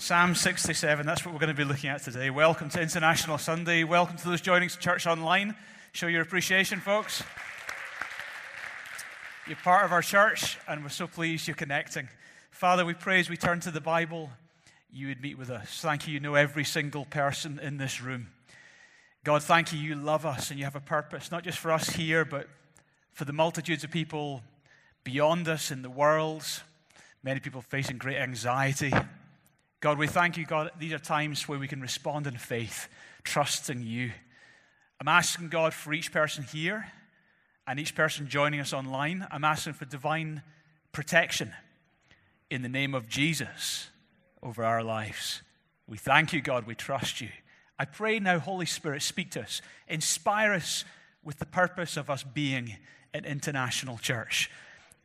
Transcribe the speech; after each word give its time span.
Psalm 0.00 0.36
67, 0.36 1.04
that's 1.04 1.24
what 1.24 1.34
we're 1.34 1.40
going 1.40 1.48
to 1.48 1.54
be 1.54 1.64
looking 1.64 1.90
at 1.90 2.04
today. 2.04 2.30
Welcome 2.30 2.68
to 2.68 2.80
International 2.80 3.36
Sunday. 3.36 3.82
Welcome 3.82 4.16
to 4.18 4.28
those 4.28 4.40
joining 4.40 4.68
church 4.68 5.08
online. 5.08 5.56
Show 5.90 6.06
your 6.06 6.22
appreciation, 6.22 6.78
folks. 6.78 7.24
You're 9.48 9.56
part 9.56 9.84
of 9.84 9.90
our 9.90 10.00
church, 10.00 10.56
and 10.68 10.84
we're 10.84 10.88
so 10.90 11.08
pleased 11.08 11.48
you're 11.48 11.56
connecting. 11.56 12.08
Father, 12.52 12.84
we 12.84 12.94
pray 12.94 13.18
as 13.18 13.28
we 13.28 13.36
turn 13.36 13.58
to 13.58 13.72
the 13.72 13.80
Bible, 13.80 14.30
you 14.92 15.08
would 15.08 15.20
meet 15.20 15.36
with 15.36 15.50
us. 15.50 15.80
Thank 15.80 16.06
you, 16.06 16.14
you 16.14 16.20
know 16.20 16.36
every 16.36 16.64
single 16.64 17.04
person 17.04 17.58
in 17.58 17.76
this 17.76 18.00
room. 18.00 18.28
God, 19.24 19.42
thank 19.42 19.72
you, 19.72 19.80
you 19.80 19.96
love 19.96 20.24
us 20.24 20.50
and 20.50 20.60
you 20.60 20.64
have 20.64 20.76
a 20.76 20.80
purpose, 20.80 21.32
not 21.32 21.42
just 21.42 21.58
for 21.58 21.72
us 21.72 21.90
here, 21.90 22.24
but 22.24 22.46
for 23.10 23.24
the 23.24 23.32
multitudes 23.32 23.82
of 23.82 23.90
people 23.90 24.42
beyond 25.02 25.48
us 25.48 25.72
in 25.72 25.82
the 25.82 25.90
world, 25.90 26.44
many 27.24 27.40
people 27.40 27.62
facing 27.62 27.98
great 27.98 28.18
anxiety 28.18 28.92
God, 29.80 29.96
we 29.96 30.08
thank 30.08 30.36
you, 30.36 30.44
God, 30.44 30.72
these 30.78 30.92
are 30.92 30.98
times 30.98 31.48
where 31.48 31.58
we 31.58 31.68
can 31.68 31.80
respond 31.80 32.26
in 32.26 32.36
faith, 32.36 32.88
trusting 33.22 33.82
you. 33.82 34.10
I'm 35.00 35.06
asking 35.06 35.50
God 35.50 35.72
for 35.72 35.92
each 35.92 36.10
person 36.10 36.42
here 36.42 36.90
and 37.66 37.78
each 37.78 37.94
person 37.94 38.26
joining 38.28 38.58
us 38.58 38.72
online. 38.72 39.24
I'm 39.30 39.44
asking 39.44 39.74
for 39.74 39.84
divine 39.84 40.42
protection 40.90 41.52
in 42.50 42.62
the 42.62 42.68
name 42.68 42.92
of 42.92 43.08
Jesus 43.08 43.88
over 44.42 44.64
our 44.64 44.82
lives. 44.82 45.42
We 45.86 45.96
thank 45.96 46.32
you, 46.32 46.40
God. 46.40 46.66
We 46.66 46.74
trust 46.74 47.20
you. 47.20 47.28
I 47.78 47.84
pray 47.84 48.18
now, 48.18 48.40
Holy 48.40 48.66
Spirit, 48.66 49.02
speak 49.02 49.30
to 49.32 49.42
us, 49.42 49.62
inspire 49.86 50.54
us 50.54 50.84
with 51.22 51.38
the 51.38 51.46
purpose 51.46 51.96
of 51.96 52.10
us 52.10 52.24
being 52.24 52.76
an 53.14 53.24
international 53.24 53.98
church. 53.98 54.50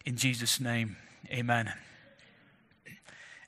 In 0.03 0.15
Jesus' 0.15 0.59
name, 0.59 0.97
amen. 1.29 1.71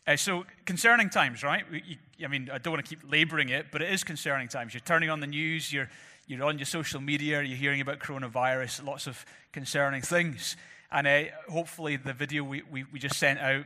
Uh, 0.07 0.15
so, 0.15 0.45
concerning 0.65 1.09
times, 1.09 1.41
right? 1.41 1.65
You, 1.71 1.97
I 2.23 2.27
mean, 2.27 2.47
I 2.53 2.59
don't 2.59 2.73
want 2.73 2.85
to 2.85 2.89
keep 2.95 3.11
laboring 3.11 3.49
it, 3.49 3.67
but 3.71 3.81
it 3.81 3.91
is 3.91 4.03
concerning 4.03 4.47
times. 4.47 4.73
You're 4.73 4.81
turning 4.81 5.09
on 5.09 5.19
the 5.19 5.25
news, 5.25 5.73
you're, 5.73 5.89
you're 6.27 6.43
on 6.43 6.59
your 6.59 6.67
social 6.67 7.01
media, 7.01 7.41
you're 7.41 7.57
hearing 7.57 7.81
about 7.81 7.97
coronavirus, 7.97 8.85
lots 8.85 9.07
of 9.07 9.25
concerning 9.51 10.03
things. 10.03 10.57
And 10.91 11.07
uh, 11.07 11.23
hopefully, 11.49 11.97
the 11.97 12.13
video 12.13 12.43
we, 12.43 12.61
we, 12.69 12.85
we 12.93 12.99
just 12.99 13.17
sent 13.17 13.39
out 13.39 13.65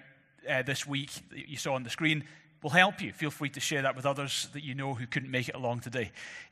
uh, 0.50 0.62
this 0.62 0.88
week 0.88 1.12
that 1.32 1.50
you 1.50 1.58
saw 1.58 1.74
on 1.74 1.84
the 1.84 1.90
screen 1.90 2.24
will 2.64 2.70
help 2.70 3.02
you. 3.02 3.12
Feel 3.12 3.32
free 3.32 3.50
to 3.50 3.60
share 3.60 3.82
that 3.82 3.98
with 3.98 4.06
others 4.06 4.48
that 4.54 4.64
you 4.64 4.76
know 4.76 4.94
who 4.94 5.08
couldn't 5.08 5.32
make 5.32 5.50
it 5.50 5.56
along 5.56 5.82
today. 5.82 6.10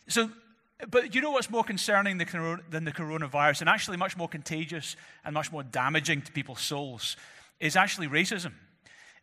So, 0.09 0.29
but 0.89 1.15
you 1.15 1.21
know 1.21 1.31
what's 1.31 1.49
more 1.49 1.63
concerning 1.63 2.17
than 2.17 2.83
the 2.83 2.91
coronavirus, 2.91 3.61
and 3.61 3.69
actually 3.69 3.95
much 3.95 4.17
more 4.17 4.27
contagious 4.27 4.97
and 5.23 5.33
much 5.33 5.49
more 5.49 5.63
damaging 5.63 6.23
to 6.23 6.31
people's 6.33 6.61
souls, 6.61 7.15
is 7.61 7.77
actually 7.77 8.07
racism. 8.07 8.51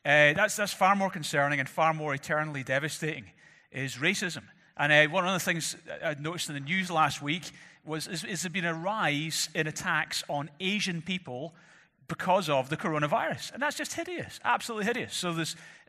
Uh, 0.05 0.35
that's, 0.35 0.57
that's 0.57 0.73
far 0.73 0.95
more 0.95 1.11
concerning 1.11 1.61
and 1.61 1.69
far 1.69 1.95
more 1.95 2.15
eternally 2.15 2.63
devastating 2.63 3.25
is 3.73 3.97
racism. 3.97 4.43
And 4.77 4.93
uh, 4.93 5.11
one 5.13 5.27
of 5.27 5.33
the 5.33 5.41
things 5.41 5.77
I 6.05 6.15
noticed 6.15 6.49
in 6.49 6.55
the 6.55 6.61
news 6.61 6.91
last 6.91 7.23
week 7.23 7.45
was 7.85 8.07
is, 8.07 8.25
is 8.25 8.43
there 8.43 8.51
been 8.51 8.65
a 8.65 8.75
rise 8.75 9.49
in 9.55 9.67
attacks 9.67 10.23
on 10.29 10.51
Asian 10.61 11.03
people 11.03 11.55
because 12.09 12.49
of 12.49 12.69
the 12.69 12.77
coronavirus. 12.77 13.53
And 13.53 13.63
that's 13.63 13.77
just 13.77 13.95
hideous, 13.95 14.41
absolutely 14.45 14.87
hideous. 14.87 15.15
So 15.15 15.35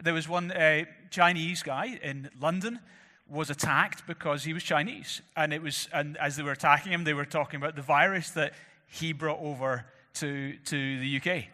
there 0.01 0.13
was 0.13 0.29
one 0.29 0.51
uh, 0.51 0.85
Chinese 1.09 1.63
guy 1.63 1.99
in 2.01 2.29
London 2.39 2.79
was 3.27 3.49
attacked 3.49 4.05
because 4.07 4.43
he 4.43 4.53
was 4.53 4.63
Chinese. 4.63 5.21
And, 5.35 5.53
it 5.53 5.61
was, 5.61 5.89
and 5.91 6.15
as 6.17 6.35
they 6.35 6.43
were 6.43 6.51
attacking 6.51 6.91
him, 6.91 7.03
they 7.03 7.13
were 7.13 7.25
talking 7.25 7.57
about 7.57 7.75
the 7.75 7.81
virus 7.81 8.29
that 8.31 8.53
he 8.87 9.13
brought 9.13 9.39
over 9.41 9.85
to, 10.15 10.55
to 10.65 10.99
the 10.99 11.17
UK. 11.17 11.45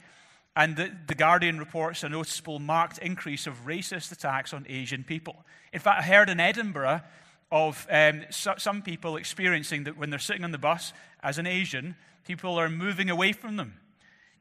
And 0.61 0.75
the, 0.75 0.91
the, 1.07 1.15
Guardian 1.15 1.57
reports 1.57 2.03
a 2.03 2.09
noticeable 2.09 2.59
marked 2.59 2.99
increase 2.99 3.47
of 3.47 3.65
racist 3.65 4.11
attacks 4.11 4.53
on 4.53 4.67
Asian 4.69 5.03
people. 5.03 5.35
In 5.73 5.79
fact, 5.79 6.03
I 6.03 6.03
heard 6.03 6.29
in 6.29 6.39
Edinburgh 6.39 7.01
of 7.51 7.87
um, 7.89 8.21
so, 8.29 8.53
some 8.59 8.83
people 8.83 9.15
experiencing 9.15 9.85
that 9.85 9.97
when 9.97 10.11
they're 10.11 10.19
sitting 10.19 10.43
on 10.43 10.51
the 10.51 10.59
bus 10.59 10.93
as 11.23 11.39
an 11.39 11.47
Asian, 11.47 11.95
people 12.27 12.59
are 12.59 12.69
moving 12.69 13.09
away 13.09 13.31
from 13.31 13.55
them. 13.55 13.73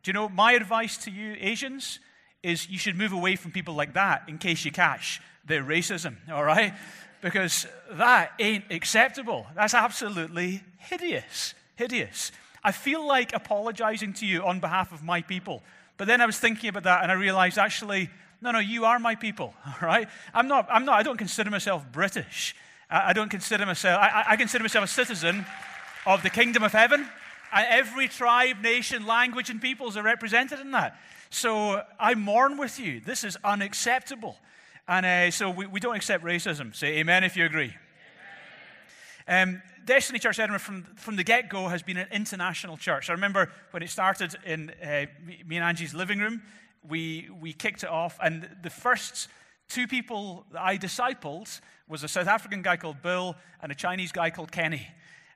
Do 0.03 0.11
you 0.11 0.13
know, 0.13 0.29
my 0.29 0.53
advice 0.53 0.99
to 1.05 1.11
you, 1.11 1.37
Asians, 1.41 2.01
is 2.43 2.69
you 2.69 2.77
should 2.77 2.99
move 2.99 3.13
away 3.13 3.35
from 3.35 3.51
people 3.51 3.73
like 3.73 3.95
that 3.95 4.25
in 4.29 4.37
case 4.37 4.63
you 4.63 4.73
catch 4.73 5.23
their 5.47 5.63
racism, 5.63 6.17
all 6.31 6.45
right? 6.45 6.75
Because 7.23 7.67
that 7.93 8.33
ain't 8.39 8.65
acceptable. 8.71 9.47
That's 9.55 9.73
absolutely 9.73 10.63
hideous. 10.77 11.55
Hideous. 11.77 12.31
I 12.63 12.73
feel 12.73 13.07
like 13.07 13.33
apologizing 13.33 14.13
to 14.15 14.27
you 14.27 14.45
on 14.45 14.61
behalf 14.61 14.93
of 14.93 15.03
my 15.03 15.23
people 15.23 15.63
but 16.01 16.07
then 16.07 16.23
I 16.23 16.25
was 16.25 16.39
thinking 16.39 16.71
about 16.71 16.85
that 16.85 17.03
and 17.03 17.13
I 17.13 17.15
realized 17.15 17.59
actually, 17.59 18.09
no, 18.41 18.53
no, 18.53 18.59
you 18.59 18.87
are 18.87 18.99
my 18.99 19.17
people, 19.17 19.53
all 19.67 19.87
right? 19.87 20.09
I'm 20.33 20.49
not, 20.49 20.67
I'm 20.71 20.87
not, 20.87 20.99
I 20.99 21.03
don't 21.03 21.19
consider 21.19 21.51
myself 21.51 21.85
British. 21.93 22.57
I, 22.89 23.11
I 23.11 23.13
don't 23.13 23.29
consider 23.29 23.67
myself, 23.67 24.01
I, 24.01 24.25
I 24.29 24.37
consider 24.37 24.65
myself 24.65 24.87
a 24.87 24.89
citizen 24.89 25.45
of 26.07 26.23
the 26.23 26.31
kingdom 26.31 26.63
of 26.63 26.73
heaven. 26.73 27.07
And 27.53 27.67
every 27.69 28.09
tribe, 28.09 28.63
nation, 28.63 29.07
language, 29.07 29.51
and 29.51 29.61
peoples 29.61 29.99
are 29.99 30.03
represented 30.03 30.59
in 30.61 30.71
that. 30.71 30.99
So 31.29 31.83
I 31.99 32.15
mourn 32.15 32.57
with 32.57 32.81
you. 32.81 33.01
This 33.01 33.23
is 33.23 33.37
unacceptable. 33.45 34.39
And 34.89 35.05
uh, 35.05 35.31
so 35.31 35.51
we, 35.51 35.67
we 35.67 35.81
don't 35.81 35.97
accept 35.97 36.25
racism. 36.25 36.75
Say 36.75 36.97
amen 37.01 37.25
if 37.25 37.37
you 37.37 37.45
agree. 37.45 37.75
Um, 39.29 39.61
Destiny 39.85 40.19
Church 40.19 40.39
Edinburgh 40.39 40.61
from, 40.61 40.85
from 40.97 41.17
the 41.17 41.25
get 41.25 41.49
go 41.49 41.69
has 41.69 41.83
been 41.83 41.97
an 41.97 42.09
international 42.13 42.77
church. 42.77 43.09
I 43.11 43.13
remember 43.13 43.51
when 43.71 43.83
it 43.83 43.91
started 43.91 44.37
in 44.45 44.71
uh, 44.83 45.07
me 45.47 45.57
and 45.57 45.65
Angie's 45.65 45.95
living 45.95 46.19
room, 46.19 46.43
we, 46.89 47.29
we 47.41 47.53
kicked 47.53 47.83
it 47.83 47.91
off, 47.91 48.19
and 48.23 48.49
the 48.63 48.71
first 48.71 49.29
two 49.69 49.87
people 49.87 50.47
that 50.53 50.63
I 50.63 50.79
discipled 50.79 51.61
was 51.89 52.03
a 52.05 52.09
South 52.09 52.27
African 52.27 52.63
guy 52.63 52.77
called 52.77 53.03
Bill 53.03 53.37
and 53.63 53.71
a 53.71 53.75
Chinese 53.75 54.13
guy 54.13 54.31
called 54.31 54.51
Kenny. 54.51 54.87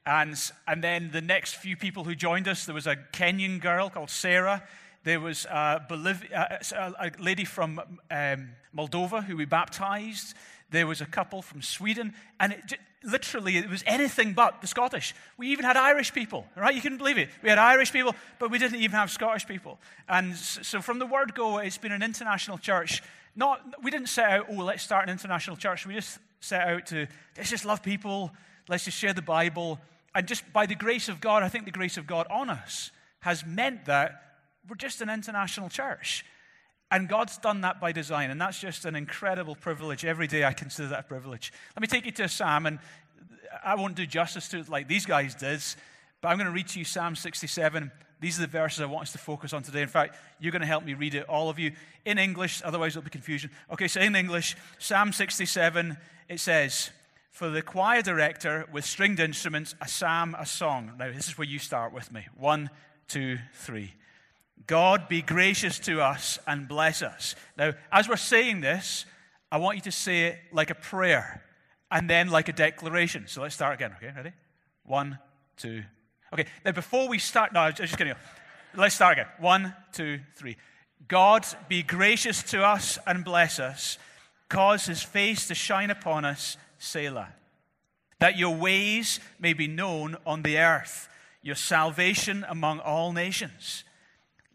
And, 0.06 0.38
and 0.66 0.82
then 0.82 1.10
the 1.12 1.20
next 1.20 1.56
few 1.56 1.76
people 1.76 2.04
who 2.04 2.14
joined 2.14 2.48
us, 2.48 2.66
there 2.66 2.74
was 2.74 2.86
a 2.86 2.96
Kenyan 2.96 3.60
girl 3.60 3.88
called 3.88 4.10
Sarah. 4.10 4.62
There 5.02 5.20
was 5.20 5.46
a, 5.46 5.82
Bolivia, 5.88 6.60
a, 6.72 6.92
a 6.98 7.10
lady 7.18 7.44
from 7.44 7.80
um, 8.10 8.50
Moldova 8.76 9.24
who 9.24 9.36
we 9.36 9.44
baptized. 9.44 10.34
There 10.74 10.86
was 10.86 11.00
a 11.00 11.06
couple 11.06 11.40
from 11.40 11.62
Sweden. 11.62 12.14
And 12.40 12.52
it, 12.52 12.74
literally, 13.04 13.56
it 13.56 13.70
was 13.70 13.84
anything 13.86 14.32
but 14.32 14.60
the 14.60 14.66
Scottish. 14.66 15.14
We 15.38 15.48
even 15.48 15.64
had 15.64 15.76
Irish 15.76 16.12
people, 16.12 16.46
right? 16.56 16.74
You 16.74 16.80
couldn't 16.80 16.98
believe 16.98 17.16
it. 17.16 17.28
We 17.42 17.48
had 17.48 17.58
Irish 17.58 17.92
people, 17.92 18.14
but 18.38 18.50
we 18.50 18.58
didn't 18.58 18.80
even 18.80 18.96
have 18.96 19.10
Scottish 19.10 19.46
people. 19.46 19.78
And 20.08 20.34
so 20.34 20.82
from 20.82 20.98
the 20.98 21.06
word 21.06 21.34
go, 21.34 21.58
it's 21.58 21.78
been 21.78 21.92
an 21.92 22.02
international 22.02 22.58
church. 22.58 23.02
Not, 23.36 23.62
we 23.82 23.90
didn't 23.90 24.08
set 24.08 24.30
out, 24.30 24.46
oh, 24.50 24.64
let's 24.64 24.82
start 24.82 25.04
an 25.04 25.10
international 25.10 25.56
church. 25.56 25.86
We 25.86 25.94
just 25.94 26.18
set 26.40 26.66
out 26.66 26.86
to, 26.86 27.06
let's 27.36 27.50
just 27.50 27.64
love 27.64 27.82
people, 27.82 28.32
let's 28.68 28.84
just 28.84 28.98
share 28.98 29.12
the 29.12 29.22
Bible. 29.22 29.78
And 30.14 30.26
just 30.26 30.52
by 30.52 30.66
the 30.66 30.74
grace 30.74 31.08
of 31.08 31.20
God, 31.20 31.42
I 31.42 31.48
think 31.48 31.64
the 31.64 31.70
grace 31.70 31.96
of 31.96 32.06
God 32.06 32.26
on 32.30 32.50
us 32.50 32.90
has 33.20 33.46
meant 33.46 33.86
that 33.86 34.22
we're 34.68 34.76
just 34.76 35.00
an 35.00 35.10
international 35.10 35.68
church. 35.68 36.24
And 36.94 37.08
God's 37.08 37.38
done 37.38 37.62
that 37.62 37.80
by 37.80 37.90
design, 37.90 38.30
and 38.30 38.40
that's 38.40 38.60
just 38.60 38.84
an 38.84 38.94
incredible 38.94 39.56
privilege. 39.56 40.04
Every 40.04 40.28
day 40.28 40.44
I 40.44 40.52
consider 40.52 40.90
that 40.90 41.00
a 41.00 41.02
privilege. 41.02 41.52
Let 41.74 41.80
me 41.80 41.88
take 41.88 42.06
you 42.06 42.12
to 42.12 42.28
psalm, 42.28 42.66
and 42.66 42.78
I 43.64 43.74
won't 43.74 43.96
do 43.96 44.06
justice 44.06 44.46
to 44.50 44.60
it 44.60 44.68
like 44.68 44.86
these 44.86 45.04
guys 45.04 45.34
did, 45.34 45.60
but 46.20 46.28
I'm 46.28 46.36
going 46.36 46.46
to 46.46 46.52
read 46.52 46.68
to 46.68 46.78
you 46.78 46.84
Psalm 46.84 47.16
67. 47.16 47.90
These 48.20 48.38
are 48.38 48.42
the 48.42 48.46
verses 48.46 48.80
I 48.80 48.84
want 48.84 49.08
us 49.08 49.12
to 49.12 49.18
focus 49.18 49.52
on 49.52 49.64
today. 49.64 49.82
In 49.82 49.88
fact, 49.88 50.16
you're 50.38 50.52
going 50.52 50.60
to 50.62 50.68
help 50.68 50.84
me 50.84 50.94
read 50.94 51.16
it, 51.16 51.28
all 51.28 51.50
of 51.50 51.58
you, 51.58 51.72
in 52.04 52.16
English, 52.16 52.62
otherwise 52.64 52.94
there'll 52.94 53.02
be 53.02 53.10
confusion. 53.10 53.50
Okay, 53.72 53.88
so 53.88 53.98
in 54.00 54.14
English, 54.14 54.54
Psalm 54.78 55.12
67, 55.12 55.96
it 56.28 56.38
says, 56.38 56.90
For 57.32 57.50
the 57.50 57.62
choir 57.62 58.02
director 58.02 58.68
with 58.72 58.84
stringed 58.84 59.18
instruments, 59.18 59.74
a 59.80 59.88
psalm, 59.88 60.36
a 60.38 60.46
song. 60.46 60.92
Now, 60.96 61.10
this 61.10 61.26
is 61.26 61.36
where 61.36 61.48
you 61.48 61.58
start 61.58 61.92
with 61.92 62.12
me. 62.12 62.28
One, 62.36 62.70
two, 63.08 63.38
three. 63.52 63.94
God 64.66 65.08
be 65.08 65.20
gracious 65.20 65.78
to 65.80 66.00
us 66.00 66.38
and 66.46 66.66
bless 66.66 67.02
us. 67.02 67.34
Now, 67.56 67.72
as 67.92 68.08
we're 68.08 68.16
saying 68.16 68.60
this, 68.60 69.04
I 69.52 69.58
want 69.58 69.76
you 69.76 69.82
to 69.82 69.92
say 69.92 70.24
it 70.24 70.38
like 70.52 70.70
a 70.70 70.74
prayer 70.74 71.42
and 71.90 72.08
then 72.08 72.28
like 72.28 72.48
a 72.48 72.52
declaration. 72.52 73.26
So 73.26 73.42
let's 73.42 73.54
start 73.54 73.74
again, 73.74 73.92
okay? 73.96 74.12
Ready? 74.16 74.32
One, 74.84 75.18
two. 75.56 75.82
Okay, 76.32 76.46
now 76.64 76.72
before 76.72 77.08
we 77.08 77.18
start, 77.18 77.52
no, 77.52 77.60
I'm 77.60 77.74
just 77.74 77.96
kidding. 77.96 78.14
Let's 78.74 78.96
start 78.96 79.12
again. 79.18 79.28
One, 79.38 79.74
two, 79.92 80.20
three. 80.34 80.56
God 81.06 81.46
be 81.68 81.82
gracious 81.82 82.42
to 82.44 82.64
us 82.64 82.98
and 83.06 83.24
bless 83.24 83.60
us, 83.60 83.98
cause 84.48 84.86
his 84.86 85.02
face 85.02 85.46
to 85.48 85.54
shine 85.54 85.90
upon 85.90 86.24
us, 86.24 86.56
Selah. 86.78 87.28
That 88.18 88.38
your 88.38 88.56
ways 88.56 89.20
may 89.38 89.52
be 89.52 89.68
known 89.68 90.16
on 90.26 90.42
the 90.42 90.58
earth, 90.58 91.08
your 91.42 91.54
salvation 91.54 92.44
among 92.48 92.80
all 92.80 93.12
nations. 93.12 93.84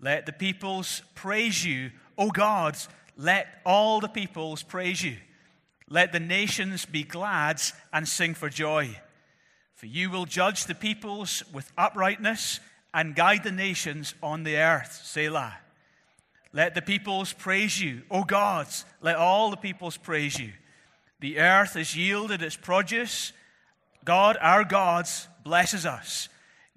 Let 0.01 0.25
the 0.25 0.33
peoples 0.33 1.01
praise 1.15 1.65
you. 1.65 1.91
O 2.17 2.29
God, 2.29 2.77
let 3.17 3.47
all 3.65 3.99
the 3.99 4.07
peoples 4.07 4.63
praise 4.63 5.03
you. 5.03 5.17
Let 5.89 6.11
the 6.11 6.19
nations 6.19 6.85
be 6.85 7.03
glad 7.03 7.61
and 7.91 8.07
sing 8.07 8.33
for 8.33 8.49
joy. 8.49 8.97
For 9.75 9.87
you 9.87 10.09
will 10.09 10.25
judge 10.25 10.65
the 10.65 10.75
peoples 10.75 11.43
with 11.53 11.71
uprightness 11.77 12.59
and 12.93 13.15
guide 13.15 13.43
the 13.43 13.51
nations 13.51 14.13
on 14.21 14.43
the 14.43 14.57
earth. 14.57 15.01
Selah. 15.03 15.57
let 16.53 16.75
the 16.75 16.81
peoples 16.81 17.33
praise 17.33 17.79
you. 17.79 18.01
O 18.09 18.23
gods, 18.23 18.85
let 19.01 19.15
all 19.15 19.49
the 19.49 19.57
peoples 19.57 19.97
praise 19.97 20.39
you. 20.39 20.51
The 21.19 21.39
earth 21.39 21.73
has 21.73 21.95
yielded 21.95 22.41
its 22.41 22.55
produce. 22.55 23.33
God, 24.05 24.37
our 24.39 24.63
gods, 24.63 25.27
blesses 25.43 25.85
us. 25.85 26.29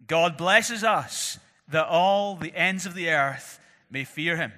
God 0.06 0.36
blesses 0.36 0.82
us 0.82 1.38
that 1.68 1.86
all 1.86 2.36
the 2.36 2.54
ends 2.54 2.86
of 2.86 2.94
the 2.94 3.10
earth 3.10 3.60
may 3.90 4.04
fear 4.04 4.36
him. 4.36 4.52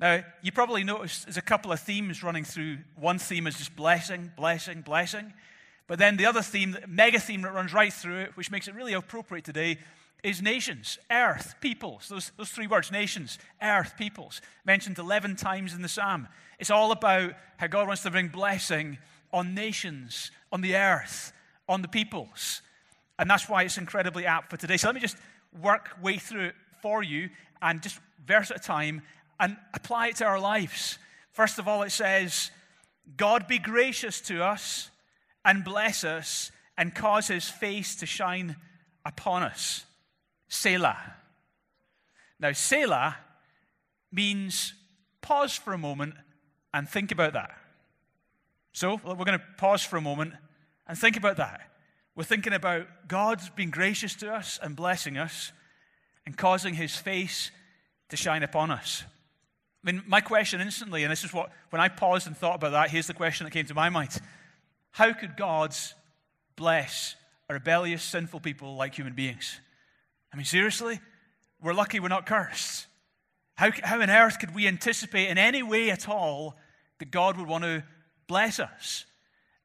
Now, 0.00 0.24
you 0.42 0.50
probably 0.50 0.82
noticed 0.82 1.26
there's 1.26 1.36
a 1.36 1.42
couple 1.42 1.70
of 1.70 1.80
themes 1.80 2.22
running 2.22 2.44
through. 2.44 2.78
One 2.96 3.18
theme 3.18 3.46
is 3.46 3.56
just 3.56 3.76
blessing, 3.76 4.32
blessing, 4.36 4.82
blessing. 4.82 5.32
But 5.86 5.98
then 5.98 6.16
the 6.16 6.26
other 6.26 6.42
theme, 6.42 6.72
the 6.72 6.86
mega 6.88 7.20
theme 7.20 7.42
that 7.42 7.54
runs 7.54 7.72
right 7.72 7.92
through 7.92 8.20
it, 8.22 8.36
which 8.36 8.50
makes 8.50 8.66
it 8.66 8.74
really 8.74 8.94
appropriate 8.94 9.44
today, 9.44 9.78
is 10.22 10.40
nations, 10.40 10.98
earth, 11.10 11.54
peoples. 11.60 12.08
Those, 12.08 12.32
those 12.36 12.50
three 12.50 12.66
words, 12.66 12.92
nations, 12.92 13.38
earth, 13.60 13.94
peoples, 13.98 14.40
mentioned 14.64 14.98
11 14.98 15.36
times 15.36 15.74
in 15.74 15.82
the 15.82 15.88
psalm. 15.88 16.28
It's 16.58 16.70
all 16.70 16.92
about 16.92 17.34
how 17.56 17.66
God 17.66 17.86
wants 17.86 18.02
to 18.04 18.10
bring 18.10 18.28
blessing 18.28 18.98
on 19.32 19.54
nations, 19.54 20.30
on 20.52 20.60
the 20.60 20.76
earth, 20.76 21.32
on 21.68 21.82
the 21.82 21.88
peoples. 21.88 22.62
And 23.18 23.28
that's 23.28 23.48
why 23.48 23.64
it's 23.64 23.78
incredibly 23.78 24.26
apt 24.26 24.50
for 24.50 24.56
today. 24.56 24.76
So 24.76 24.88
let 24.88 24.94
me 24.94 25.00
just 25.00 25.16
work 25.60 25.90
way 26.02 26.16
through 26.16 26.46
it 26.46 26.54
for 26.80 27.02
you 27.02 27.30
and 27.60 27.82
just 27.82 27.98
verse 28.26 28.50
at 28.50 28.58
a 28.58 28.60
time 28.60 29.02
and 29.38 29.56
apply 29.74 30.08
it 30.08 30.16
to 30.16 30.24
our 30.24 30.40
lives. 30.40 30.98
First 31.32 31.58
of 31.58 31.66
all, 31.66 31.82
it 31.82 31.90
says, 31.90 32.50
God 33.16 33.48
be 33.48 33.58
gracious 33.58 34.20
to 34.22 34.42
us 34.44 34.90
and 35.44 35.64
bless 35.64 36.04
us 36.04 36.52
and 36.76 36.94
cause 36.94 37.28
his 37.28 37.48
face 37.48 37.96
to 37.96 38.06
shine 38.06 38.56
upon 39.04 39.42
us. 39.42 39.84
Selah. 40.48 40.98
Now, 42.38 42.52
Selah 42.52 43.16
means 44.12 44.74
pause 45.20 45.56
for 45.56 45.72
a 45.72 45.78
moment 45.78 46.14
and 46.74 46.88
think 46.88 47.12
about 47.12 47.32
that. 47.32 47.50
So, 48.72 49.00
we're 49.04 49.14
going 49.14 49.38
to 49.38 49.44
pause 49.58 49.82
for 49.82 49.96
a 49.96 50.00
moment 50.00 50.34
and 50.86 50.96
think 50.96 51.16
about 51.16 51.36
that. 51.36 51.71
We're 52.14 52.24
thinking 52.24 52.52
about 52.52 52.86
God's 53.08 53.48
being 53.50 53.70
gracious 53.70 54.14
to 54.16 54.32
us 54.32 54.58
and 54.62 54.76
blessing 54.76 55.16
us 55.16 55.52
and 56.26 56.36
causing 56.36 56.74
his 56.74 56.94
face 56.94 57.50
to 58.10 58.16
shine 58.16 58.42
upon 58.42 58.70
us. 58.70 59.04
I 59.84 59.90
mean, 59.90 60.02
my 60.06 60.20
question 60.20 60.60
instantly, 60.60 61.02
and 61.02 61.10
this 61.10 61.24
is 61.24 61.32
what, 61.32 61.50
when 61.70 61.80
I 61.80 61.88
paused 61.88 62.26
and 62.26 62.36
thought 62.36 62.56
about 62.56 62.72
that, 62.72 62.90
here's 62.90 63.06
the 63.06 63.14
question 63.14 63.44
that 63.44 63.50
came 63.50 63.66
to 63.66 63.74
my 63.74 63.88
mind 63.88 64.10
How 64.92 65.12
could 65.12 65.36
God 65.36 65.74
bless 66.54 67.16
a 67.48 67.54
rebellious, 67.54 68.02
sinful 68.02 68.40
people 68.40 68.76
like 68.76 68.94
human 68.94 69.14
beings? 69.14 69.60
I 70.32 70.36
mean, 70.36 70.46
seriously? 70.46 71.00
We're 71.62 71.74
lucky 71.74 72.00
we're 72.00 72.08
not 72.08 72.26
cursed. 72.26 72.86
How, 73.54 73.70
how 73.82 74.00
on 74.00 74.10
earth 74.10 74.38
could 74.40 74.54
we 74.54 74.66
anticipate 74.66 75.28
in 75.28 75.38
any 75.38 75.62
way 75.62 75.90
at 75.90 76.08
all 76.08 76.56
that 76.98 77.10
God 77.10 77.36
would 77.36 77.46
want 77.46 77.64
to 77.64 77.84
bless 78.26 78.58
us? 78.58 79.06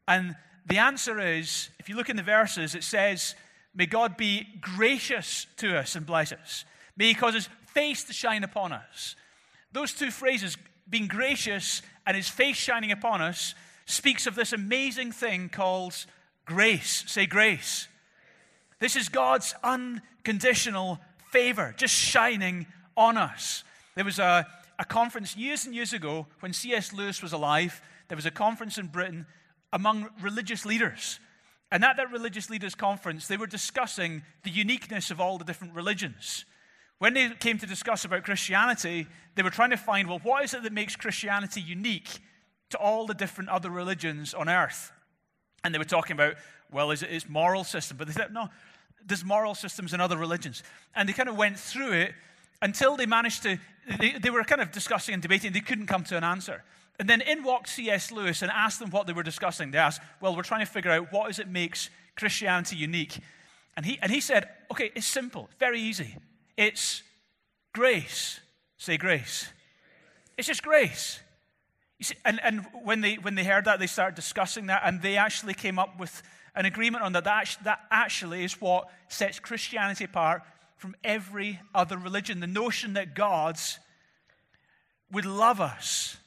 And 0.07 0.35
the 0.67 0.77
answer 0.77 1.19
is 1.19 1.69
if 1.79 1.89
you 1.89 1.95
look 1.95 2.09
in 2.09 2.17
the 2.17 2.23
verses, 2.23 2.75
it 2.75 2.83
says, 2.83 3.35
May 3.73 3.85
God 3.85 4.17
be 4.17 4.47
gracious 4.59 5.45
to 5.57 5.77
us 5.77 5.95
and 5.95 6.05
bless 6.05 6.31
us. 6.31 6.65
May 6.97 7.09
He 7.09 7.13
cause 7.13 7.35
His 7.35 7.49
face 7.73 8.03
to 8.05 8.13
shine 8.13 8.43
upon 8.43 8.73
us. 8.73 9.15
Those 9.71 9.93
two 9.93 10.11
phrases, 10.11 10.57
being 10.89 11.07
gracious 11.07 11.81
and 12.05 12.17
His 12.17 12.27
face 12.27 12.57
shining 12.57 12.91
upon 12.91 13.21
us, 13.21 13.53
speaks 13.85 14.27
of 14.27 14.35
this 14.35 14.51
amazing 14.51 15.11
thing 15.11 15.49
called 15.49 15.93
grace. 16.45 17.03
Say 17.07 17.27
grace. 17.27 17.87
This 18.79 18.95
is 18.95 19.09
God's 19.09 19.53
unconditional 19.63 20.99
favor, 21.31 21.73
just 21.77 21.93
shining 21.93 22.67
on 22.95 23.17
us. 23.17 23.63
There 23.95 24.05
was 24.05 24.19
a, 24.19 24.45
a 24.77 24.85
conference 24.85 25.37
years 25.37 25.65
and 25.65 25.73
years 25.73 25.93
ago 25.93 26.27
when 26.41 26.51
C.S. 26.51 26.93
Lewis 26.93 27.21
was 27.21 27.33
alive. 27.33 27.81
There 28.07 28.15
was 28.15 28.25
a 28.25 28.31
conference 28.31 28.77
in 28.77 28.87
Britain 28.87 29.25
among 29.73 30.09
religious 30.21 30.65
leaders. 30.65 31.19
And 31.71 31.83
at 31.83 31.97
that 31.97 32.11
religious 32.11 32.49
leaders' 32.49 32.75
conference, 32.75 33.27
they 33.27 33.37
were 33.37 33.47
discussing 33.47 34.23
the 34.43 34.49
uniqueness 34.49 35.11
of 35.11 35.19
all 35.19 35.37
the 35.37 35.43
different 35.43 35.73
religions. 35.73 36.45
When 36.99 37.13
they 37.13 37.29
came 37.39 37.57
to 37.59 37.65
discuss 37.65 38.05
about 38.05 38.23
Christianity, 38.23 39.07
they 39.35 39.43
were 39.43 39.49
trying 39.49 39.69
to 39.71 39.77
find, 39.77 40.07
well, 40.07 40.19
what 40.23 40.43
is 40.43 40.53
it 40.53 40.63
that 40.63 40.73
makes 40.73 40.95
Christianity 40.95 41.61
unique 41.61 42.19
to 42.69 42.77
all 42.77 43.05
the 43.05 43.13
different 43.13 43.49
other 43.49 43.69
religions 43.69 44.33
on 44.33 44.49
earth? 44.49 44.91
And 45.63 45.73
they 45.73 45.79
were 45.79 45.85
talking 45.85 46.13
about, 46.13 46.35
well, 46.71 46.91
is 46.91 47.03
it 47.03 47.11
its 47.11 47.29
moral 47.29 47.63
system? 47.63 47.97
But 47.97 48.07
they 48.07 48.13
said, 48.13 48.33
no, 48.33 48.49
there's 49.05 49.23
moral 49.23 49.53
systems 49.53 49.93
in 49.93 50.01
other 50.01 50.17
religions. 50.17 50.63
And 50.95 51.07
they 51.07 51.13
kind 51.13 51.29
of 51.29 51.37
went 51.37 51.59
through 51.59 51.91
it 51.93 52.13
until 52.61 52.95
they 52.95 53.05
managed 53.05 53.43
to, 53.43 53.59
they, 53.99 54.13
they 54.13 54.29
were 54.29 54.43
kind 54.43 54.61
of 54.61 54.71
discussing 54.71 55.13
and 55.13 55.21
debating, 55.21 55.51
they 55.51 55.59
couldn't 55.59 55.87
come 55.87 56.03
to 56.05 56.17
an 56.17 56.23
answer. 56.23 56.63
And 56.99 57.09
then 57.09 57.21
in 57.21 57.43
walked 57.43 57.69
C.S. 57.69 58.11
Lewis 58.11 58.41
and 58.41 58.51
asked 58.51 58.79
them 58.79 58.89
what 58.89 59.05
they 59.05 59.13
were 59.13 59.23
discussing. 59.23 59.71
They 59.71 59.77
asked, 59.77 60.01
well, 60.19 60.35
we're 60.35 60.43
trying 60.43 60.65
to 60.65 60.71
figure 60.71 60.91
out 60.91 61.11
what 61.11 61.29
is 61.29 61.39
it 61.39 61.47
makes 61.47 61.89
Christianity 62.15 62.75
unique. 62.75 63.19
And 63.75 63.85
he, 63.85 63.99
and 64.01 64.11
he 64.11 64.19
said, 64.19 64.49
okay, 64.71 64.91
it's 64.95 65.05
simple, 65.05 65.49
very 65.59 65.79
easy. 65.79 66.15
It's 66.57 67.03
grace. 67.73 68.39
Say 68.77 68.97
grace. 68.97 69.49
It's 70.37 70.47
just 70.47 70.63
grace. 70.63 71.19
See, 72.01 72.15
and 72.25 72.39
and 72.43 72.65
when, 72.83 73.01
they, 73.01 73.15
when 73.15 73.35
they 73.35 73.43
heard 73.43 73.65
that, 73.65 73.79
they 73.79 73.87
started 73.87 74.15
discussing 74.15 74.67
that, 74.67 74.83
and 74.85 75.01
they 75.01 75.17
actually 75.17 75.55
came 75.55 75.79
up 75.79 75.99
with 75.99 76.21
an 76.55 76.65
agreement 76.65 77.03
on 77.03 77.13
that. 77.13 77.23
That, 77.23 77.57
that 77.63 77.79
actually 77.89 78.43
is 78.43 78.59
what 78.61 78.89
sets 79.07 79.39
Christianity 79.39 80.03
apart 80.03 80.43
from 80.75 80.95
every 81.03 81.59
other 81.73 81.97
religion. 81.97 82.39
The 82.39 82.47
notion 82.47 82.93
that 82.93 83.15
God 83.15 83.57
would 85.11 85.25
love 85.25 85.59
us 85.59 86.17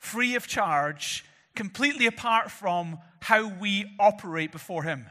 free 0.00 0.34
of 0.34 0.46
charge, 0.46 1.24
completely 1.54 2.06
apart 2.06 2.50
from 2.50 2.98
how 3.20 3.46
we 3.46 3.94
operate 4.00 4.50
before 4.50 4.82
Him. 4.82 5.06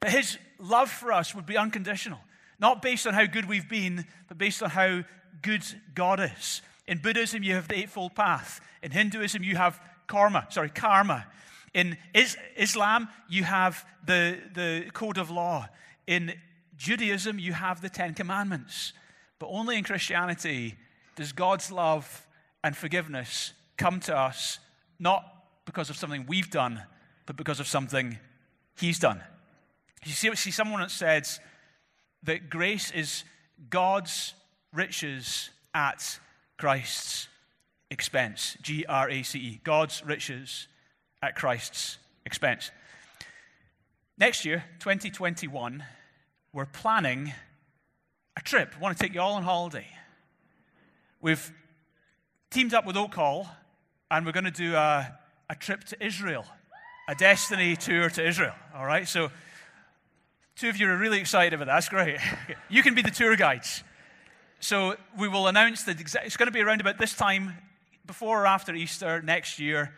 That 0.00 0.10
His 0.10 0.36
love 0.58 0.90
for 0.90 1.12
us 1.12 1.34
would 1.34 1.46
be 1.46 1.56
unconditional, 1.56 2.18
not 2.58 2.82
based 2.82 3.06
on 3.06 3.14
how 3.14 3.26
good 3.26 3.48
we've 3.48 3.68
been, 3.68 4.04
but 4.26 4.36
based 4.36 4.62
on 4.62 4.70
how 4.70 5.04
good 5.40 5.64
God 5.94 6.20
is. 6.20 6.60
In 6.86 6.98
Buddhism, 6.98 7.42
you 7.42 7.54
have 7.54 7.68
the 7.68 7.78
Eightfold 7.78 8.14
Path. 8.14 8.60
In 8.82 8.90
Hinduism, 8.90 9.42
you 9.42 9.56
have 9.56 9.80
karma. 10.06 10.46
Sorry, 10.50 10.70
karma. 10.70 11.26
In 11.74 11.96
Islam, 12.56 13.08
you 13.28 13.44
have 13.44 13.86
the, 14.04 14.38
the 14.54 14.90
code 14.92 15.18
of 15.18 15.30
law. 15.30 15.68
In 16.06 16.34
Judaism, 16.76 17.38
you 17.38 17.52
have 17.52 17.80
the 17.82 17.88
Ten 17.88 18.14
Commandments. 18.14 18.94
But 19.38 19.48
only 19.48 19.76
in 19.76 19.84
Christianity 19.84 20.76
does 21.14 21.32
God's 21.32 21.70
love 21.70 22.26
and 22.64 22.76
forgiveness 22.76 23.52
come 23.78 24.00
to 24.00 24.16
us 24.16 24.58
not 24.98 25.24
because 25.64 25.88
of 25.88 25.96
something 25.96 26.26
we've 26.26 26.50
done, 26.50 26.82
but 27.26 27.36
because 27.36 27.60
of 27.60 27.66
something 27.66 28.18
He's 28.76 28.98
done. 28.98 29.22
You 30.04 30.12
see, 30.12 30.34
see 30.36 30.50
someone 30.50 30.80
that 30.80 30.90
says 30.90 31.40
that 32.24 32.50
grace 32.50 32.90
is 32.90 33.24
God's 33.70 34.34
riches 34.72 35.50
at 35.74 36.18
Christ's 36.58 37.28
expense. 37.90 38.56
G 38.62 38.84
R 38.86 39.10
A 39.10 39.22
C 39.22 39.38
E. 39.38 39.60
God's 39.64 40.04
riches 40.04 40.68
at 41.22 41.34
Christ's 41.34 41.98
expense. 42.24 42.70
Next 44.16 44.44
year, 44.44 44.64
2021, 44.80 45.84
we're 46.52 46.66
planning 46.66 47.32
a 48.36 48.40
trip. 48.40 48.74
I 48.76 48.80
want 48.80 48.96
to 48.96 49.02
take 49.04 49.14
you 49.14 49.20
all 49.20 49.34
on 49.34 49.42
holiday. 49.42 49.86
We've 51.20 51.52
teamed 52.50 52.74
up 52.74 52.86
with 52.86 52.96
Oak 52.96 53.14
Hall, 53.14 53.48
and 54.10 54.24
we're 54.24 54.32
going 54.32 54.44
to 54.44 54.50
do 54.50 54.74
a, 54.74 55.12
a 55.50 55.54
trip 55.54 55.84
to 55.84 56.04
Israel, 56.04 56.44
a 57.08 57.14
destiny 57.14 57.76
tour 57.76 58.08
to 58.10 58.26
Israel. 58.26 58.54
All 58.74 58.86
right? 58.86 59.06
So, 59.06 59.30
two 60.56 60.68
of 60.68 60.76
you 60.76 60.88
are 60.88 60.96
really 60.96 61.20
excited 61.20 61.54
about 61.54 61.66
that. 61.66 61.74
That's 61.74 61.88
great. 61.88 62.18
You 62.68 62.82
can 62.82 62.94
be 62.94 63.02
the 63.02 63.10
tour 63.10 63.36
guides. 63.36 63.82
So, 64.60 64.96
we 65.18 65.28
will 65.28 65.46
announce 65.46 65.84
that 65.84 66.00
it's 66.00 66.36
going 66.36 66.46
to 66.48 66.52
be 66.52 66.60
around 66.60 66.80
about 66.80 66.98
this 66.98 67.14
time, 67.14 67.54
before 68.06 68.42
or 68.42 68.46
after 68.46 68.74
Easter 68.74 69.22
next 69.22 69.58
year. 69.58 69.92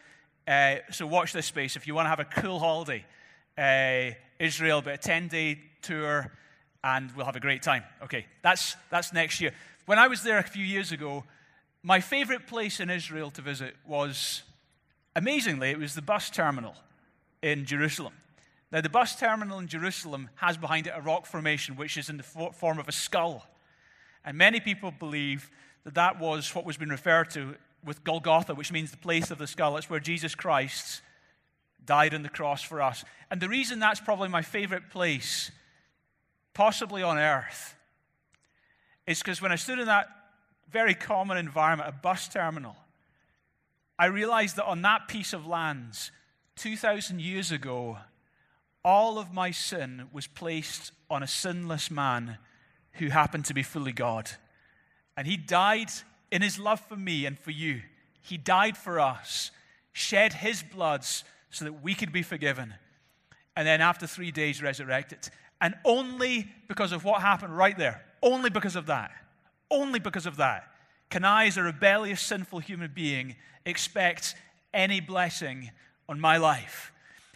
Uh, 0.47 0.77
so 0.91 1.07
watch 1.07 1.33
this 1.33 1.47
space 1.47 1.77
if 1.77 1.87
you 1.87 1.95
want 1.95 2.07
to 2.07 2.11
have 2.11 2.21
a 2.21 2.25
cool 2.25 2.59
holiday. 2.59 3.05
Uh, 3.57 4.15
Israel, 4.39 4.83
but 4.83 4.95
a 4.95 4.99
10 4.99 5.29
day 5.29 5.59
tour, 5.83 6.33
and 6.83 7.11
we'll 7.15 7.27
have 7.27 7.37
a 7.37 7.41
great 7.41 7.63
time. 7.63 7.85
Okay, 8.03 8.27
that's, 8.43 8.75
that's 8.91 9.13
next 9.13 9.41
year. 9.41 9.53
When 9.87 9.99
I 9.99 10.09
was 10.09 10.23
there 10.23 10.39
a 10.39 10.43
few 10.43 10.65
years 10.65 10.93
ago, 10.93 11.25
my 11.83 12.01
favorite 12.01 12.47
place 12.47 12.81
in 12.81 12.91
Israel 12.91 13.31
to 13.33 13.43
visit 13.43 13.75
was, 13.87 14.43
amazingly, 15.17 15.71
it 15.71 15.79
was 15.79 15.95
the 15.95 16.03
bus 16.03 16.31
terminal 16.31 16.75
in 17.43 17.65
Jerusalem. 17.65 18.13
Now, 18.73 18.81
the 18.81 18.89
bus 18.89 19.17
terminal 19.17 19.59
in 19.59 19.67
Jerusalem 19.67 20.31
has 20.37 20.57
behind 20.57 20.87
it 20.87 20.93
a 20.95 21.01
rock 21.01 21.27
formation 21.27 21.77
which 21.77 21.97
is 21.97 22.09
in 22.09 22.19
the 22.19 22.23
form 22.23 22.79
of 22.79 22.89
a 22.89 22.93
skull. 22.93 23.47
And 24.25 24.37
many 24.37 24.61
people 24.61 24.93
believe 24.93 25.51
that 25.85 25.95
that 25.95 26.21
was 26.21 26.55
what 26.55 26.65
was 26.65 26.77
being 26.77 26.91
referred 26.91 27.31
to 27.31 27.57
with 27.85 28.05
Golgotha, 28.05 28.55
which 28.55 28.71
means 28.71 28.91
the 28.91 28.99
place 28.99 29.31
of 29.31 29.39
the 29.39 29.47
skull. 29.47 29.77
It's 29.77 29.89
where 29.89 30.01
Jesus 30.01 30.35
Christ 30.35 31.01
died 31.85 32.15
on 32.15 32.23
the 32.23 32.29
cross 32.29 32.63
for 32.63 32.83
us. 32.83 33.05
And 33.31 33.41
the 33.41 33.49
reason 33.49 33.79
that's 33.79 34.01
probably 34.01 34.29
my 34.29 34.43
favorite 34.43 34.91
place, 34.91 35.51
possibly 36.53 37.03
on 37.03 37.17
earth, 37.17 37.75
is 39.07 39.19
because 39.21 39.41
when 39.41 39.51
I 39.51 39.57
stood 39.57 39.79
in 39.79 39.87
that 39.87 40.09
very 40.71 40.95
common 40.95 41.37
environment, 41.37 41.89
a 41.89 41.93
bus 41.93 42.29
terminal, 42.29 42.77
I 43.99 44.07
realized 44.07 44.57
that 44.57 44.65
on 44.65 44.83
that 44.83 45.09
piece 45.09 45.33
of 45.33 45.47
land, 45.47 46.11
2,000 46.57 47.21
years 47.21 47.53
ago, 47.53 47.99
all 48.85 49.19
of 49.19 49.33
my 49.33 49.51
sin 49.51 50.09
was 50.13 50.27
placed 50.27 50.93
on 51.11 51.23
a 51.23 51.27
sinless 51.27 51.91
man 51.91 52.39
who 52.93 53.09
happened 53.09 53.45
to 53.47 53.55
be 53.55 53.63
fully 53.63 53.93
God. 53.93 54.31
And 55.17 55.27
he 55.27 55.37
died 55.37 55.91
in 56.31 56.43
his 56.43 56.59
love 56.59 56.81
for 56.81 56.97
me 56.97 57.27
and 57.27 57.39
for 57.39 57.51
you. 57.51 57.83
He 58.23 58.37
died 58.37 58.77
for 58.77 59.01
us, 59.01 59.51
shed 59.93 60.33
his 60.33 60.63
blood 60.63 61.05
so 61.05 61.65
that 61.65 61.83
we 61.83 61.95
could 61.95 62.13
be 62.13 62.23
forgiven. 62.23 62.75
And 63.57 63.67
then 63.67 63.81
after 63.81 64.07
three 64.07 64.31
days, 64.31 64.63
resurrected. 64.63 65.29
And 65.61 65.75
only 65.85 66.49
because 66.69 66.93
of 66.93 67.05
what 67.05 67.21
happened 67.21 67.57
right 67.57 67.77
there, 67.77 68.03
only 68.23 68.49
because 68.49 68.77
of 68.77 68.87
that, 68.87 69.11
only 69.71 69.99
because 69.99 70.27
of 70.27 70.37
that, 70.37 70.65
can 71.09 71.25
I, 71.25 71.47
as 71.47 71.57
a 71.57 71.63
rebellious, 71.63 72.21
sinful 72.21 72.61
human 72.61 72.93
being, 72.95 73.37
expect 73.65 74.35
any 74.73 75.01
blessing 75.01 75.71
on 76.09 76.21
my 76.21 76.37
life. 76.37 76.93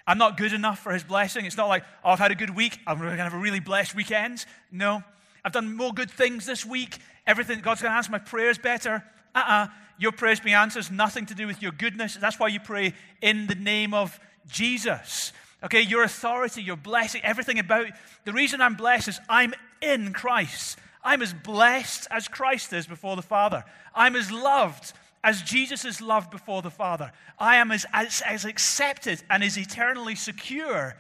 I'm 0.06 0.18
not 0.18 0.36
good 0.36 0.52
enough 0.52 0.80
for 0.80 0.92
his 0.92 1.02
blessing. 1.02 1.46
It's 1.46 1.56
not 1.56 1.68
like, 1.68 1.84
oh, 2.04 2.10
I've 2.10 2.18
had 2.18 2.30
a 2.30 2.34
good 2.34 2.54
week. 2.54 2.78
I'm 2.86 2.98
going 2.98 3.16
to 3.16 3.22
have 3.22 3.34
a 3.34 3.38
really 3.38 3.60
blessed 3.60 3.94
weekend. 3.94 4.44
No. 4.70 5.02
I've 5.44 5.52
done 5.52 5.74
more 5.76 5.92
good 5.92 6.10
things 6.10 6.44
this 6.46 6.64
week. 6.64 6.98
Everything, 7.26 7.60
God's 7.60 7.80
going 7.80 7.92
to 7.92 7.96
answer 7.96 8.10
my 8.10 8.18
prayers 8.18 8.58
better. 8.58 9.02
Uh 9.34 9.38
uh-uh. 9.38 9.52
uh 9.52 9.66
Your 9.98 10.12
prayers 10.12 10.40
being 10.40 10.54
answered 10.54 10.90
nothing 10.90 11.26
to 11.26 11.34
do 11.34 11.46
with 11.46 11.62
your 11.62 11.72
goodness. 11.72 12.16
That's 12.16 12.38
why 12.38 12.48
you 12.48 12.60
pray 12.60 12.94
in 13.22 13.46
the 13.46 13.54
name 13.54 13.94
of 13.94 14.20
Jesus. 14.46 15.32
Okay, 15.62 15.80
your 15.80 16.02
authority, 16.02 16.62
your 16.62 16.76
blessing, 16.76 17.22
everything 17.24 17.58
about 17.58 17.86
the 18.24 18.32
reason 18.32 18.60
I'm 18.60 18.74
blessed 18.74 19.08
is 19.08 19.20
I'm 19.28 19.54
in 19.80 20.12
Christ. 20.12 20.78
I'm 21.04 21.22
as 21.22 21.34
blessed 21.34 22.08
as 22.10 22.28
Christ 22.28 22.72
is 22.72 22.86
before 22.86 23.14
the 23.14 23.22
Father. 23.22 23.64
I'm 23.94 24.16
as 24.16 24.32
loved 24.32 24.92
as 25.22 25.42
Jesus 25.42 25.84
is 25.84 26.00
loved 26.00 26.30
before 26.30 26.62
the 26.62 26.70
Father. 26.70 27.12
I 27.38 27.56
am 27.56 27.70
as, 27.70 27.86
as, 27.92 28.22
as 28.26 28.44
accepted 28.44 29.22
and 29.30 29.44
as 29.44 29.58
eternally 29.58 30.14
secure 30.14 30.96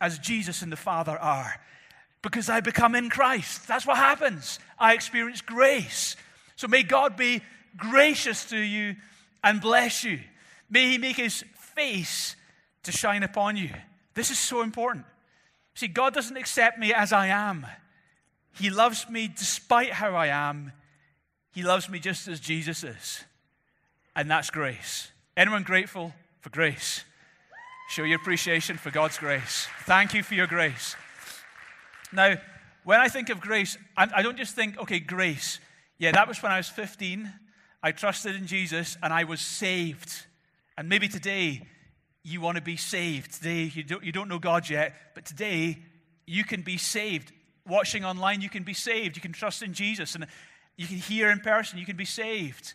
as 0.00 0.18
Jesus 0.18 0.62
and 0.62 0.70
the 0.70 0.76
Father 0.76 1.16
are 1.18 1.60
because 2.22 2.48
I 2.48 2.60
become 2.60 2.94
in 2.94 3.08
Christ. 3.08 3.68
That's 3.68 3.86
what 3.86 3.98
happens. 3.98 4.58
I 4.78 4.94
experience 4.94 5.40
grace. 5.40 6.16
So 6.56 6.66
may 6.66 6.82
God 6.82 7.16
be 7.16 7.40
gracious 7.76 8.44
to 8.46 8.58
you 8.58 8.96
and 9.44 9.60
bless 9.60 10.02
you. 10.02 10.20
May 10.68 10.90
He 10.90 10.98
make 10.98 11.16
His 11.16 11.44
face 11.56 12.34
to 12.82 12.92
shine 12.92 13.22
upon 13.22 13.56
you. 13.56 13.70
This 14.14 14.30
is 14.30 14.38
so 14.38 14.62
important. 14.62 15.04
See, 15.74 15.88
God 15.88 16.14
doesn't 16.14 16.36
accept 16.36 16.78
me 16.78 16.92
as 16.92 17.12
I 17.12 17.28
am, 17.28 17.66
He 18.58 18.70
loves 18.70 19.08
me 19.08 19.28
despite 19.28 19.92
how 19.92 20.14
I 20.14 20.28
am. 20.28 20.72
He 21.52 21.62
loves 21.62 21.88
me 21.88 21.98
just 21.98 22.28
as 22.28 22.40
Jesus 22.40 22.84
is 22.84 23.24
and 24.16 24.30
that's 24.30 24.50
grace. 24.50 25.12
Anyone 25.36 25.62
grateful 25.62 26.12
for 26.40 26.48
grace? 26.48 27.04
Show 27.90 28.02
your 28.02 28.18
appreciation 28.18 28.78
for 28.78 28.90
God's 28.90 29.18
grace. 29.18 29.68
Thank 29.84 30.14
you 30.14 30.22
for 30.22 30.34
your 30.34 30.48
grace. 30.48 30.96
Now, 32.12 32.36
when 32.82 32.98
I 32.98 33.08
think 33.08 33.28
of 33.28 33.40
grace, 33.40 33.76
I 33.96 34.22
don't 34.22 34.38
just 34.38 34.56
think, 34.56 34.78
okay, 34.80 34.98
grace. 34.98 35.60
Yeah, 35.98 36.12
that 36.12 36.26
was 36.26 36.42
when 36.42 36.50
I 36.50 36.56
was 36.56 36.68
15. 36.68 37.30
I 37.82 37.92
trusted 37.92 38.34
in 38.34 38.46
Jesus 38.46 38.96
and 39.02 39.12
I 39.12 39.24
was 39.24 39.40
saved. 39.40 40.26
And 40.78 40.88
maybe 40.88 41.08
today 41.08 41.62
you 42.22 42.40
want 42.40 42.56
to 42.56 42.62
be 42.62 42.76
saved. 42.76 43.34
Today 43.34 43.70
you 43.74 43.82
don't, 43.82 44.02
you 44.02 44.12
don't 44.12 44.28
know 44.28 44.38
God 44.38 44.68
yet, 44.68 44.94
but 45.14 45.26
today 45.26 45.78
you 46.26 46.42
can 46.42 46.62
be 46.62 46.78
saved. 46.78 47.32
Watching 47.68 48.04
online, 48.04 48.40
you 48.40 48.48
can 48.48 48.62
be 48.62 48.74
saved. 48.74 49.16
You 49.16 49.22
can 49.22 49.32
trust 49.32 49.62
in 49.62 49.72
Jesus 49.72 50.14
and 50.14 50.26
you 50.76 50.86
can 50.86 50.96
hear 50.96 51.30
in 51.30 51.40
person, 51.40 51.78
you 51.78 51.86
can 51.86 51.96
be 51.96 52.04
saved. 52.04 52.74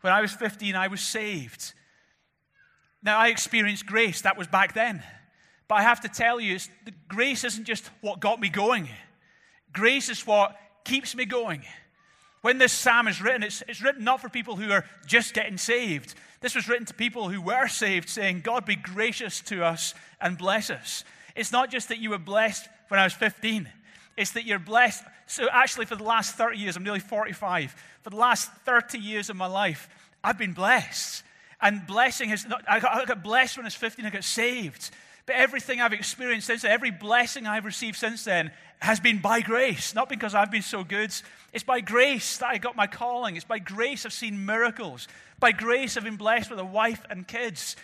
When 0.00 0.12
I 0.12 0.20
was 0.20 0.32
15, 0.32 0.74
I 0.74 0.88
was 0.88 1.00
saved. 1.00 1.72
Now, 3.02 3.18
I 3.18 3.28
experienced 3.28 3.86
grace. 3.86 4.22
That 4.22 4.38
was 4.38 4.46
back 4.46 4.72
then. 4.74 5.02
But 5.68 5.76
I 5.76 5.82
have 5.82 6.00
to 6.00 6.08
tell 6.08 6.40
you, 6.40 6.58
the 6.84 6.92
grace 7.08 7.44
isn't 7.44 7.64
just 7.64 7.90
what 8.00 8.20
got 8.20 8.40
me 8.40 8.48
going, 8.48 8.88
grace 9.72 10.08
is 10.08 10.26
what 10.26 10.56
keeps 10.84 11.14
me 11.14 11.24
going. 11.24 11.62
When 12.42 12.58
this 12.58 12.72
psalm 12.72 13.08
is 13.08 13.22
written, 13.22 13.42
it's, 13.42 13.62
it's 13.66 13.80
written 13.80 14.04
not 14.04 14.20
for 14.20 14.28
people 14.28 14.56
who 14.56 14.70
are 14.70 14.84
just 15.06 15.32
getting 15.32 15.56
saved. 15.56 16.14
This 16.42 16.54
was 16.54 16.68
written 16.68 16.84
to 16.84 16.92
people 16.92 17.30
who 17.30 17.40
were 17.40 17.68
saved, 17.68 18.10
saying, 18.10 18.42
God 18.42 18.66
be 18.66 18.76
gracious 18.76 19.40
to 19.42 19.64
us 19.64 19.94
and 20.20 20.36
bless 20.36 20.68
us. 20.68 21.04
It's 21.34 21.52
not 21.52 21.70
just 21.70 21.88
that 21.88 22.00
you 22.00 22.10
were 22.10 22.18
blessed 22.18 22.68
when 22.88 23.00
I 23.00 23.04
was 23.04 23.14
15, 23.14 23.66
it's 24.16 24.32
that 24.32 24.44
you're 24.44 24.58
blessed. 24.58 25.04
So, 25.26 25.48
actually, 25.52 25.86
for 25.86 25.96
the 25.96 26.04
last 26.04 26.34
30 26.34 26.58
years, 26.58 26.76
I'm 26.76 26.84
nearly 26.84 27.00
45. 27.00 27.74
For 28.02 28.10
the 28.10 28.16
last 28.16 28.50
30 28.64 28.98
years 28.98 29.30
of 29.30 29.36
my 29.36 29.46
life, 29.46 29.88
I've 30.22 30.38
been 30.38 30.52
blessed. 30.52 31.22
And 31.60 31.86
blessing 31.86 32.28
has 32.28 32.46
not, 32.46 32.62
I 32.68 32.80
got, 32.80 32.94
I 32.94 33.04
got 33.04 33.22
blessed 33.22 33.56
when 33.56 33.64
I 33.64 33.68
was 33.68 33.74
15, 33.74 34.04
I 34.04 34.10
got 34.10 34.24
saved. 34.24 34.90
But 35.26 35.36
everything 35.36 35.80
I've 35.80 35.94
experienced 35.94 36.46
since 36.46 36.62
then, 36.62 36.70
every 36.70 36.90
blessing 36.90 37.46
I've 37.46 37.64
received 37.64 37.96
since 37.96 38.24
then, 38.24 38.50
has 38.80 39.00
been 39.00 39.18
by 39.18 39.40
grace. 39.40 39.94
Not 39.94 40.10
because 40.10 40.34
I've 40.34 40.50
been 40.50 40.62
so 40.62 40.84
good. 40.84 41.14
It's 41.54 41.64
by 41.64 41.80
grace 41.80 42.36
that 42.38 42.48
I 42.48 42.58
got 42.58 42.76
my 42.76 42.86
calling. 42.86 43.36
It's 43.36 43.44
by 43.44 43.58
grace 43.58 44.04
I've 44.04 44.12
seen 44.12 44.44
miracles. 44.44 45.08
By 45.40 45.52
grace 45.52 45.96
I've 45.96 46.04
been 46.04 46.16
blessed 46.16 46.50
with 46.50 46.58
a 46.58 46.64
wife 46.64 47.02
and 47.08 47.26
kids. 47.26 47.76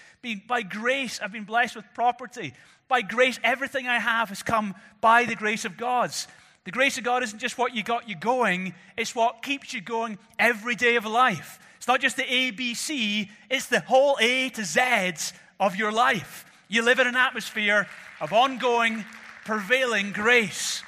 By 0.47 0.63
grace 0.63 1.19
I've 1.23 1.33
been 1.33 1.45
blessed 1.45 1.77
with 1.77 1.87
property. 1.95 2.53
By 2.91 3.03
grace, 3.03 3.39
everything 3.45 3.87
I 3.87 4.01
have 4.01 4.31
has 4.31 4.43
come 4.43 4.75
by 5.01 5.25
the 5.25 5.37
grace 5.37 5.65
of 5.65 5.77
God. 5.77 6.11
The 6.65 6.73
grace 6.73 6.99
of 6.99 7.05
God 7.05 7.23
isn't 7.23 7.39
just 7.39 7.57
what 7.57 7.75
you 7.75 7.85
got 7.85 8.09
you 8.09 8.17
going, 8.17 8.75
it's 8.99 9.15
what 9.15 9.43
keeps 9.43 9.73
you 9.73 9.81
going 9.81 10.19
every 10.41 10.75
day 10.75 10.97
of 10.97 11.07
life. 11.07 11.61
It's 11.77 11.87
not 11.87 12.01
just 12.01 12.17
the 12.17 12.25
ABC, 12.25 13.29
it's 13.49 13.67
the 13.67 13.81
whole 13.81 14.19
A 14.21 14.51
to 14.51 14.65
Z 14.65 15.33
of 15.61 15.77
your 15.77 15.93
life. 15.93 16.45
You 16.69 16.83
live 16.83 16.99
in 16.99 17.07
an 17.07 17.17
atmosphere 17.17 17.87
of 18.21 18.33
ongoing, 18.33 19.05
prevailing 19.45 20.11
grace. 20.11 20.83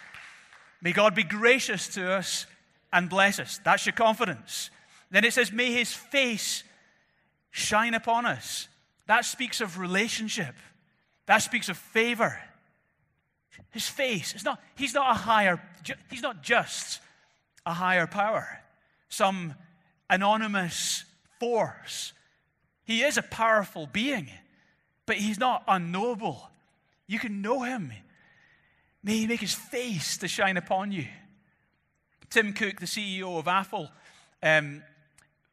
May 0.82 0.92
God 0.92 1.14
be 1.14 1.22
gracious 1.22 1.86
to 1.94 2.12
us 2.12 2.46
and 2.92 3.08
bless 3.08 3.38
us. 3.38 3.60
That's 3.64 3.86
your 3.86 3.94
confidence. 3.94 4.70
Then 5.12 5.24
it 5.24 5.32
says, 5.32 5.52
May 5.52 5.72
his 5.72 5.92
face 5.92 6.64
shine 7.52 7.94
upon 7.94 8.26
us. 8.26 8.66
That 9.06 9.24
speaks 9.24 9.60
of 9.60 9.78
relationship, 9.78 10.56
that 11.32 11.38
speaks 11.38 11.70
of 11.70 11.78
favor. 11.78 12.38
His 13.70 13.88
face, 13.88 14.34
it's 14.34 14.44
not, 14.44 14.60
he's 14.74 14.92
not 14.92 15.12
a 15.12 15.14
higher, 15.14 15.62
he's 16.10 16.20
not 16.20 16.42
just 16.42 17.00
a 17.64 17.72
higher 17.72 18.06
power, 18.06 18.60
some 19.08 19.54
anonymous 20.10 21.06
force. 21.40 22.12
He 22.84 23.00
is 23.00 23.16
a 23.16 23.22
powerful 23.22 23.88
being, 23.90 24.28
but 25.06 25.16
he's 25.16 25.38
not 25.38 25.64
unknowable. 25.66 26.50
You 27.06 27.18
can 27.18 27.40
know 27.40 27.62
him. 27.62 27.94
May 29.02 29.16
he 29.16 29.26
make 29.26 29.40
his 29.40 29.54
face 29.54 30.18
to 30.18 30.28
shine 30.28 30.58
upon 30.58 30.92
you. 30.92 31.06
Tim 32.28 32.52
Cook, 32.52 32.78
the 32.78 32.84
CEO 32.84 33.38
of 33.38 33.48
Apple, 33.48 33.90
um, 34.42 34.82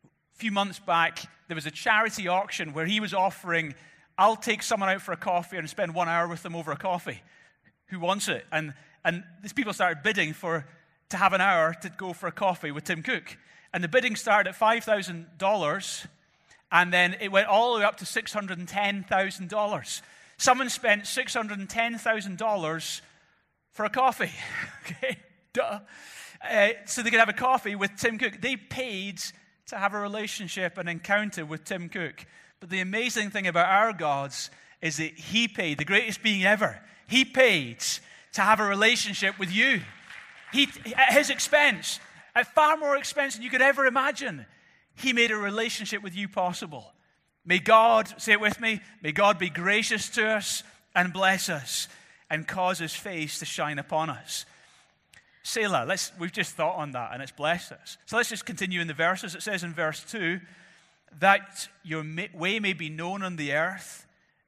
a 0.04 0.38
few 0.38 0.52
months 0.52 0.78
back, 0.78 1.20
there 1.48 1.56
was 1.56 1.66
a 1.66 1.72
charity 1.72 2.28
auction 2.28 2.74
where 2.74 2.86
he 2.86 3.00
was 3.00 3.14
offering, 3.14 3.76
I'll 4.20 4.36
take 4.36 4.62
someone 4.64 4.90
out 4.90 5.02
for 5.02 5.14
a 5.14 5.18
coffee 5.18 5.56
and 5.56 5.70
spend 5.70 5.96
one 5.96 6.10
hour 6.10 6.28
with 6.28 6.44
them 6.44 6.54
over 6.54 6.74
a 6.74 6.78
coffee 6.78 7.22
who 7.86 8.02
wants 8.02 8.28
it. 8.28 8.46
And, 8.52 8.74
and 9.06 9.24
these 9.42 9.54
people 9.54 9.72
started 9.72 10.04
bidding 10.04 10.34
for 10.34 10.68
to 11.12 11.16
have 11.16 11.32
an 11.32 11.40
hour 11.40 11.74
to 11.82 11.90
go 11.90 12.12
for 12.12 12.28
a 12.28 12.32
coffee 12.34 12.72
with 12.72 12.84
Tim 12.84 13.02
Cook. 13.02 13.38
And 13.74 13.82
the 13.82 13.88
bidding 13.88 14.18
started 14.18 14.50
at 14.50 14.60
$5,000, 14.60 16.08
and 16.70 16.92
then 16.94 17.16
it 17.22 17.32
went 17.32 17.48
all 17.48 17.74
the 17.74 17.80
way 17.80 17.86
up 17.86 17.96
to 17.98 18.06
$610,000. 18.06 20.02
Someone 20.38 20.70
spent 20.70 21.04
$610,000 21.04 23.02
for 23.72 23.86
a 23.86 23.90
coffee. 23.90 24.32
okay, 24.86 25.18
duh. 25.54 25.80
Uh, 26.42 26.70
so 26.86 27.02
they 27.04 27.10
could 27.10 27.20
have 27.20 27.30
a 27.30 27.34
coffee 27.34 27.76
with 27.76 27.92
Tim 27.96 28.18
Cook. 28.18 28.42
They 28.42 28.58
paid 28.58 29.22
to 29.68 29.78
have 29.78 29.94
a 29.94 30.00
relationship, 30.00 30.78
an 30.78 30.90
encounter 30.90 31.46
with 31.46 31.64
Tim 31.64 31.88
Cook. 31.88 32.26
But 32.60 32.70
the 32.70 32.82
amazing 32.82 33.30
thing 33.30 33.48
about 33.48 33.70
our 33.70 33.94
gods 33.94 34.50
is 34.82 34.98
that 34.98 35.14
He 35.14 35.48
paid, 35.48 35.78
the 35.78 35.86
greatest 35.86 36.22
being 36.22 36.44
ever. 36.44 36.80
He 37.08 37.26
paid 37.26 37.80
to 38.34 38.42
have 38.42 38.60
a 38.60 38.66
relationship 38.66 39.40
with 39.40 39.52
you. 39.52 39.82
He, 40.52 40.68
at 40.96 41.14
his 41.14 41.30
expense, 41.30 42.00
at 42.36 42.54
far 42.54 42.78
more 42.78 42.96
expense 42.98 43.36
than 43.36 43.44
you 43.44 43.50
could 43.50 43.62
ever 43.62 43.86
imagine, 43.86 44.46
he 44.96 45.14
made 45.14 45.32
a 45.32 45.38
relationship 45.38 46.04
with 46.04 46.16
you 46.16 46.28
possible. 46.28 46.94
May 47.46 47.60
God, 47.60 48.14
say 48.22 48.34
it 48.34 48.42
with 48.42 48.60
me, 48.60 48.82
may 49.02 49.12
God 49.12 49.40
be 49.40 49.50
gracious 49.50 50.10
to 50.10 50.28
us 50.28 50.64
and 50.96 51.14
bless 51.14 51.50
us 51.50 51.88
and 52.30 52.48
cause 52.48 52.80
his 52.80 52.94
face 52.94 53.40
to 53.40 53.46
shine 53.46 53.80
upon 53.80 54.10
us. 54.10 54.46
Selah, 55.44 55.86
let's, 55.88 56.12
we've 56.20 56.32
just 56.32 56.56
thought 56.56 56.76
on 56.76 56.92
that 56.92 57.12
and 57.14 57.24
it's 57.24 57.32
blessed 57.32 57.72
us. 57.72 57.98
So 58.06 58.18
let's 58.18 58.30
just 58.30 58.46
continue 58.46 58.82
in 58.82 58.88
the 58.88 58.94
verses. 58.94 59.36
It 59.36 59.42
says 59.42 59.64
in 59.64 59.74
verse 59.74 60.04
2 60.12 60.40
that 61.20 61.68
your 61.84 62.06
way 62.34 62.60
may 62.60 62.74
be 62.74 62.90
known 62.90 63.24
on 63.24 63.36
the 63.36 63.54
earth 63.54 64.06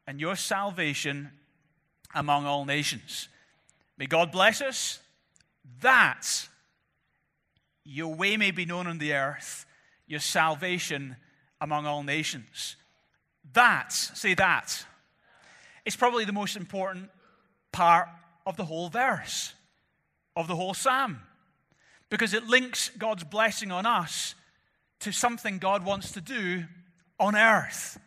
and 0.07 0.19
your 0.19 0.35
salvation 0.35 1.31
among 2.13 2.45
all 2.45 2.65
nations. 2.65 3.29
May 3.97 4.05
God 4.05 4.31
bless 4.31 4.61
us 4.61 4.99
that 5.81 6.47
your 7.83 8.13
way 8.13 8.37
may 8.37 8.51
be 8.51 8.65
known 8.65 8.87
on 8.87 8.97
the 8.97 9.13
earth 9.13 9.65
your 10.07 10.19
salvation 10.19 11.15
among 11.59 11.85
all 11.85 12.03
nations. 12.03 12.75
That, 13.53 13.91
say 13.91 14.33
that, 14.35 14.85
is 15.85 15.95
probably 15.95 16.25
the 16.25 16.33
most 16.33 16.55
important 16.55 17.09
part 17.71 18.09
of 18.45 18.57
the 18.57 18.65
whole 18.65 18.89
verse, 18.89 19.53
of 20.35 20.47
the 20.47 20.55
whole 20.55 20.73
psalm, 20.73 21.19
because 22.09 22.33
it 22.33 22.47
links 22.47 22.89
God's 22.97 23.23
blessing 23.23 23.71
on 23.71 23.85
us 23.85 24.35
to 25.01 25.12
something 25.12 25.58
God 25.58 25.86
wants 25.86 26.12
to 26.13 26.22
do 26.22 26.65
on 27.20 27.36
earth. 27.36 28.00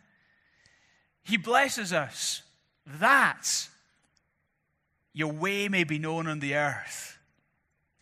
He 1.23 1.37
blesses 1.37 1.93
us 1.93 2.41
that 2.85 3.67
your 5.13 5.31
way 5.31 5.69
may 5.69 5.83
be 5.83 5.97
known 5.97 6.27
on 6.27 6.39
the 6.39 6.55
earth. 6.55 7.17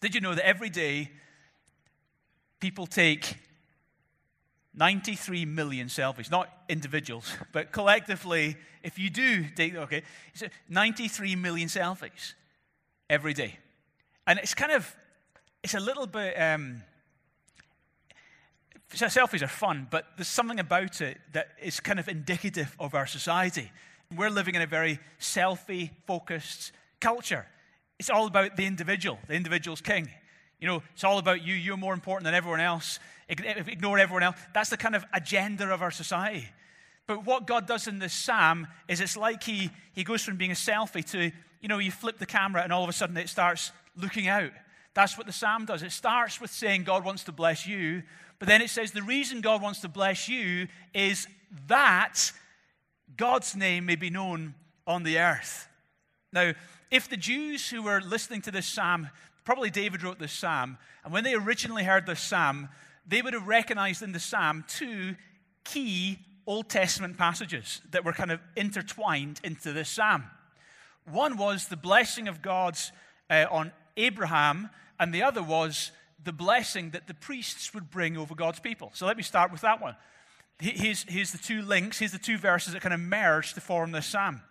Did 0.01 0.15
you 0.15 0.21
know 0.21 0.35
that 0.35 0.45
every 0.45 0.69
day 0.69 1.11
people 2.59 2.87
take 2.87 3.37
93 4.75 5.45
million 5.45 5.87
selfies, 5.87 6.31
not 6.31 6.49
individuals, 6.67 7.31
but 7.51 7.71
collectively, 7.71 8.57
if 8.81 8.97
you 8.97 9.09
do 9.09 9.45
take, 9.55 9.75
okay, 9.75 10.03
93 10.67 11.35
million 11.35 11.67
selfies 11.69 12.33
every 13.09 13.33
day. 13.33 13.59
And 14.25 14.39
it's 14.39 14.53
kind 14.53 14.71
of, 14.71 14.95
it's 15.63 15.75
a 15.75 15.79
little 15.79 16.07
bit, 16.07 16.33
um, 16.39 16.81
selfies 18.93 19.41
are 19.41 19.47
fun, 19.47 19.87
but 19.89 20.05
there's 20.17 20.27
something 20.27 20.59
about 20.59 21.01
it 21.01 21.19
that 21.33 21.49
is 21.61 21.79
kind 21.79 21.99
of 21.99 22.07
indicative 22.07 22.75
of 22.79 22.93
our 22.93 23.07
society. 23.07 23.71
We're 24.15 24.29
living 24.29 24.55
in 24.55 24.61
a 24.61 24.67
very 24.67 24.99
selfie 25.19 25.91
focused 26.05 26.71
culture. 26.99 27.45
It's 27.99 28.09
all 28.09 28.27
about 28.27 28.55
the 28.55 28.65
individual, 28.65 29.19
the 29.27 29.33
individual's 29.33 29.81
king. 29.81 30.09
You 30.59 30.67
know, 30.67 30.83
it's 30.93 31.03
all 31.03 31.17
about 31.17 31.43
you. 31.43 31.53
You're 31.53 31.77
more 31.77 31.93
important 31.93 32.25
than 32.25 32.33
everyone 32.33 32.61
else. 32.61 32.99
Ignore 33.27 33.99
everyone 33.99 34.23
else. 34.23 34.37
That's 34.53 34.69
the 34.69 34.77
kind 34.77 34.95
of 34.95 35.05
agenda 35.13 35.73
of 35.73 35.81
our 35.81 35.91
society. 35.91 36.47
But 37.05 37.25
what 37.25 37.47
God 37.47 37.67
does 37.67 37.87
in 37.87 37.99
this 37.99 38.13
psalm 38.13 38.67
is 38.87 39.01
it's 39.01 39.17
like 39.17 39.43
he, 39.43 39.69
he 39.93 40.03
goes 40.03 40.23
from 40.23 40.37
being 40.37 40.51
a 40.51 40.55
selfie 40.55 41.03
to, 41.11 41.31
you 41.59 41.67
know, 41.67 41.79
you 41.79 41.91
flip 41.91 42.17
the 42.17 42.25
camera 42.25 42.63
and 42.63 42.71
all 42.71 42.83
of 42.83 42.89
a 42.89 42.93
sudden 42.93 43.17
it 43.17 43.27
starts 43.27 43.71
looking 43.97 44.27
out. 44.27 44.51
That's 44.93 45.17
what 45.17 45.27
the 45.27 45.33
psalm 45.33 45.65
does. 45.65 45.83
It 45.83 45.91
starts 45.91 46.39
with 46.39 46.51
saying 46.51 46.83
God 46.83 47.03
wants 47.03 47.23
to 47.23 47.31
bless 47.31 47.65
you, 47.65 48.03
but 48.39 48.47
then 48.47 48.61
it 48.61 48.69
says 48.69 48.91
the 48.91 49.01
reason 49.01 49.41
God 49.41 49.61
wants 49.61 49.81
to 49.81 49.89
bless 49.89 50.29
you 50.29 50.67
is 50.93 51.27
that 51.67 52.31
God's 53.17 53.55
name 53.55 53.85
may 53.85 53.95
be 53.95 54.09
known 54.09 54.55
on 54.85 55.03
the 55.03 55.19
earth. 55.19 55.67
Now, 56.31 56.53
if 56.91 57.09
the 57.09 57.17
Jews 57.17 57.69
who 57.69 57.83
were 57.83 58.01
listening 58.01 58.41
to 58.41 58.51
this 58.51 58.67
psalm, 58.67 59.09
probably 59.45 59.69
David 59.69 60.03
wrote 60.03 60.19
this 60.19 60.31
psalm, 60.31 60.77
and 61.03 61.13
when 61.13 61.23
they 61.23 61.33
originally 61.33 61.83
heard 61.83 62.05
this 62.05 62.21
psalm, 62.21 62.69
they 63.07 63.21
would 63.21 63.33
have 63.33 63.47
recognized 63.47 64.01
in 64.01 64.11
the 64.11 64.19
psalm 64.19 64.63
two 64.67 65.15
key 65.63 66.19
Old 66.45 66.69
Testament 66.69 67.17
passages 67.17 67.81
that 67.91 68.03
were 68.03 68.13
kind 68.13 68.31
of 68.31 68.39
intertwined 68.55 69.39
into 69.43 69.71
this 69.73 69.89
psalm. 69.89 70.25
One 71.09 71.37
was 71.37 71.67
the 71.67 71.77
blessing 71.77 72.27
of 72.27 72.41
God's 72.41 72.91
uh, 73.29 73.45
on 73.49 73.71
Abraham, 73.97 74.69
and 75.03 75.13
the 75.13 75.23
other 75.23 75.43
was 75.43 75.91
the 76.23 76.31
blessing 76.31 76.91
that 76.91 77.07
the 77.07 77.13
priests 77.13 77.73
would 77.73 77.91
bring 77.91 78.15
over 78.15 78.33
God's 78.33 78.61
people. 78.61 78.89
So 78.93 79.05
let 79.05 79.17
me 79.17 79.23
start 79.23 79.51
with 79.51 79.59
that 79.61 79.81
one. 79.81 79.97
Here's, 80.59 81.03
here's 81.03 81.33
the 81.33 81.37
two 81.37 81.61
links, 81.61 81.99
here's 81.99 82.13
the 82.13 82.17
two 82.17 82.37
verses 82.37 82.71
that 82.71 82.81
kind 82.81 82.93
of 82.93 83.01
merge 83.01 83.53
to 83.55 83.61
form 83.61 83.91
this 83.91 84.05
psalm. 84.05 84.41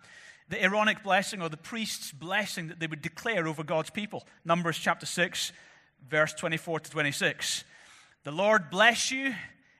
The 0.51 0.63
Aaronic 0.63 1.03
blessing 1.03 1.41
or 1.41 1.49
the 1.49 1.57
priest's 1.57 2.13
blessing 2.13 2.69
that 2.69 2.81
they 2.81 2.87
would 2.87 3.01
declare 3.01 3.49
over 3.49 3.65
God's 3.65 3.89
people. 3.89 4.27
Numbers 4.45 4.77
chapter 4.77 5.07
6, 5.07 5.53
verse 6.07 6.35
24 6.35 6.81
to 6.81 6.91
26. 6.91 7.65
The 8.25 8.31
Lord 8.31 8.69
bless 8.69 9.11
you 9.11 9.35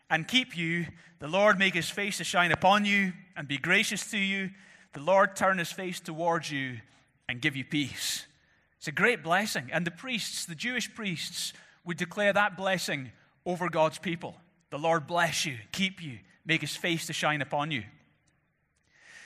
and 0.09 0.27
keep 0.27 0.57
you. 0.57 0.87
The 1.19 1.29
Lord 1.29 1.59
make 1.59 1.75
his 1.75 1.91
face 1.91 2.17
to 2.17 2.25
shine 2.25 2.51
upon 2.51 2.87
you 2.87 3.13
and 3.37 3.47
be 3.47 3.59
gracious 3.59 4.11
to 4.13 4.19
you. 4.19 4.49
The 4.95 5.01
Lord 5.01 5.37
turn 5.37 5.59
his 5.59 5.71
face 5.71 6.01
towards 6.01 6.51
you 6.51 6.79
and 7.29 7.43
give 7.43 7.57
you 7.57 7.65
peace. 7.65 8.27
It's 8.83 8.89
a 8.89 8.91
great 8.91 9.23
blessing. 9.23 9.71
And 9.73 9.87
the 9.87 9.93
priests, 9.93 10.45
the 10.45 10.57
Jewish 10.57 10.93
priests, 10.93 11.53
would 11.85 11.97
declare 11.97 12.33
that 12.33 12.57
blessing 12.57 13.13
over 13.47 13.69
God's 13.69 13.99
people. 13.99 14.35
The 14.71 14.79
Lord 14.79 15.07
bless 15.07 15.47
you, 15.47 15.57
keep 15.71 16.03
you, 16.03 16.19
make 16.45 16.63
his 16.63 16.75
face 16.75 17.07
to 17.07 17.13
shine 17.13 17.43
upon 17.43 17.71
you. 17.71 17.83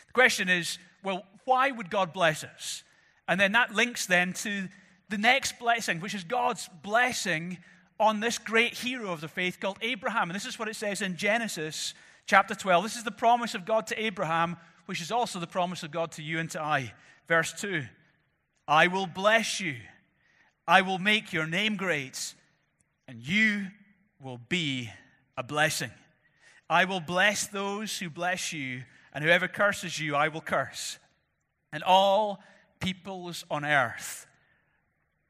The 0.08 0.12
question 0.12 0.50
is 0.50 0.78
well, 1.02 1.24
why 1.46 1.70
would 1.70 1.88
God 1.88 2.12
bless 2.12 2.44
us? 2.44 2.84
And 3.28 3.40
then 3.40 3.52
that 3.52 3.74
links 3.74 4.04
then 4.04 4.34
to 4.34 4.68
the 5.08 5.16
next 5.16 5.58
blessing, 5.58 6.00
which 6.00 6.14
is 6.14 6.22
God's 6.22 6.68
blessing 6.82 7.56
on 7.98 8.20
this 8.20 8.36
great 8.36 8.74
hero 8.74 9.10
of 9.10 9.22
the 9.22 9.28
faith 9.28 9.58
called 9.58 9.78
Abraham. 9.80 10.28
And 10.28 10.36
this 10.36 10.44
is 10.44 10.58
what 10.58 10.68
it 10.68 10.76
says 10.76 11.00
in 11.00 11.16
Genesis 11.16 11.94
chapter 12.26 12.54
12. 12.54 12.84
This 12.84 12.96
is 12.96 13.04
the 13.04 13.10
promise 13.10 13.54
of 13.54 13.64
God 13.64 13.86
to 13.86 13.98
Abraham, 13.98 14.58
which 14.84 15.00
is 15.00 15.10
also 15.10 15.40
the 15.40 15.46
promise 15.46 15.82
of 15.82 15.92
God 15.92 16.12
to 16.12 16.22
you 16.22 16.40
and 16.40 16.50
to 16.50 16.60
I. 16.60 16.92
Verse 17.26 17.54
2 17.54 17.86
I 18.68 18.88
will 18.88 19.06
bless 19.06 19.60
you, 19.60 19.76
I 20.66 20.82
will 20.82 20.98
make 20.98 21.32
your 21.32 21.46
name 21.46 21.76
great, 21.76 22.34
and 23.06 23.22
you 23.22 23.66
will 24.20 24.40
be 24.48 24.90
a 25.36 25.42
blessing. 25.42 25.90
I 26.68 26.84
will 26.84 27.00
bless 27.00 27.46
those 27.46 27.98
who 27.98 28.10
bless 28.10 28.52
you, 28.52 28.82
and 29.12 29.22
whoever 29.22 29.46
curses 29.46 30.00
you, 30.00 30.16
I 30.16 30.28
will 30.28 30.40
curse. 30.40 30.98
And 31.72 31.82
all 31.84 32.42
peoples 32.80 33.44
on 33.50 33.64
earth 33.64 34.26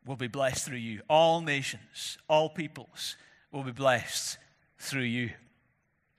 will 0.07 0.17
be 0.17 0.29
blessed 0.29 0.65
through 0.65 0.79
you. 0.79 1.03
All 1.09 1.41
nations, 1.41 2.17
all 2.29 2.49
peoples 2.49 3.17
will 3.53 3.65
be 3.65 3.73
blessed 3.73 4.39
through 4.79 5.03
you. 5.03 5.31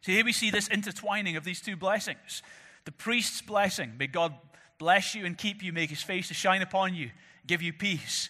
So 0.01 0.11
here 0.11 0.25
we 0.25 0.33
see 0.33 0.51
this 0.51 0.67
intertwining 0.67 1.35
of 1.35 1.43
these 1.43 1.61
two 1.61 1.75
blessings. 1.75 2.43
The 2.85 2.91
priest's 2.91 3.41
blessing, 3.41 3.93
may 3.97 4.07
God 4.07 4.35
bless 4.77 5.15
you 5.15 5.25
and 5.25 5.37
keep 5.37 5.63
you, 5.63 5.73
make 5.73 5.89
his 5.89 6.01
face 6.01 6.27
to 6.27 6.33
shine 6.33 6.61
upon 6.61 6.95
you, 6.95 7.11
give 7.45 7.61
you 7.61 7.73
peace. 7.73 8.29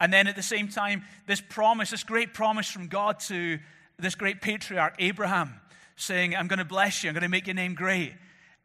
And 0.00 0.12
then 0.12 0.26
at 0.26 0.36
the 0.36 0.42
same 0.42 0.68
time, 0.68 1.04
this 1.26 1.40
promise, 1.40 1.90
this 1.90 2.04
great 2.04 2.34
promise 2.34 2.70
from 2.70 2.88
God 2.88 3.20
to 3.20 3.58
this 3.98 4.14
great 4.14 4.40
patriarch, 4.40 4.94
Abraham, 4.98 5.60
saying, 5.96 6.36
I'm 6.36 6.48
going 6.48 6.58
to 6.58 6.64
bless 6.64 7.02
you, 7.02 7.08
I'm 7.08 7.14
going 7.14 7.22
to 7.22 7.28
make 7.28 7.46
your 7.46 7.54
name 7.54 7.74
great. 7.74 8.12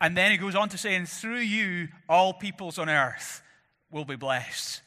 And 0.02 0.18
then 0.18 0.32
he 0.32 0.38
goes 0.38 0.56
on 0.56 0.70
to 0.70 0.78
say, 0.78 0.96
and 0.96 1.08
through 1.08 1.40
you, 1.40 1.88
all 2.10 2.34
peoples 2.34 2.78
on 2.80 2.90
earth 2.90 3.42
will 3.92 4.04
be 4.04 4.16
blessed. 4.16 4.82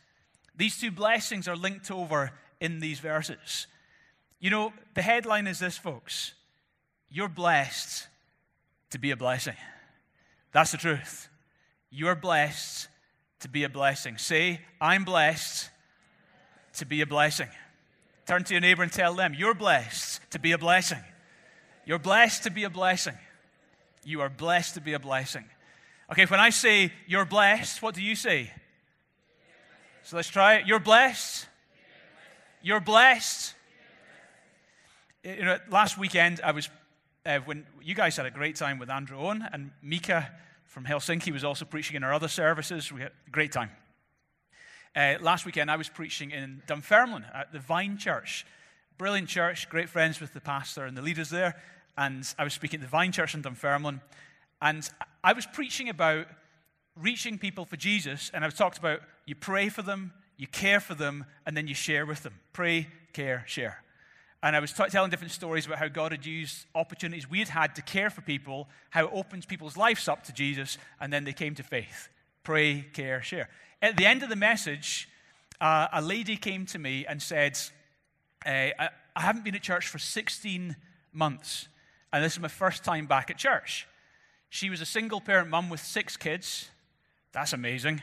These 0.57 0.80
two 0.80 0.90
blessings 0.90 1.48
are 1.48 1.57
linked 1.57 1.90
over 1.90 2.33
in 2.61 2.80
these 2.80 2.98
verses. 2.98 3.66
You 4.40 4.50
know, 4.50 4.72
the 4.94 5.02
headline 5.02 5.46
is 5.46 5.59
this, 5.59 5.78
folks 5.78 6.35
You're 7.09 7.28
blessed 7.28 8.09
to 8.90 8.98
be 8.98 9.11
a 9.11 9.16
blessing. 9.16 9.57
That's 10.52 10.72
the 10.72 10.78
truth. 10.78 11.28
You're 11.96 12.16
blessed 12.16 12.88
to 13.40 13.48
be 13.48 13.62
a 13.62 13.68
blessing. 13.68 14.18
Say, 14.18 14.61
I'm 14.80 15.04
blessed 15.04 15.70
to 16.74 16.87
be 16.87 17.02
a 17.02 17.07
blessing. 17.07 17.48
Turn 18.26 18.42
to 18.42 18.54
your 18.54 18.61
neighbor 18.61 18.83
and 18.83 18.90
tell 18.90 19.14
them, 19.14 19.33
You're 19.33 19.54
blessed 19.54 20.20
to 20.33 20.40
be 20.40 20.50
a 20.50 20.59
blessing. 20.59 20.98
You're 21.87 22.00
blessed 22.00 22.42
to 22.44 22.50
be 22.50 22.64
a 22.64 22.70
blessing. 22.70 23.14
You 24.02 24.22
are 24.22 24.28
blessed 24.28 24.74
to 24.74 24.80
be 24.80 24.94
a 24.94 24.98
blessing. 24.98 25.44
Okay, 26.11 26.26
when 26.26 26.40
I 26.40 26.50
say 26.50 26.92
you're 27.07 27.24
blessed, 27.24 27.80
what 27.80 27.94
do 27.94 28.02
you 28.02 28.16
say? 28.16 28.50
So 30.02 30.16
let's 30.16 30.28
try 30.28 30.57
it. 30.57 30.66
You're 30.66 30.80
blessed. 30.80 31.46
You're 32.61 32.80
blessed. 32.80 33.54
You 35.22 35.44
know, 35.44 35.59
last 35.70 35.96
weekend 35.96 36.40
I 36.42 36.50
was 36.50 36.68
uh, 37.24 37.38
when 37.44 37.66
you 37.83 37.94
guys 37.94 38.16
had 38.16 38.26
a 38.26 38.30
great 38.30 38.57
time 38.57 38.78
with 38.78 38.90
Andrew 38.90 39.18
Owen 39.18 39.46
and 39.52 39.70
Mika 39.80 40.30
from 40.75 40.85
Helsinki 40.85 41.33
was 41.33 41.45
also 41.45 41.65
preaching 41.65 41.97
in 41.97 42.03
our 42.05 42.13
other 42.13 42.29
services. 42.29 42.93
We 42.93 43.01
had 43.01 43.13
a 43.27 43.31
great 43.31 43.53
time. 43.53 43.71
Uh, 44.95 45.15
last 45.21 45.47
weekend 45.47 45.71
I 45.71 45.77
was 45.77 45.89
preaching 45.89 46.33
in 46.33 46.63
Dunfermline 46.67 47.25
at 47.33 47.53
the 47.53 47.61
Vine 47.61 47.97
Church. 47.97 48.45
Brilliant 48.99 49.29
church, 49.29 49.69
great 49.69 49.89
friends 49.89 50.21
with 50.21 50.35
the 50.35 50.41
pastor 50.41 50.85
and 50.85 50.97
the 50.97 51.03
leaders 51.03 51.31
there 51.31 51.57
and 51.97 52.35
I 52.39 52.45
was 52.45 52.53
speaking 52.53 52.81
at 52.81 52.83
the 52.83 52.89
Vine 52.89 53.13
Church 53.13 53.35
in 53.35 53.43
Dunfermline, 53.43 54.01
and 54.61 54.89
I 55.23 55.33
was 55.33 55.47
preaching 55.47 55.89
about 55.89 56.27
reaching 57.01 57.39
people 57.39 57.65
for 57.65 57.77
Jesus, 57.77 58.31
and 58.35 58.45
I've 58.45 58.57
talked 58.57 58.79
about 58.79 59.01
you 59.27 59.35
pray 59.35 59.69
for 59.69 59.83
them, 59.83 60.13
you 60.37 60.47
care 60.47 60.81
for 60.81 60.95
them, 60.95 61.25
and 61.47 61.57
then 61.57 61.67
you 61.69 61.75
share 61.75 62.07
with 62.07 62.23
them. 62.23 62.35
Pray, 62.53 62.89
care, 63.13 63.45
share. 63.47 63.84
And 64.44 64.54
I 64.54 64.61
was 64.61 64.72
t- 64.72 64.85
telling 64.90 65.11
different 65.11 65.33
stories 65.33 65.66
about 65.66 65.78
how 65.78 65.88
God 65.88 66.12
had 66.12 66.24
used 66.24 66.66
opportunities 66.76 67.28
we 67.28 67.40
had 67.40 67.48
had 67.48 67.74
to 67.74 67.83
care 67.83 68.11
for 68.11 68.20
people, 68.20 68.68
how 68.90 69.07
it 69.07 69.11
opens 69.12 69.44
people's 69.46 69.76
lives 69.76 70.07
up 70.07 70.22
to 70.24 70.33
Jesus, 70.33 70.78
and 71.00 71.12
then 71.12 71.24
they 71.24 71.33
came 71.33 71.57
to 71.57 71.64
faith. 71.64 72.09
Pray, 72.44 72.87
care, 72.92 73.22
share. 73.22 73.48
At 73.83 73.96
the 73.96 74.07
end 74.07 74.22
of 74.22 74.28
the 74.28 74.37
message, 74.37 75.09
uh, 75.61 75.88
a 75.92 76.00
lady 76.00 76.37
came 76.37 76.66
to 76.66 76.78
me 76.78 77.04
and 77.07 77.20
said, 77.20 77.59
uh, 78.46 78.50
I, 78.78 78.90
I 79.16 79.20
haven't 79.20 79.44
been 79.44 79.57
at 79.57 79.62
church 79.62 79.88
for 79.88 79.98
16 79.98 80.76
months 81.12 81.68
and 82.14 82.22
this 82.22 82.35
is 82.35 82.38
my 82.38 82.46
first 82.46 82.85
time 82.85 83.07
back 83.07 83.28
at 83.28 83.38
church. 83.38 83.88
She 84.48 84.70
was 84.70 84.80
a 84.80 84.87
single 84.87 85.20
parent 85.20 85.50
mum 85.50 85.68
with 85.68 85.80
six 85.80 86.16
kids. 86.16 86.70
That's 87.33 87.52
amazing. 87.52 88.02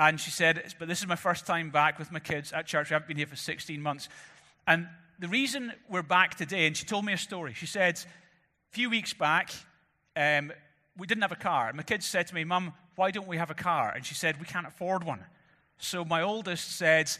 And 0.00 0.20
she 0.20 0.30
said, 0.30 0.62
But 0.78 0.86
this 0.86 1.00
is 1.00 1.08
my 1.08 1.16
first 1.16 1.44
time 1.44 1.70
back 1.70 1.98
with 1.98 2.12
my 2.12 2.20
kids 2.20 2.52
at 2.52 2.66
church. 2.66 2.92
I 2.92 2.94
haven't 2.94 3.08
been 3.08 3.16
here 3.16 3.26
for 3.26 3.34
16 3.34 3.82
months. 3.82 4.08
And 4.68 4.86
the 5.18 5.28
reason 5.28 5.72
we're 5.88 6.02
back 6.02 6.34
today, 6.34 6.66
and 6.66 6.76
she 6.76 6.84
told 6.84 7.02
me 7.02 7.14
a 7.14 7.18
story. 7.18 7.54
She 7.54 7.64
said, 7.64 7.96
a 7.96 8.74
few 8.74 8.90
weeks 8.90 9.14
back, 9.14 9.50
um, 10.14 10.52
we 10.98 11.06
didn't 11.06 11.22
have 11.22 11.32
a 11.32 11.36
car. 11.36 11.72
My 11.72 11.82
kids 11.82 12.04
said 12.04 12.26
to 12.26 12.34
me, 12.34 12.44
Mum, 12.44 12.74
why 12.94 13.10
don't 13.10 13.26
we 13.26 13.38
have 13.38 13.50
a 13.50 13.54
car? 13.54 13.90
And 13.96 14.04
she 14.04 14.14
said, 14.14 14.38
We 14.38 14.44
can't 14.44 14.66
afford 14.66 15.04
one. 15.04 15.24
So 15.78 16.04
my 16.04 16.20
oldest 16.20 16.76
said, 16.76 17.10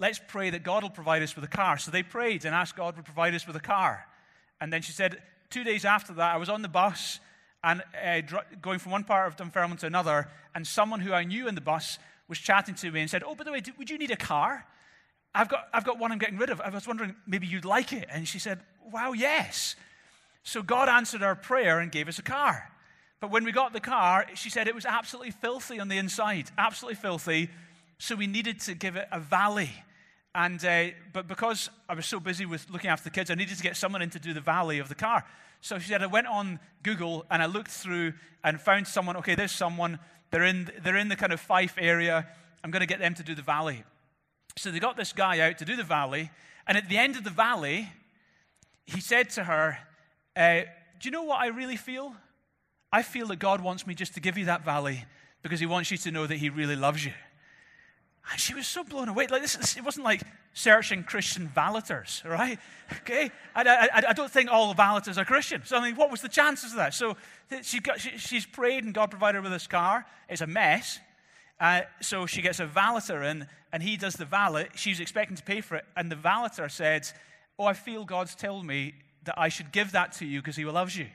Let's 0.00 0.20
pray 0.26 0.50
that 0.50 0.64
God 0.64 0.82
will 0.82 0.90
provide 0.90 1.22
us 1.22 1.36
with 1.36 1.44
a 1.44 1.48
car. 1.48 1.78
So 1.78 1.92
they 1.92 2.02
prayed 2.02 2.44
and 2.44 2.52
asked 2.52 2.74
God 2.74 2.96
to 2.96 3.02
provide 3.04 3.32
us 3.32 3.46
with 3.46 3.54
a 3.54 3.60
car. 3.60 4.04
And 4.60 4.72
then 4.72 4.82
she 4.82 4.90
said, 4.90 5.22
Two 5.50 5.62
days 5.62 5.84
after 5.84 6.12
that, 6.14 6.34
I 6.34 6.36
was 6.36 6.48
on 6.48 6.62
the 6.62 6.68
bus 6.68 7.20
and 7.62 7.80
uh, 8.04 8.22
going 8.60 8.80
from 8.80 8.90
one 8.90 9.04
part 9.04 9.28
of 9.28 9.36
Dunfermline 9.36 9.76
to 9.78 9.86
another, 9.86 10.28
and 10.52 10.66
someone 10.66 10.98
who 10.98 11.12
I 11.12 11.22
knew 11.22 11.46
in 11.46 11.54
the 11.54 11.60
bus 11.60 12.00
was 12.26 12.38
chatting 12.38 12.74
to 12.74 12.90
me 12.90 13.02
and 13.02 13.08
said, 13.08 13.22
Oh, 13.24 13.36
by 13.36 13.44
the 13.44 13.52
way, 13.52 13.62
would 13.78 13.88
you 13.88 13.98
need 13.98 14.10
a 14.10 14.16
car? 14.16 14.66
I've 15.34 15.48
got, 15.48 15.68
I've 15.72 15.84
got 15.84 15.98
one 15.98 16.12
I'm 16.12 16.18
getting 16.18 16.38
rid 16.38 16.50
of. 16.50 16.60
I 16.60 16.70
was 16.70 16.86
wondering, 16.86 17.14
maybe 17.26 17.46
you'd 17.46 17.64
like 17.64 17.92
it. 17.92 18.08
And 18.10 18.26
she 18.26 18.38
said, 18.38 18.60
Wow, 18.92 19.12
yes. 19.12 19.76
So 20.42 20.62
God 20.62 20.88
answered 20.88 21.22
our 21.22 21.34
prayer 21.34 21.78
and 21.78 21.92
gave 21.92 22.08
us 22.08 22.18
a 22.18 22.22
car. 22.22 22.70
But 23.20 23.30
when 23.30 23.44
we 23.44 23.52
got 23.52 23.72
the 23.72 23.80
car, 23.80 24.26
she 24.34 24.48
said 24.48 24.68
it 24.68 24.74
was 24.74 24.86
absolutely 24.86 25.32
filthy 25.32 25.78
on 25.80 25.88
the 25.88 25.98
inside, 25.98 26.50
absolutely 26.56 26.94
filthy. 26.96 27.50
So 27.98 28.14
we 28.14 28.26
needed 28.26 28.60
to 28.60 28.74
give 28.74 28.96
it 28.96 29.08
a 29.10 29.20
valet. 29.20 29.70
And, 30.34 30.64
uh, 30.64 30.86
but 31.12 31.26
because 31.26 31.68
I 31.88 31.94
was 31.94 32.06
so 32.06 32.20
busy 32.20 32.46
with 32.46 32.70
looking 32.70 32.88
after 32.90 33.04
the 33.04 33.10
kids, 33.10 33.30
I 33.30 33.34
needed 33.34 33.56
to 33.56 33.62
get 33.62 33.76
someone 33.76 34.02
in 34.02 34.10
to 34.10 34.20
do 34.20 34.32
the 34.32 34.40
valet 34.40 34.78
of 34.78 34.88
the 34.88 34.94
car. 34.94 35.24
So 35.60 35.78
she 35.78 35.88
said, 35.88 36.02
I 36.02 36.06
went 36.06 36.28
on 36.28 36.60
Google 36.82 37.26
and 37.30 37.42
I 37.42 37.46
looked 37.46 37.70
through 37.70 38.14
and 38.44 38.60
found 38.60 38.86
someone. 38.86 39.16
Okay, 39.16 39.34
there's 39.34 39.52
someone. 39.52 39.98
They're 40.30 40.44
in, 40.44 40.70
they're 40.82 40.96
in 40.96 41.08
the 41.08 41.16
kind 41.16 41.32
of 41.32 41.40
Fife 41.40 41.74
area. 41.76 42.26
I'm 42.62 42.70
going 42.70 42.80
to 42.80 42.86
get 42.86 43.00
them 43.00 43.14
to 43.14 43.22
do 43.22 43.34
the 43.34 43.42
valet. 43.42 43.84
So 44.58 44.70
they 44.70 44.80
got 44.80 44.96
this 44.96 45.12
guy 45.12 45.40
out 45.40 45.58
to 45.58 45.64
do 45.64 45.76
the 45.76 45.84
valley. 45.84 46.30
And 46.66 46.76
at 46.76 46.88
the 46.88 46.98
end 46.98 47.16
of 47.16 47.24
the 47.24 47.30
valley, 47.30 47.88
he 48.86 49.00
said 49.00 49.30
to 49.30 49.44
her, 49.44 49.78
uh, 50.36 50.60
Do 51.00 51.08
you 51.08 51.10
know 51.10 51.24
what 51.24 51.40
I 51.40 51.48
really 51.48 51.76
feel? 51.76 52.14
I 52.92 53.02
feel 53.02 53.26
that 53.28 53.38
God 53.38 53.60
wants 53.60 53.86
me 53.86 53.94
just 53.94 54.14
to 54.14 54.20
give 54.20 54.38
you 54.38 54.46
that 54.46 54.64
valley 54.64 55.04
because 55.42 55.60
He 55.60 55.66
wants 55.66 55.90
you 55.90 55.98
to 55.98 56.10
know 56.10 56.26
that 56.26 56.36
He 56.36 56.50
really 56.50 56.76
loves 56.76 57.04
you. 57.04 57.12
And 58.30 58.40
she 58.40 58.54
was 58.54 58.66
so 58.66 58.84
blown 58.84 59.08
away. 59.08 59.26
Like 59.26 59.42
this, 59.42 59.76
it 59.76 59.84
wasn't 59.84 60.04
like 60.04 60.22
searching 60.52 61.02
Christian 61.04 61.50
valeters, 61.54 62.24
right? 62.24 62.58
Okay, 63.02 63.30
I, 63.54 63.88
I, 63.92 64.08
I 64.08 64.12
don't 64.14 64.30
think 64.30 64.50
all 64.50 64.74
valeters 64.74 65.18
are 65.18 65.24
Christian. 65.26 65.60
So 65.66 65.76
I 65.76 65.84
mean, 65.84 65.94
what 65.94 66.10
was 66.10 66.22
the 66.22 66.28
chances 66.28 66.70
of 66.70 66.78
that? 66.78 66.94
So 66.94 67.18
she 67.60 67.80
got, 67.80 68.00
she, 68.00 68.16
she's 68.16 68.46
prayed, 68.46 68.84
and 68.84 68.94
God 68.94 69.10
provided 69.10 69.36
her 69.36 69.42
with 69.42 69.52
this 69.52 69.66
car. 69.66 70.06
It's 70.26 70.40
a 70.40 70.46
mess. 70.46 70.98
Uh, 71.60 71.82
so 72.00 72.26
she 72.26 72.42
gets 72.42 72.60
a 72.60 72.66
valeter 72.66 73.28
in, 73.28 73.46
and 73.72 73.82
he 73.82 73.96
does 73.96 74.14
the 74.14 74.24
valet. 74.24 74.68
She's 74.74 75.00
expecting 75.00 75.36
to 75.36 75.42
pay 75.42 75.60
for 75.60 75.76
it, 75.76 75.84
and 75.96 76.10
the 76.10 76.16
valeter 76.16 76.70
said, 76.70 77.10
"Oh, 77.58 77.64
I 77.64 77.72
feel 77.72 78.04
God's 78.04 78.34
told 78.34 78.64
me 78.64 78.94
that 79.24 79.34
I 79.36 79.48
should 79.48 79.72
give 79.72 79.92
that 79.92 80.12
to 80.14 80.26
you 80.26 80.40
because 80.40 80.56
He 80.56 80.64
loves 80.64 80.96
you." 80.96 81.06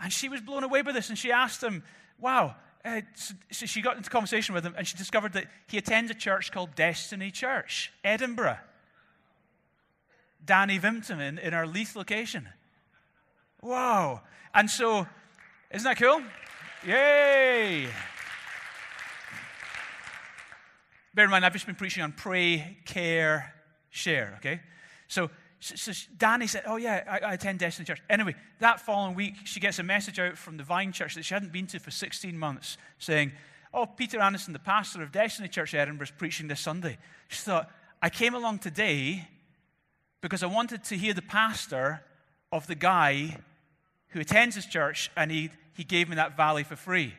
And 0.00 0.12
she 0.12 0.28
was 0.28 0.40
blown 0.40 0.62
away 0.62 0.82
by 0.82 0.92
this, 0.92 1.08
and 1.08 1.18
she 1.18 1.32
asked 1.32 1.62
him, 1.62 1.82
Wow. 2.18 2.56
Uh, 2.84 3.00
so, 3.14 3.34
so 3.50 3.66
she 3.66 3.82
got 3.82 3.96
into 3.96 4.08
conversation 4.10 4.54
with 4.54 4.64
him, 4.64 4.74
and 4.76 4.86
she 4.86 4.96
discovered 4.96 5.32
that 5.32 5.46
he 5.66 5.76
attends 5.76 6.10
a 6.10 6.14
church 6.14 6.52
called 6.52 6.74
Destiny 6.74 7.30
Church, 7.30 7.92
Edinburgh. 8.04 8.58
Danny 10.44 10.78
Vimpton 10.78 11.20
in, 11.20 11.38
in 11.38 11.52
our 11.52 11.66
Leith 11.66 11.96
location. 11.96 12.48
Wow. 13.60 14.20
And 14.54 14.70
so, 14.70 15.06
isn't 15.72 15.84
that 15.84 15.96
cool? 15.96 16.22
Yay! 16.86 17.88
Bear 21.16 21.24
in 21.24 21.30
mind, 21.32 21.44
I've 21.44 21.52
just 21.52 21.66
been 21.66 21.74
preaching 21.74 22.04
on 22.04 22.12
pray, 22.12 22.76
care, 22.84 23.52
share, 23.90 24.34
okay? 24.36 24.60
So 25.08 25.30
so, 25.58 25.92
Danny 26.18 26.46
said, 26.46 26.64
Oh, 26.66 26.76
yeah, 26.76 27.02
I, 27.08 27.30
I, 27.30 27.32
attend 27.32 27.58
Destiny 27.58 27.86
Church. 27.86 28.02
Anyway, 28.10 28.34
that 28.60 28.78
following 28.78 29.14
week, 29.14 29.34
she 29.44 29.58
gets 29.58 29.78
a 29.78 29.82
message 29.82 30.18
out 30.18 30.36
from 30.36 30.58
the 30.58 30.62
Vine 30.62 30.92
Church 30.92 31.14
that 31.14 31.24
she 31.24 31.32
hadn't 31.32 31.52
been 31.52 31.66
to 31.68 31.80
for 31.80 31.90
16 31.90 32.38
months 32.38 32.76
saying, 32.98 33.32
Oh, 33.72 33.86
Peter 33.86 34.20
Anderson, 34.20 34.52
the 34.52 34.58
pastor 34.58 35.02
of 35.02 35.12
Destiny 35.12 35.48
Church 35.48 35.74
Edinburgh, 35.74 36.04
is 36.04 36.10
preaching 36.10 36.48
this 36.48 36.60
Sunday. 36.60 36.98
She 37.28 37.38
thought, 37.38 37.70
I 38.02 38.10
came 38.10 38.34
along 38.34 38.58
today 38.58 39.28
because 40.20 40.42
I 40.42 40.46
wanted 40.46 40.84
to 40.84 40.96
hear 40.96 41.14
the 41.14 41.22
pastor 41.22 42.02
of 42.52 42.66
the 42.66 42.74
guy 42.74 43.38
who 44.08 44.20
attends 44.20 44.54
his 44.54 44.66
church, 44.66 45.10
and 45.16 45.30
he, 45.30 45.50
he 45.74 45.84
gave 45.84 46.08
me 46.08 46.16
that 46.16 46.36
valley 46.36 46.64
for 46.64 46.76
free. 46.76 47.14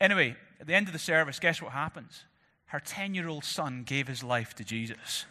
Anyway, 0.00 0.36
at 0.60 0.66
the 0.66 0.74
end 0.74 0.88
of 0.88 0.92
the 0.92 0.98
service, 0.98 1.38
guess 1.38 1.62
what 1.62 1.72
happens? 1.72 2.24
Her 2.68 2.80
10 2.80 3.14
year 3.14 3.28
old 3.28 3.44
son 3.44 3.82
gave 3.84 4.08
his 4.08 4.22
life 4.22 4.54
to 4.56 4.64
Jesus. 4.64 5.24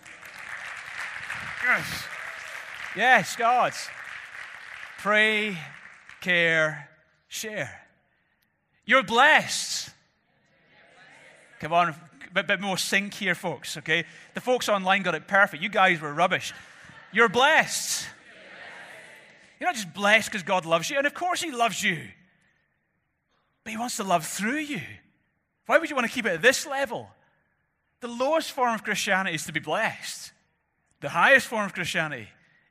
Yes. 1.63 2.04
Yes, 2.95 3.36
God. 3.36 3.73
Pray, 4.97 5.58
care, 6.19 6.89
share. 7.28 7.88
You're 8.86 9.04
blessed. 9.04 9.91
Come 11.60 11.73
on, 11.73 11.89
a 11.89 11.95
bit, 12.34 12.47
bit 12.47 12.62
more 12.62 12.78
sync 12.78 13.13
here, 13.13 13.36
folks, 13.36 13.78
okay? 13.78 14.06
The 14.34 14.41
folks 14.41 14.69
online 14.69 15.04
got 15.04 15.13
it 15.13 15.28
perfect. 15.28 15.62
You 15.62 15.69
guys 15.69 16.02
were 16.02 16.13
rubbish. 16.13 16.54
You're 17.12 17.30
blessed. 17.30 18.08
You're 19.60 19.69
not 19.69 19.76
just 19.76 19.93
blessed 19.93 20.32
because 20.32 20.43
God 20.43 20.65
loves 20.65 20.89
you, 20.89 20.97
and 20.97 21.08
of 21.08 21.13
course 21.13 21.41
He 21.41 21.52
loves 21.52 21.84
you, 21.84 21.97
but 23.63 23.71
He 23.71 23.78
wants 23.78 23.97
to 23.97 24.04
love 24.04 24.26
through 24.26 24.60
you. 24.60 24.82
Why 25.65 25.78
would 25.78 25.89
you 25.89 25.95
want 25.95 26.08
to 26.08 26.13
keep 26.13 26.26
it 26.26 26.34
at 26.34 26.41
this 26.41 26.65
level? 26.65 27.10
The 28.00 28.08
lowest 28.08 28.52
form 28.52 28.74
of 28.74 28.84
Christianity 28.84 29.36
is 29.36 29.46
to 29.46 29.54
be 29.54 29.60
blessed. 29.60 30.32
The 31.02 31.10
highest 31.10 31.48
form 31.48 31.66
of 31.66 31.74
Christianity 31.74 32.28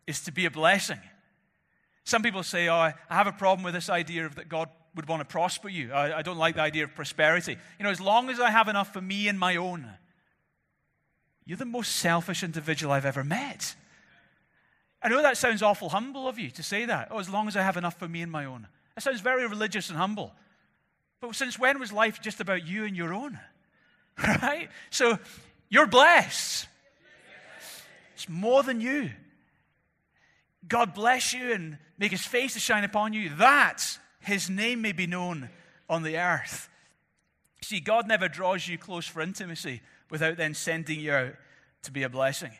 is 0.06 0.20
to 0.22 0.32
be 0.32 0.46
a 0.46 0.50
blessing. 0.50 1.00
Some 2.04 2.22
people 2.22 2.42
say, 2.42 2.68
Oh, 2.68 2.74
I 2.74 2.94
have 3.08 3.26
a 3.26 3.32
problem 3.32 3.64
with 3.64 3.74
this 3.74 3.88
idea 3.88 4.26
of 4.26 4.36
that 4.36 4.48
God 4.48 4.68
would 4.94 5.08
want 5.08 5.20
to 5.20 5.24
prosper 5.24 5.68
you. 5.68 5.92
I, 5.92 6.18
I 6.18 6.22
don't 6.22 6.38
like 6.38 6.54
the 6.54 6.62
idea 6.62 6.84
of 6.84 6.94
prosperity. 6.94 7.56
You 7.78 7.84
know, 7.84 7.90
as 7.90 8.00
long 8.00 8.30
as 8.30 8.40
I 8.40 8.50
have 8.50 8.68
enough 8.68 8.92
for 8.92 9.00
me 9.00 9.28
and 9.28 9.38
my 9.38 9.56
own, 9.56 9.88
you're 11.44 11.58
the 11.58 11.64
most 11.64 11.96
selfish 11.96 12.42
individual 12.42 12.92
I've 12.92 13.04
ever 13.04 13.24
met. 13.24 13.74
I 15.02 15.08
know 15.08 15.22
that 15.22 15.36
sounds 15.36 15.62
awful 15.62 15.88
humble 15.88 16.26
of 16.26 16.38
you 16.38 16.50
to 16.50 16.62
say 16.62 16.86
that. 16.86 17.08
Oh, 17.10 17.18
as 17.18 17.28
long 17.28 17.48
as 17.48 17.56
I 17.56 17.62
have 17.62 17.76
enough 17.76 17.98
for 17.98 18.08
me 18.08 18.22
and 18.22 18.32
my 18.32 18.44
own. 18.44 18.66
That 18.94 19.02
sounds 19.02 19.20
very 19.20 19.46
religious 19.46 19.88
and 19.90 19.98
humble. 19.98 20.32
But 21.20 21.34
since 21.34 21.58
when 21.58 21.78
was 21.78 21.92
life 21.92 22.20
just 22.20 22.40
about 22.40 22.66
you 22.66 22.84
and 22.84 22.96
your 22.96 23.12
own? 23.12 23.38
Right? 24.42 24.70
So 24.90 25.18
you're 25.68 25.86
blessed. 25.86 26.66
It's 28.14 28.28
more 28.28 28.62
than 28.62 28.80
you. 28.80 29.10
God 30.66 30.94
bless 30.94 31.32
you 31.32 31.52
and 31.52 31.78
make 31.98 32.12
his 32.12 32.24
face 32.24 32.54
to 32.54 32.60
shine 32.60 32.84
upon 32.84 33.12
you, 33.12 33.30
that 33.36 33.98
his 34.20 34.48
name 34.48 34.80
may 34.80 34.92
be 34.92 35.06
known 35.06 35.50
on 35.88 36.02
the 36.02 36.18
earth. 36.18 36.68
See, 37.62 37.80
God 37.80 38.08
never 38.08 38.28
draws 38.28 38.66
you 38.66 38.78
close 38.78 39.06
for 39.06 39.20
intimacy 39.20 39.82
without 40.10 40.36
then 40.36 40.54
sending 40.54 41.00
you 41.00 41.12
out 41.12 41.34
to 41.82 41.90
be 41.90 42.02
a 42.02 42.08
blessing. 42.08 42.52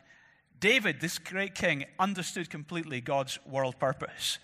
David, 0.59 1.01
this 1.01 1.19
great 1.19 1.55
king, 1.55 1.85
understood 1.99 2.49
completely 2.49 3.01
God's 3.01 3.39
world 3.45 3.79
purpose. 3.79 4.39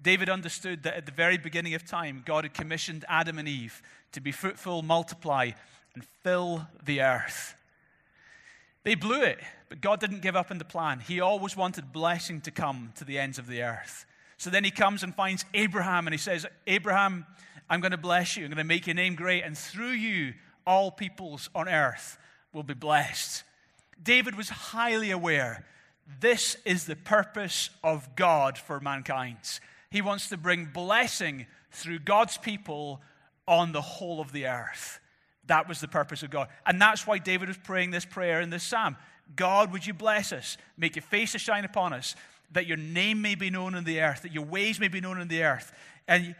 David 0.00 0.28
understood 0.28 0.82
that 0.82 0.94
at 0.94 1.06
the 1.06 1.12
very 1.12 1.38
beginning 1.38 1.74
of 1.74 1.86
time, 1.86 2.22
God 2.24 2.44
had 2.44 2.54
commissioned 2.54 3.04
Adam 3.08 3.38
and 3.38 3.48
Eve 3.48 3.82
to 4.12 4.20
be 4.20 4.32
fruitful, 4.32 4.82
multiply, 4.82 5.50
and 5.94 6.04
fill 6.22 6.66
the 6.84 7.02
earth. 7.02 7.54
They 8.84 8.94
blew 8.94 9.22
it, 9.22 9.38
but 9.68 9.80
God 9.80 10.00
didn't 10.00 10.22
give 10.22 10.36
up 10.36 10.50
on 10.50 10.58
the 10.58 10.64
plan. 10.64 11.00
He 11.00 11.20
always 11.20 11.56
wanted 11.56 11.92
blessing 11.92 12.40
to 12.42 12.50
come 12.50 12.92
to 12.96 13.04
the 13.04 13.18
ends 13.18 13.38
of 13.38 13.46
the 13.46 13.62
earth. 13.62 14.06
So 14.38 14.50
then 14.50 14.64
he 14.64 14.70
comes 14.70 15.02
and 15.02 15.14
finds 15.14 15.44
Abraham 15.54 16.06
and 16.06 16.14
he 16.14 16.18
says, 16.18 16.46
Abraham, 16.66 17.26
I'm 17.70 17.80
going 17.80 17.92
to 17.92 17.96
bless 17.96 18.36
you. 18.36 18.44
I'm 18.44 18.50
going 18.50 18.58
to 18.58 18.64
make 18.64 18.86
your 18.86 18.94
name 18.94 19.14
great. 19.14 19.44
And 19.44 19.56
through 19.56 19.92
you, 19.92 20.34
all 20.66 20.90
peoples 20.90 21.48
on 21.54 21.68
earth 21.68 22.18
will 22.52 22.64
be 22.64 22.74
blessed. 22.74 23.44
David 24.02 24.36
was 24.36 24.48
highly 24.48 25.10
aware 25.10 25.64
this 26.20 26.56
is 26.64 26.86
the 26.86 26.96
purpose 26.96 27.70
of 27.84 28.16
God 28.16 28.58
for 28.58 28.80
mankind. 28.80 29.36
He 29.90 30.02
wants 30.02 30.28
to 30.30 30.36
bring 30.36 30.66
blessing 30.66 31.46
through 31.70 32.00
God's 32.00 32.36
people 32.36 33.00
on 33.46 33.72
the 33.72 33.80
whole 33.80 34.20
of 34.20 34.32
the 34.32 34.46
earth. 34.46 35.00
That 35.46 35.68
was 35.68 35.80
the 35.80 35.88
purpose 35.88 36.22
of 36.22 36.30
God. 36.30 36.48
And 36.64 36.80
that's 36.80 37.06
why 37.06 37.18
David 37.18 37.48
was 37.48 37.56
praying 37.56 37.90
this 37.90 38.04
prayer 38.04 38.40
in 38.40 38.50
this 38.50 38.62
psalm 38.62 38.96
God, 39.34 39.72
would 39.72 39.86
you 39.86 39.94
bless 39.94 40.32
us? 40.32 40.58
Make 40.76 40.96
your 40.96 41.02
face 41.02 41.32
to 41.32 41.38
shine 41.38 41.64
upon 41.64 41.92
us, 41.92 42.16
that 42.52 42.66
your 42.66 42.76
name 42.76 43.22
may 43.22 43.34
be 43.34 43.50
known 43.50 43.74
in 43.74 43.84
the 43.84 44.00
earth, 44.00 44.22
that 44.22 44.32
your 44.32 44.44
ways 44.44 44.78
may 44.78 44.88
be 44.88 45.00
known 45.00 45.20
in 45.20 45.28
the 45.28 45.42
earth. 45.42 45.72
And 46.06 46.34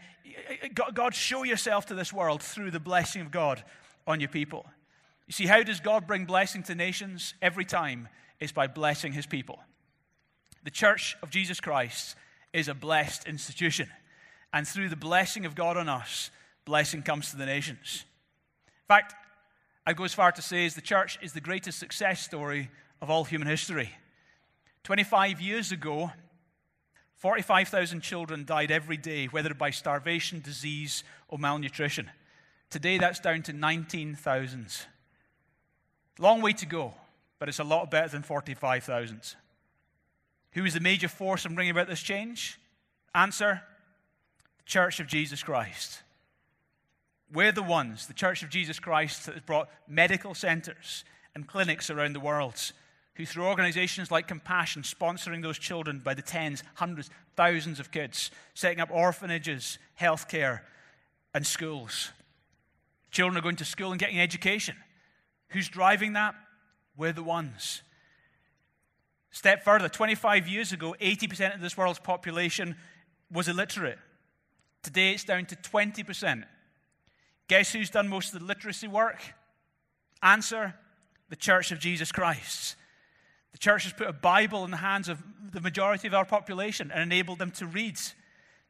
God, 0.93 1.15
show 1.15 1.43
yourself 1.43 1.87
to 1.87 1.95
this 1.95 2.13
world 2.13 2.41
through 2.41 2.71
the 2.71 2.79
blessing 2.79 3.21
of 3.21 3.31
God 3.31 3.63
on 4.05 4.19
your 4.19 4.29
people. 4.29 4.65
You 5.27 5.33
see, 5.33 5.45
how 5.45 5.63
does 5.63 5.79
God 5.79 6.05
bring 6.05 6.25
blessing 6.25 6.63
to 6.63 6.75
nations? 6.75 7.33
Every 7.41 7.65
time 7.65 8.09
is 8.39 8.51
by 8.51 8.67
blessing 8.67 9.13
his 9.13 9.25
people. 9.25 9.59
The 10.63 10.71
church 10.71 11.17
of 11.23 11.29
Jesus 11.29 11.59
Christ 11.59 12.15
is 12.51 12.67
a 12.67 12.73
blessed 12.73 13.27
institution. 13.27 13.89
And 14.53 14.67
through 14.67 14.89
the 14.89 14.95
blessing 14.95 15.45
of 15.45 15.55
God 15.55 15.77
on 15.77 15.89
us, 15.89 16.29
blessing 16.65 17.01
comes 17.01 17.31
to 17.31 17.37
the 17.37 17.45
nations. 17.45 18.05
In 18.67 18.87
fact, 18.87 19.15
I'd 19.85 19.97
go 19.97 20.03
as 20.03 20.13
far 20.13 20.31
to 20.31 20.41
say 20.41 20.65
as 20.65 20.75
the 20.75 20.81
church 20.81 21.19
is 21.21 21.33
the 21.33 21.41
greatest 21.41 21.79
success 21.79 22.21
story 22.21 22.69
of 23.01 23.09
all 23.09 23.25
human 23.25 23.47
history. 23.47 23.89
25 24.83 25.41
years 25.41 25.71
ago, 25.71 26.11
45,000 27.17 28.01
children 28.01 28.43
died 28.43 28.69
every 28.71 28.97
day, 28.97 29.27
whether 29.27 29.53
by 29.53 29.69
starvation, 29.69 30.41
disease, 30.41 31.03
or 31.29 31.37
malnutrition. 31.37 32.09
Today, 32.69 32.97
that's 32.97 33.19
down 33.19 33.43
to 33.43 33.53
19,000. 33.53 34.67
Long 36.19 36.41
way 36.41 36.53
to 36.53 36.65
go, 36.65 36.93
but 37.39 37.47
it's 37.49 37.59
a 37.59 37.63
lot 37.63 37.89
better 37.89 38.09
than 38.09 38.23
45,000. 38.23 39.35
Who 40.51 40.65
is 40.65 40.73
the 40.73 40.79
major 40.79 41.07
force 41.07 41.45
in 41.45 41.55
bringing 41.55 41.71
about 41.71 41.87
this 41.87 42.01
change? 42.01 42.59
Answer 43.15 43.61
the 44.57 44.63
Church 44.65 44.99
of 44.99 45.07
Jesus 45.07 45.43
Christ. 45.43 46.02
We're 47.33 47.51
the 47.51 47.63
ones, 47.63 48.05
the 48.05 48.13
Church 48.13 48.43
of 48.43 48.49
Jesus 48.49 48.79
Christ, 48.79 49.25
that 49.25 49.33
has 49.33 49.41
brought 49.41 49.69
medical 49.87 50.35
centers 50.35 51.03
and 51.33 51.47
clinics 51.47 51.89
around 51.89 52.13
the 52.13 52.19
world, 52.19 52.71
who, 53.15 53.25
through 53.25 53.45
organizations 53.45 54.11
like 54.11 54.27
Compassion, 54.27 54.83
sponsoring 54.83 55.41
those 55.41 55.57
children 55.57 55.99
by 55.99 56.13
the 56.13 56.21
tens, 56.21 56.63
hundreds, 56.75 57.09
thousands 57.35 57.79
of 57.79 57.91
kids, 57.91 58.29
setting 58.53 58.79
up 58.79 58.91
orphanages, 58.91 59.79
healthcare, 59.99 60.59
and 61.33 61.45
schools. 61.45 62.11
Children 63.09 63.37
are 63.37 63.41
going 63.41 63.55
to 63.55 63.65
school 63.65 63.91
and 63.91 63.99
getting 63.99 64.19
education. 64.19 64.75
Who's 65.49 65.69
driving 65.69 66.13
that? 66.13 66.35
We're 66.95 67.13
the 67.13 67.23
ones. 67.23 67.81
Step 69.31 69.63
further 69.63 69.89
25 69.89 70.47
years 70.47 70.71
ago, 70.71 70.95
80% 71.01 71.55
of 71.55 71.61
this 71.61 71.75
world's 71.75 71.97
population 71.97 72.75
was 73.31 73.47
illiterate. 73.47 73.97
Today, 74.83 75.13
it's 75.13 75.23
down 75.23 75.47
to 75.47 75.55
20%. 75.55 76.43
Guess 77.47 77.73
who's 77.73 77.89
done 77.89 78.07
most 78.07 78.33
of 78.33 78.39
the 78.39 78.45
literacy 78.45 78.87
work? 78.87 79.21
Answer 80.21 80.75
the 81.29 81.35
Church 81.35 81.71
of 81.71 81.79
Jesus 81.79 82.11
Christ. 82.11 82.75
The 83.51 83.57
church 83.57 83.83
has 83.83 83.93
put 83.93 84.07
a 84.07 84.13
Bible 84.13 84.65
in 84.65 84.71
the 84.71 84.77
hands 84.77 85.09
of 85.09 85.21
the 85.51 85.61
majority 85.61 86.07
of 86.07 86.13
our 86.13 86.25
population 86.25 86.91
and 86.91 87.01
enabled 87.01 87.39
them 87.39 87.51
to 87.51 87.65
read. 87.65 87.99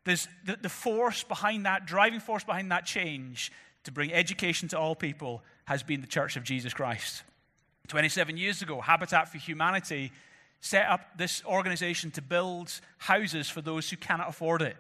There's 0.04 0.28
the, 0.46 0.58
the 0.62 0.70
force 0.70 1.24
behind 1.24 1.66
that, 1.66 1.86
driving 1.86 2.20
force 2.20 2.44
behind 2.44 2.72
that 2.72 2.86
change 2.86 3.52
to 3.84 3.92
bring 3.92 4.14
education 4.14 4.68
to 4.70 4.80
all 4.80 4.96
people 4.96 5.42
has 5.66 5.84
been 5.84 6.02
the 6.02 6.08
Church 6.08 6.36
of 6.36 6.44
Jesus 6.44 6.74
Christ. 6.74 7.24
27 7.88 8.38
years 8.38 8.62
ago, 8.62 8.82
Habitat 8.82 9.30
for 9.30 9.38
Humanity 9.38 10.12
set 10.62 10.88
up 10.88 11.18
this 11.18 11.44
organization 11.46 12.12
to 12.12 12.22
build 12.22 12.80
houses 12.98 13.50
for 13.50 13.62
those 13.62 13.90
who 13.90 13.98
cannot 13.98 14.30
afford 14.30 14.62
it. 14.62 14.78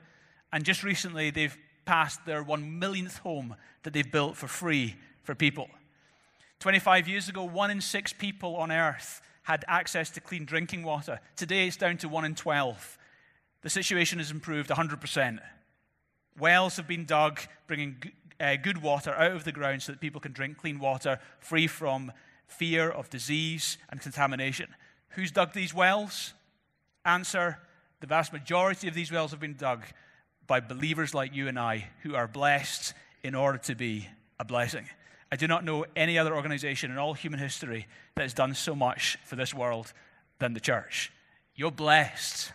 And 0.52 0.64
just 0.64 0.84
recently, 0.84 1.30
they've 1.30 1.58
passed 1.86 2.26
their 2.26 2.44
one 2.44 2.80
millionth 2.80 3.18
home 3.20 3.56
that 3.84 3.94
they've 3.94 4.12
built 4.12 4.36
for 4.38 4.48
free 4.48 4.96
for 5.24 5.36
people. 5.36 5.70
25 6.60 7.08
years 7.08 7.30
ago, 7.30 7.44
one 7.44 7.72
in 7.72 7.82
six 7.82 8.14
people 8.14 8.56
on 8.56 8.72
earth 8.72 9.22
had 9.44 9.66
access 9.68 10.10
to 10.12 10.22
clean 10.22 10.46
drinking 10.46 10.84
water. 10.84 11.20
Today, 11.36 11.68
it's 11.68 11.78
down 11.78 11.98
to 11.98 12.08
one 12.08 12.24
in 12.24 12.36
12. 12.36 12.98
The 13.62 13.70
situation 13.70 14.20
has 14.20 14.32
improved 14.32 14.70
100%. 14.70 15.40
Wells 16.40 16.78
have 16.78 16.88
been 16.88 17.06
dug, 17.06 17.40
bringing 17.68 18.02
uh, 18.40 18.56
good 18.56 18.82
water 18.82 19.14
out 19.14 19.34
of 19.34 19.44
the 19.44 19.52
ground 19.52 19.82
so 19.82 19.92
that 19.92 20.02
people 20.02 20.22
can 20.22 20.32
drink 20.32 20.58
clean 20.58 20.80
water 20.80 21.20
free 21.40 21.68
from 21.68 22.12
fear 22.48 22.90
of 22.90 23.10
disease 23.10 23.78
and 23.90 24.02
contamination. 24.02 24.74
Who's 25.10 25.32
dug 25.32 25.54
these 25.54 25.74
wells? 25.74 26.34
Answer 27.06 27.60
the 28.00 28.08
vast 28.08 28.34
majority 28.34 28.88
of 28.88 28.94
these 28.94 29.12
wells 29.12 29.32
have 29.32 29.40
been 29.40 29.56
dug 29.56 29.86
by 30.48 30.60
believers 30.60 31.14
like 31.14 31.36
you 31.36 31.48
and 31.48 31.60
I 31.60 31.90
who 32.02 32.16
are 32.16 32.28
blessed 32.28 32.94
in 33.24 33.36
order 33.36 33.58
to 33.60 33.76
be 33.76 34.08
a 34.40 34.46
blessing. 34.46 34.88
I 35.32 35.36
do 35.36 35.48
not 35.48 35.64
know 35.64 35.86
any 35.96 36.18
other 36.18 36.36
organization 36.36 36.92
in 36.92 36.98
all 36.98 37.14
human 37.14 37.40
history 37.40 37.88
that 38.16 38.22
has 38.22 38.34
done 38.34 38.54
so 38.54 38.76
much 38.76 39.18
for 39.26 39.36
this 39.36 39.54
world 39.54 39.94
than 40.40 40.54
the 40.54 40.60
church. 40.60 41.12
You're 41.56 41.72
blessed. 41.72 42.52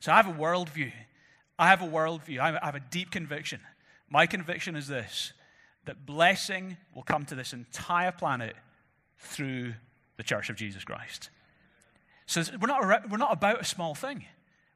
So 0.00 0.12
I 0.12 0.16
have 0.16 0.28
a 0.28 0.32
worldview. 0.32 0.92
I 1.58 1.68
have 1.68 1.82
a 1.82 1.86
worldview. 1.86 2.40
I 2.40 2.64
have 2.64 2.74
a 2.74 2.80
deep 2.80 3.10
conviction. 3.10 3.60
My 4.08 4.26
conviction 4.26 4.76
is 4.76 4.88
this 4.88 5.32
that 5.86 6.06
blessing 6.06 6.76
will 6.94 7.02
come 7.02 7.24
to 7.24 7.34
this 7.34 7.52
entire 7.52 8.12
planet 8.12 8.54
through 9.18 9.74
the 10.16 10.22
church 10.22 10.50
of 10.50 10.56
Jesus 10.56 10.84
Christ. 10.84 11.30
So 12.26 12.42
we're 12.60 12.68
not, 12.68 13.10
we're 13.10 13.16
not 13.16 13.32
about 13.32 13.60
a 13.60 13.64
small 13.64 13.94
thing. 13.94 14.24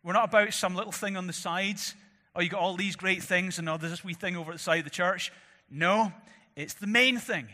We're 0.04 0.12
not 0.12 0.28
about 0.28 0.52
some 0.52 0.74
little 0.74 0.92
thing 0.92 1.16
on 1.16 1.26
the 1.26 1.32
sides. 1.32 1.94
Oh, 2.36 2.42
you 2.42 2.50
got 2.50 2.60
all 2.60 2.76
these 2.76 2.94
great 2.94 3.22
things, 3.22 3.58
and 3.58 3.66
oh, 3.70 3.78
there's 3.78 3.92
this 3.92 4.04
wee 4.04 4.12
thing 4.12 4.36
over 4.36 4.50
at 4.50 4.58
the 4.58 4.62
side 4.62 4.78
of 4.78 4.84
the 4.84 4.90
church. 4.90 5.32
No, 5.70 6.12
it's 6.54 6.74
the 6.74 6.86
main 6.86 7.16
thing. 7.16 7.48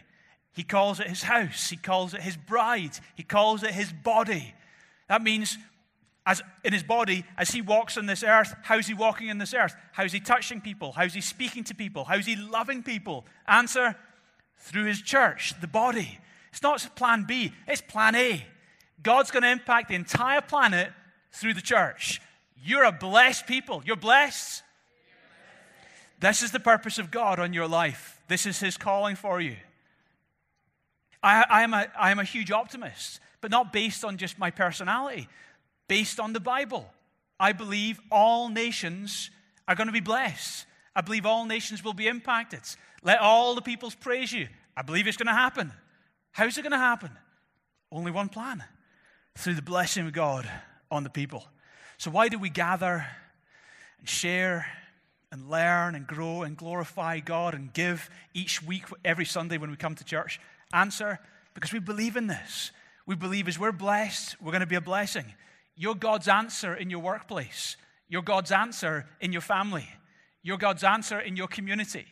He 0.53 0.65
calls 0.65 0.99
it 0.99 1.07
his 1.07 1.23
house. 1.23 1.71
He 1.71 1.77
calls 1.77 2.13
it 2.13 2.21
his 2.21 2.37
bride. 2.37 2.99
He 3.15 3.23
calls 3.23 3.63
it 3.63 3.71
his 3.71 3.93
body. 3.93 4.53
That 5.09 5.23
means, 5.23 5.59
as 6.27 6.43
in 6.65 6.73
his 6.73 6.83
body, 6.83 7.25
as 7.39 7.51
he 7.51 7.63
walks 7.63 7.97
on 7.97 8.07
this 8.07 8.25
earth, 8.25 8.53
how's 8.65 8.89
he 8.89 8.95
walking 8.95 9.29
in 9.29 9.39
this 9.39 9.55
earth? 9.55 9.77
How's 9.93 10.13
he 10.13 10.19
touching 10.19 10.61
people? 10.61 10.91
How's 10.91 11.15
he 11.15 11.21
speaking 11.21 11.63
to 11.65 11.75
people? 11.75 12.05
How's 12.05 12.27
he 12.27 12.35
loving 12.35 12.83
people? 12.83 13.25
Answer 13.47 13.95
through 14.59 14.87
his 14.87 15.01
church, 15.01 15.55
the 15.61 15.69
body. 15.69 16.19
It's 16.51 16.63
not 16.63 16.85
plan 16.97 17.25
B, 17.29 17.53
it's 17.69 17.81
plan 17.81 18.17
A. 18.17 18.45
God's 19.03 19.31
going 19.31 19.45
to 19.45 19.51
impact 19.51 19.89
the 19.89 19.95
entire 19.95 20.41
planet 20.41 20.91
through 21.33 21.55
the 21.55 21.63
church. 21.63 22.21
You're 22.63 22.85
a 22.85 22.93
blessed 22.93 23.47
people. 23.47 23.83
You're 23.85 23.97
blessed. 23.97 24.63
This 26.21 26.43
is 26.43 26.53
the 26.53 26.61
purpose 26.61 26.99
of 26.99 27.11
God 27.11 27.39
on 27.39 27.53
your 27.53 27.67
life. 27.67 28.21
This 28.29 28.45
is 28.45 28.61
His 28.61 28.77
calling 28.77 29.17
for 29.17 29.41
you. 29.41 29.57
I, 31.23 31.45
I, 31.49 31.63
am 31.63 31.75
a, 31.75 31.87
I 31.99 32.11
am 32.11 32.19
a 32.19 32.25
huge 32.25 32.51
optimist, 32.51 33.21
but 33.41 33.51
not 33.51 33.73
based 33.73 34.05
on 34.05 34.17
just 34.17 34.39
my 34.39 34.51
personality, 34.51 35.29
based 35.89 36.21
on 36.21 36.33
the 36.33 36.41
Bible. 36.41 36.91
I 37.39 37.53
believe 37.53 38.01
all 38.11 38.49
nations 38.49 39.31
are 39.67 39.75
going 39.75 39.87
to 39.87 39.93
be 39.93 40.01
blessed. 40.01 40.67
I 40.95 41.01
believe 41.01 41.25
all 41.25 41.47
nations 41.47 41.83
will 41.83 41.95
be 41.95 42.07
impacted. 42.07 42.61
Let 43.03 43.21
all 43.21 43.55
the 43.55 43.63
peoples 43.63 43.95
praise 43.95 44.33
you. 44.33 44.49
I 44.77 44.83
believe 44.83 45.07
it's 45.07 45.17
going 45.17 45.27
to 45.27 45.33
happen. 45.33 45.73
How's 46.33 46.59
it 46.59 46.63
going 46.63 46.73
to 46.73 46.79
happen? 46.79 47.11
Only 47.91 48.11
one 48.11 48.29
plan 48.29 48.63
through 49.37 49.55
the 49.55 49.63
blessing 49.63 50.07
of 50.07 50.13
God 50.13 50.51
on 50.91 51.03
the 51.03 51.11
people. 51.11 51.45
So, 52.01 52.11
why 52.11 52.29
do 52.31 52.39
we 52.39 52.49
gather 52.49 53.07
and 53.99 54.09
share 54.09 54.67
and 55.31 55.51
learn 55.51 55.95
and 55.95 56.07
grow 56.07 56.45
and 56.45 56.57
glorify 56.57 57.21
God 57.21 57.53
and 57.53 57.71
give 57.75 58.09
each 58.33 58.63
week, 58.63 58.85
every 59.05 59.27
Sunday 59.27 59.59
when 59.59 59.71
we 59.71 59.77
come 59.77 59.95
to 59.97 60.05
church? 60.05 60.41
Answer 60.73 61.19
because 61.53 61.75
we 61.75 61.79
believe 61.79 62.17
in 62.17 62.27
this. 62.27 62.71
We 63.05 63.17
believe 63.17 63.49
as 63.49 63.59
we're 63.59 63.71
blessed, 63.71 64.41
we're 64.41 64.51
going 64.51 64.63
to 64.63 64.67
be 64.67 64.77
a 64.77 64.81
blessing. 64.81 65.27
You're 65.77 65.95
God's 65.95 66.27
answer 66.27 66.75
in 66.75 66.89
your 66.89 67.01
workplace, 67.01 67.77
you're 68.09 68.23
God's 68.23 68.51
answer 68.51 69.05
in 69.21 69.31
your 69.31 69.43
family, 69.43 69.87
you're 70.43 70.57
God's 70.57 70.85
answer 70.85 71.21
in 71.21 71.37
your 71.37 71.49
community. 71.49 72.07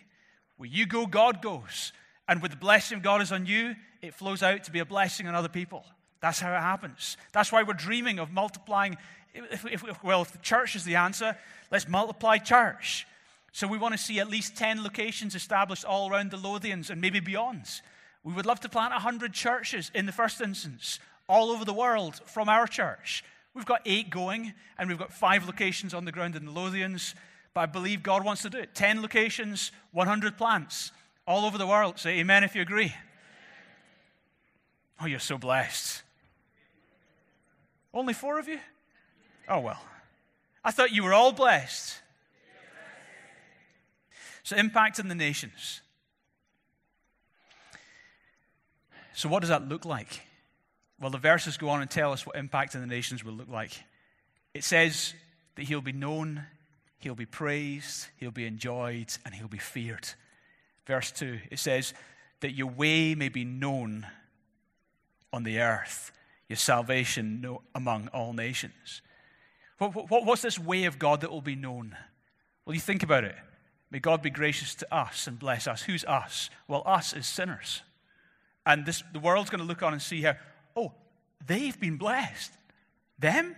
Where 0.59 0.69
you 0.69 0.85
go, 0.85 1.07
God 1.07 1.41
goes. 1.41 1.95
And 2.29 2.43
with 2.43 2.51
the 2.51 2.59
blessing 2.59 2.99
of 2.99 3.03
God 3.03 3.23
is 3.23 3.33
on 3.33 3.47
you, 3.47 3.75
it 4.03 4.13
flows 4.13 4.43
out 4.43 4.65
to 4.65 4.71
be 4.71 4.81
a 4.81 4.85
blessing 4.85 5.27
on 5.27 5.35
other 5.35 5.49
people. 5.49 5.87
That's 6.21 6.41
how 6.41 6.53
it 6.53 6.61
happens. 6.61 7.17
That's 7.33 7.53
why 7.53 7.63
we're 7.63 7.75
dreaming 7.75 8.19
of 8.19 8.33
multiplying. 8.33 8.97
If, 9.35 9.65
if, 9.67 10.05
well, 10.05 10.23
if 10.23 10.33
the 10.33 10.39
church 10.39 10.75
is 10.75 10.85
the 10.85 10.97
answer, 10.97 11.37
let's 11.71 11.89
multiply 11.89 12.39
church. 12.39 13.07
So 13.53 13.67
we 13.67 13.79
want 13.79 13.93
to 13.93 13.99
see 13.99 14.21
at 14.21 14.29
least 14.29 14.57
10 14.57 14.83
locations 14.83 15.35
established 15.35 15.85
all 15.85 16.11
around 16.11 16.31
the 16.31 16.37
Lothians 16.37 16.91
and 16.91 17.01
maybe 17.01 17.21
beyond. 17.21 17.65
We 18.25 18.33
would 18.33 18.47
love 18.47 18.61
to 18.61 18.69
plant 18.69 18.93
100 18.93 19.33
churches 19.33 19.91
in 19.95 20.07
the 20.07 20.13
first 20.13 20.41
instance, 20.41 20.99
all 21.29 21.51
over 21.51 21.65
the 21.65 21.73
world 21.73 22.21
from 22.27 22.49
our 22.49 22.67
church. 22.67 23.25
We've 23.55 23.67
got 23.67 23.81
eight 23.87 24.11
going, 24.11 24.53
and 24.79 24.89
we've 24.89 24.99
got 24.99 25.13
five 25.13 25.47
locations 25.47 25.95
on 25.95 26.05
the 26.05 26.13
ground 26.13 26.37
in 26.37 26.45
the 26.45 26.53
Lothians. 26.53 27.15
But 27.55 27.61
I 27.61 27.67
believe 27.67 28.03
God 28.03 28.25
wants 28.25 28.43
to 28.43 28.51
do 28.51 28.59
it 28.59 28.75
10 28.75 29.03
locations, 29.03 29.73
100 29.93 30.37
plants 30.37 30.93
all 31.27 31.45
over 31.45 31.59
the 31.59 31.67
world. 31.67 31.99
Say 31.99 32.21
amen 32.21 32.45
if 32.45 32.55
you 32.55 32.63
agree. 32.63 32.95
Oh, 35.01 35.07
you're 35.07 35.19
so 35.19 35.39
blessed. 35.39 36.03
Only 37.93 38.15
four 38.15 38.39
of 38.39 38.49
you? 38.49 38.59
Oh, 39.49 39.61
well. 39.61 39.81
I 40.65 40.71
thought 40.71 40.93
you 40.93 41.05
were 41.05 41.15
all 41.15 41.33
blessed. 41.33 41.97
So, 44.43 44.57
impact 44.57 44.99
in 44.99 45.09
the 45.09 45.15
nations. 45.15 45.81
So, 49.15 49.29
what 49.29 49.41
does 49.41 49.49
that 49.49 49.69
look 49.69 49.85
like? 49.85 50.23
Well, 51.01 51.11
the 51.11 51.19
verses 51.19 51.57
go 51.57 51.69
on 51.69 51.81
and 51.81 51.91
tell 51.91 52.13
us 52.13 52.27
what 52.27 52.37
impact 52.37 52.75
in 52.75 52.81
the 52.81 52.87
nations 52.87 53.25
will 53.25 53.33
look 53.33 53.49
like. 53.49 53.73
It 54.55 54.65
says 54.65 55.15
that 55.55 55.65
he'll 55.65 55.81
be 55.81 55.93
known, 55.93 56.45
he'll 56.99 57.15
be 57.15 57.27
praised, 57.27 58.07
he'll 58.17 58.31
be 58.31 58.47
enjoyed, 58.47 59.13
and 59.25 59.35
he'll 59.35 59.49
be 59.49 59.59
feared. 59.59 60.09
Verse 60.87 61.13
2, 61.13 61.39
it 61.51 61.59
says 61.59 61.95
that 62.41 62.53
your 62.53 62.69
way 62.69 63.15
may 63.15 63.29
be 63.29 63.45
known 63.45 64.07
on 65.33 65.43
the 65.43 65.61
earth, 65.61 66.13
your 66.49 66.57
salvation 66.57 67.59
among 67.75 68.09
all 68.09 68.33
nations. 68.33 69.03
What, 69.79 70.11
what, 70.11 70.25
what's 70.25 70.43
this 70.43 70.59
way 70.59 70.85
of 70.85 70.99
God 70.99 71.21
that 71.23 71.31
will 71.31 71.41
be 71.41 71.55
known? 71.55 71.97
Well, 72.65 72.75
you 72.75 72.81
think 72.81 73.03
about 73.03 73.25
it. 73.25 73.37
May 73.91 74.01
God 74.01 74.21
be 74.21 74.31
gracious 74.31 74.75
to 74.77 74.95
us 74.95 75.27
and 75.27 75.39
bless 75.39 75.67
us. 75.67 75.83
Who's 75.83 76.05
us? 76.05 76.51
Well, 76.67 76.83
us 76.85 77.15
is 77.15 77.27
sinners. 77.27 77.83
And 78.67 78.85
this, 78.85 79.03
the 79.13 79.19
world's 79.19 79.49
going 79.49 79.61
to 79.61 79.67
look 79.67 79.83
on 79.83 79.95
and 79.95 80.03
see 80.03 80.21
how, 80.23 80.35
oh, 80.77 80.93
they've 81.47 81.79
been 81.81 81.97
blessed. 81.97 82.53
Them? 83.19 83.57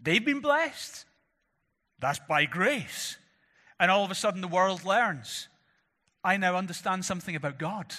They've 0.00 0.24
been 0.24 0.40
blessed. 0.40 1.04
That's 2.00 2.18
by 2.28 2.46
grace. 2.46 3.16
And 3.78 3.90
all 3.90 4.04
of 4.04 4.10
a 4.10 4.14
sudden, 4.14 4.40
the 4.40 4.48
world 4.48 4.84
learns 4.84 5.48
I 6.24 6.38
now 6.38 6.56
understand 6.56 7.04
something 7.04 7.36
about 7.36 7.58
God. 7.58 7.94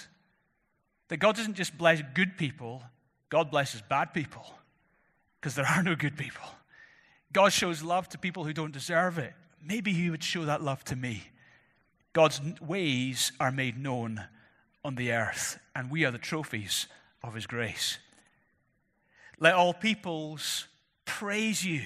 That 1.08 1.18
God 1.18 1.36
doesn't 1.36 1.54
just 1.54 1.78
bless 1.78 2.02
good 2.12 2.36
people, 2.36 2.82
God 3.28 3.52
blesses 3.52 3.82
bad 3.88 4.12
people. 4.12 4.44
Because 5.40 5.54
there 5.54 5.66
are 5.66 5.82
no 5.82 5.94
good 5.94 6.16
people. 6.16 6.42
God 7.36 7.52
shows 7.52 7.82
love 7.82 8.08
to 8.08 8.18
people 8.18 8.44
who 8.44 8.54
don't 8.54 8.72
deserve 8.72 9.18
it. 9.18 9.34
Maybe 9.62 9.92
He 9.92 10.08
would 10.08 10.24
show 10.24 10.46
that 10.46 10.62
love 10.62 10.82
to 10.84 10.96
me. 10.96 11.22
God's 12.14 12.40
ways 12.62 13.30
are 13.38 13.52
made 13.52 13.78
known 13.78 14.24
on 14.82 14.94
the 14.94 15.12
earth, 15.12 15.58
and 15.74 15.90
we 15.90 16.06
are 16.06 16.10
the 16.10 16.16
trophies 16.16 16.86
of 17.22 17.34
His 17.34 17.46
grace. 17.46 17.98
Let 19.38 19.52
all 19.52 19.74
peoples 19.74 20.66
praise 21.04 21.62
you. 21.62 21.82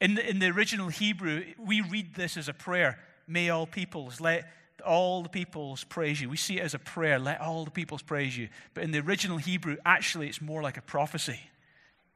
In 0.00 0.14
the, 0.14 0.26
in 0.26 0.38
the 0.38 0.48
original 0.48 0.88
Hebrew, 0.88 1.44
we 1.58 1.82
read 1.82 2.14
this 2.14 2.38
as 2.38 2.48
a 2.48 2.54
prayer. 2.54 2.98
May 3.28 3.50
all 3.50 3.66
peoples, 3.66 4.22
let 4.22 4.50
all 4.86 5.22
the 5.22 5.28
peoples 5.28 5.84
praise 5.84 6.18
you. 6.18 6.30
We 6.30 6.38
see 6.38 6.56
it 6.56 6.62
as 6.62 6.72
a 6.72 6.78
prayer, 6.78 7.18
let 7.18 7.42
all 7.42 7.66
the 7.66 7.70
peoples 7.70 8.00
praise 8.00 8.38
you. 8.38 8.48
But 8.72 8.84
in 8.84 8.90
the 8.90 9.00
original 9.00 9.36
Hebrew, 9.36 9.76
actually, 9.84 10.28
it's 10.28 10.40
more 10.40 10.62
like 10.62 10.78
a 10.78 10.82
prophecy, 10.82 11.40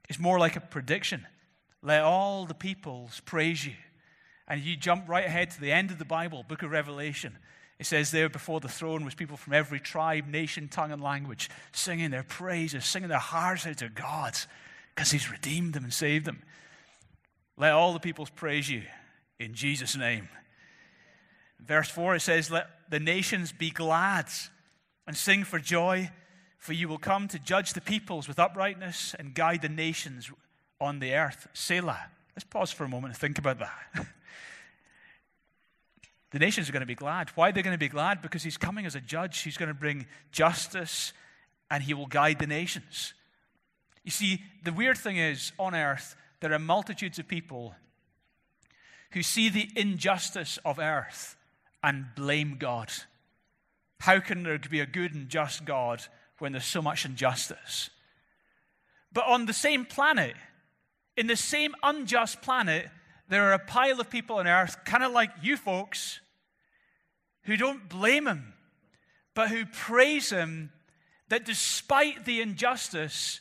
it's 0.09 0.19
more 0.19 0.39
like 0.39 0.57
a 0.57 0.61
prediction. 0.61 1.27
Let 1.83 2.03
all 2.03 2.47
the 2.47 2.55
peoples 2.55 3.21
praise 3.25 3.65
you. 3.65 3.73
And 4.47 4.61
you 4.61 4.77
jump 4.77 5.09
right 5.09 5.25
ahead 5.25 5.51
to 5.53 5.61
the 5.61 5.73
end 5.73 5.91
of 5.91 5.99
the 5.99 6.05
Bible, 6.05 6.45
book 6.47 6.63
of 6.63 6.71
Revelation. 6.71 7.39
It 7.79 7.87
says 7.87 8.11
there 8.11 8.29
before 8.29 8.61
the 8.61 8.69
throne 8.69 9.05
was 9.05 9.15
people 9.15 9.37
from 9.37 9.55
every 9.55 9.81
tribe, 9.81 10.27
nation, 10.27 10.69
tongue, 10.69 10.93
and 10.93 11.01
language 11.01 11.49
singing 11.73 12.11
their 12.11 12.25
praises, 12.25 12.85
singing 12.85 13.09
their 13.09 13.19
hearts 13.19 13.67
out 13.67 13.79
to 13.79 13.89
God 13.89 14.37
because 14.95 15.11
He's 15.11 15.31
redeemed 15.31 15.73
them 15.73 15.85
and 15.85 15.95
saved 15.95 16.27
them. 16.27 16.43
Let 17.57 17.73
all 17.73 17.93
the 17.93 18.01
peoples 18.01 18.29
praise 18.29 18.69
you 18.69 18.83
in 19.39 19.55
Jesus' 19.55 19.97
name. 19.97 20.29
Verse 21.59 21.89
4 21.89 22.17
it 22.17 22.21
says, 22.21 22.51
Let 22.51 22.69
the 22.91 23.01
nations 23.01 23.53
be 23.53 23.71
glad 23.71 24.27
and 25.07 25.17
sing 25.17 25.45
for 25.45 25.59
joy, 25.59 26.11
for 26.59 26.73
you 26.73 26.89
will 26.89 26.99
come 26.99 27.29
to 27.29 27.39
judge 27.39 27.73
the 27.73 27.81
peoples 27.81 28.29
with 28.29 28.39
uprightness 28.39 29.15
and 29.19 29.35
guide 29.35 29.63
the 29.63 29.69
nations 29.69 30.31
on 30.81 30.99
the 30.99 31.15
earth. 31.15 31.49
Selah. 31.53 32.07
Let's 32.35 32.45
pause 32.45 32.73
for 32.73 32.85
a 32.85 32.89
moment 32.89 33.13
and 33.13 33.21
think 33.21 33.39
about 33.39 33.59
that. 33.59 33.79
the 36.31 36.39
nations 36.39 36.69
are 36.69 36.73
going 36.73 36.81
to 36.81 36.87
be 36.87 36.95
glad. 36.95 37.31
Why 37.35 37.49
are 37.49 37.53
they 37.53 37.63
going 37.63 37.75
to 37.75 37.79
be 37.79 37.89
glad? 37.89 38.23
Because 38.23 38.43
he's 38.43 38.57
coming 38.57 38.87
as 38.87 38.95
a 38.95 39.01
judge. 39.01 39.41
He's 39.41 39.57
going 39.57 39.69
to 39.69 39.75
bring 39.75 40.07
justice 40.33 41.13
and 41.71 41.83
he 41.83 41.95
will 41.95 42.07
guide 42.07 42.39
the 42.39 42.47
nations. 42.47 43.15
You 44.05 44.11
see, 44.11 44.43
the 44.65 44.73
weird 44.73 44.99
thing 44.99 45.17
is, 45.17 45.53
on 45.59 45.75
earth, 45.75 46.17
there 46.41 46.53
are 46.53 46.59
multitudes 46.59 47.19
of 47.19 47.29
people 47.29 47.75
who 49.13 49.23
see 49.23 49.49
the 49.49 49.69
injustice 49.77 50.59
of 50.65 50.79
earth 50.79 51.37
and 51.83 52.07
blame 52.15 52.57
God. 52.59 52.91
How 54.01 54.21
can 54.21 54.43
there 54.43 54.59
be 54.59 54.81
a 54.81 54.87
good 54.87 55.15
and 55.15 55.29
just 55.29 55.65
God 55.65 56.03
when 56.39 56.53
there's 56.53 56.65
so 56.65 56.81
much 56.81 57.05
injustice? 57.05 57.91
But 59.13 59.27
on 59.27 59.47
the 59.47 59.53
same 59.53 59.85
planet, 59.85 60.35
in 61.21 61.27
the 61.27 61.37
same 61.37 61.75
unjust 61.83 62.41
planet, 62.41 62.89
there 63.29 63.45
are 63.51 63.53
a 63.53 63.59
pile 63.59 64.01
of 64.01 64.09
people 64.09 64.37
on 64.37 64.47
earth, 64.47 64.87
kind 64.87 65.05
of 65.05 65.13
like 65.13 65.31
you 65.43 65.55
folks, 65.55 66.19
who 67.43 67.59
don't 67.59 67.91
blame 67.91 68.27
him, 68.27 68.55
but 69.35 69.51
who 69.51 69.67
praise 69.67 70.31
him 70.31 70.73
that 71.29 71.45
despite 71.45 72.25
the 72.25 72.41
injustice, 72.41 73.41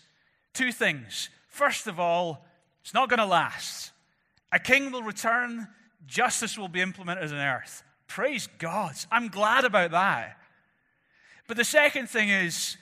two 0.54 0.74
things. 0.74 1.30
First 1.48 1.88
of 1.88 2.02
all, 2.02 2.46
it's 2.82 2.94
not 2.94 3.08
going 3.08 3.20
to 3.20 3.26
last. 3.26 3.94
A 4.52 4.60
king 4.60 4.92
will 4.92 5.02
return, 5.02 5.66
justice 6.06 6.58
will 6.58 6.68
be 6.68 6.82
implemented 6.82 7.32
on 7.32 7.40
earth. 7.40 7.84
Praise 8.08 8.50
God. 8.58 8.94
I'm 9.10 9.30
glad 9.30 9.64
about 9.64 9.92
that. 9.92 10.38
But 11.48 11.56
the 11.56 11.64
second 11.64 12.10
thing 12.10 12.28
is 12.28 12.76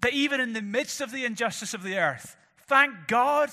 that 0.00 0.12
even 0.12 0.38
in 0.38 0.52
the 0.52 0.60
midst 0.60 1.00
of 1.00 1.12
the 1.12 1.24
injustice 1.24 1.72
of 1.72 1.82
the 1.82 1.96
earth, 1.96 2.36
thank 2.66 3.06
God 3.06 3.50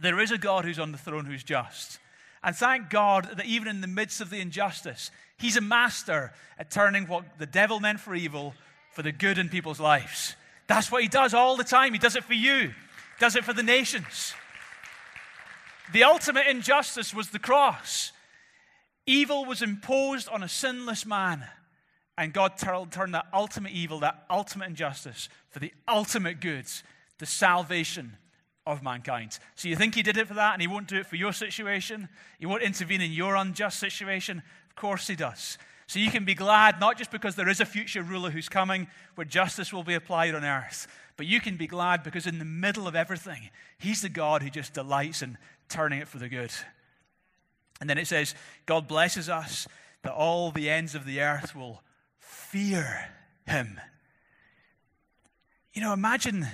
there 0.00 0.20
is 0.20 0.30
a 0.30 0.38
God 0.38 0.64
who's 0.64 0.78
on 0.78 0.92
the 0.92 0.98
throne 0.98 1.24
who's 1.24 1.44
just. 1.44 1.98
And 2.42 2.54
thank 2.54 2.90
God 2.90 3.30
that 3.36 3.46
even 3.46 3.68
in 3.68 3.80
the 3.80 3.86
midst 3.86 4.20
of 4.20 4.30
the 4.30 4.40
injustice, 4.40 5.10
He's 5.36 5.56
a 5.56 5.60
master 5.60 6.32
at 6.58 6.70
turning 6.70 7.06
what 7.06 7.38
the 7.38 7.46
devil 7.46 7.80
meant 7.80 8.00
for 8.00 8.14
evil 8.14 8.54
for 8.92 9.02
the 9.02 9.12
good 9.12 9.38
in 9.38 9.48
people's 9.48 9.80
lives. 9.80 10.36
That's 10.66 10.90
what 10.90 11.02
He 11.02 11.08
does 11.08 11.34
all 11.34 11.56
the 11.56 11.64
time. 11.64 11.92
He 11.92 11.98
does 11.98 12.16
it 12.16 12.24
for 12.24 12.34
you, 12.34 12.68
He 12.68 13.20
does 13.20 13.36
it 13.36 13.44
for 13.44 13.52
the 13.52 13.62
nations. 13.62 14.34
The 15.92 16.04
ultimate 16.04 16.46
injustice 16.46 17.12
was 17.12 17.30
the 17.30 17.38
cross. 17.38 18.12
Evil 19.06 19.44
was 19.44 19.60
imposed 19.60 20.28
on 20.30 20.42
a 20.42 20.48
sinless 20.48 21.04
man, 21.04 21.44
and 22.16 22.32
God 22.32 22.56
turned 22.56 23.14
that 23.14 23.26
ultimate 23.34 23.72
evil, 23.72 24.00
that 24.00 24.24
ultimate 24.30 24.68
injustice, 24.68 25.28
for 25.50 25.58
the 25.58 25.74
ultimate 25.86 26.40
goods, 26.40 26.82
the 27.18 27.26
salvation 27.26 28.16
of 28.66 28.82
mankind. 28.82 29.38
So 29.54 29.68
you 29.68 29.76
think 29.76 29.94
He 29.94 30.02
did 30.02 30.16
it 30.16 30.28
for 30.28 30.34
that, 30.34 30.52
and 30.54 30.62
He 30.62 30.68
won't 30.68 30.88
do 30.88 30.98
it 30.98 31.06
for 31.06 31.16
your 31.16 31.32
situation? 31.32 32.08
He 32.38 32.46
won't 32.46 32.62
intervene 32.62 33.00
in 33.00 33.12
your 33.12 33.36
unjust 33.36 33.78
situation? 33.78 34.42
Of 34.68 34.76
course 34.76 35.06
He 35.06 35.16
does. 35.16 35.58
So 35.86 35.98
you 35.98 36.10
can 36.10 36.24
be 36.24 36.34
glad, 36.34 36.80
not 36.80 36.96
just 36.96 37.10
because 37.10 37.36
there 37.36 37.48
is 37.48 37.60
a 37.60 37.66
future 37.66 38.02
ruler 38.02 38.30
who's 38.30 38.48
coming 38.48 38.88
where 39.16 39.26
justice 39.26 39.72
will 39.72 39.84
be 39.84 39.94
applied 39.94 40.34
on 40.34 40.44
earth, 40.44 40.86
but 41.16 41.26
you 41.26 41.40
can 41.40 41.56
be 41.56 41.66
glad 41.66 42.02
because 42.02 42.26
in 42.26 42.38
the 42.38 42.44
middle 42.44 42.88
of 42.88 42.96
everything, 42.96 43.50
He's 43.78 44.02
the 44.02 44.08
God 44.08 44.42
who 44.42 44.50
just 44.50 44.72
delights 44.72 45.22
in 45.22 45.36
turning 45.68 45.98
it 45.98 46.08
for 46.08 46.18
the 46.18 46.28
good. 46.28 46.52
And 47.80 47.90
then 47.90 47.98
it 47.98 48.06
says, 48.06 48.34
God 48.66 48.88
blesses 48.88 49.28
us 49.28 49.66
that 50.02 50.12
all 50.12 50.50
the 50.50 50.70
ends 50.70 50.94
of 50.94 51.04
the 51.04 51.20
earth 51.20 51.54
will 51.54 51.82
fear 52.18 53.08
him. 53.46 53.80
You 55.72 55.82
know, 55.82 55.92
imagine 55.92 56.46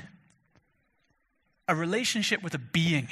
a 1.70 1.74
relationship 1.74 2.42
with 2.42 2.52
a 2.52 2.58
being 2.58 3.06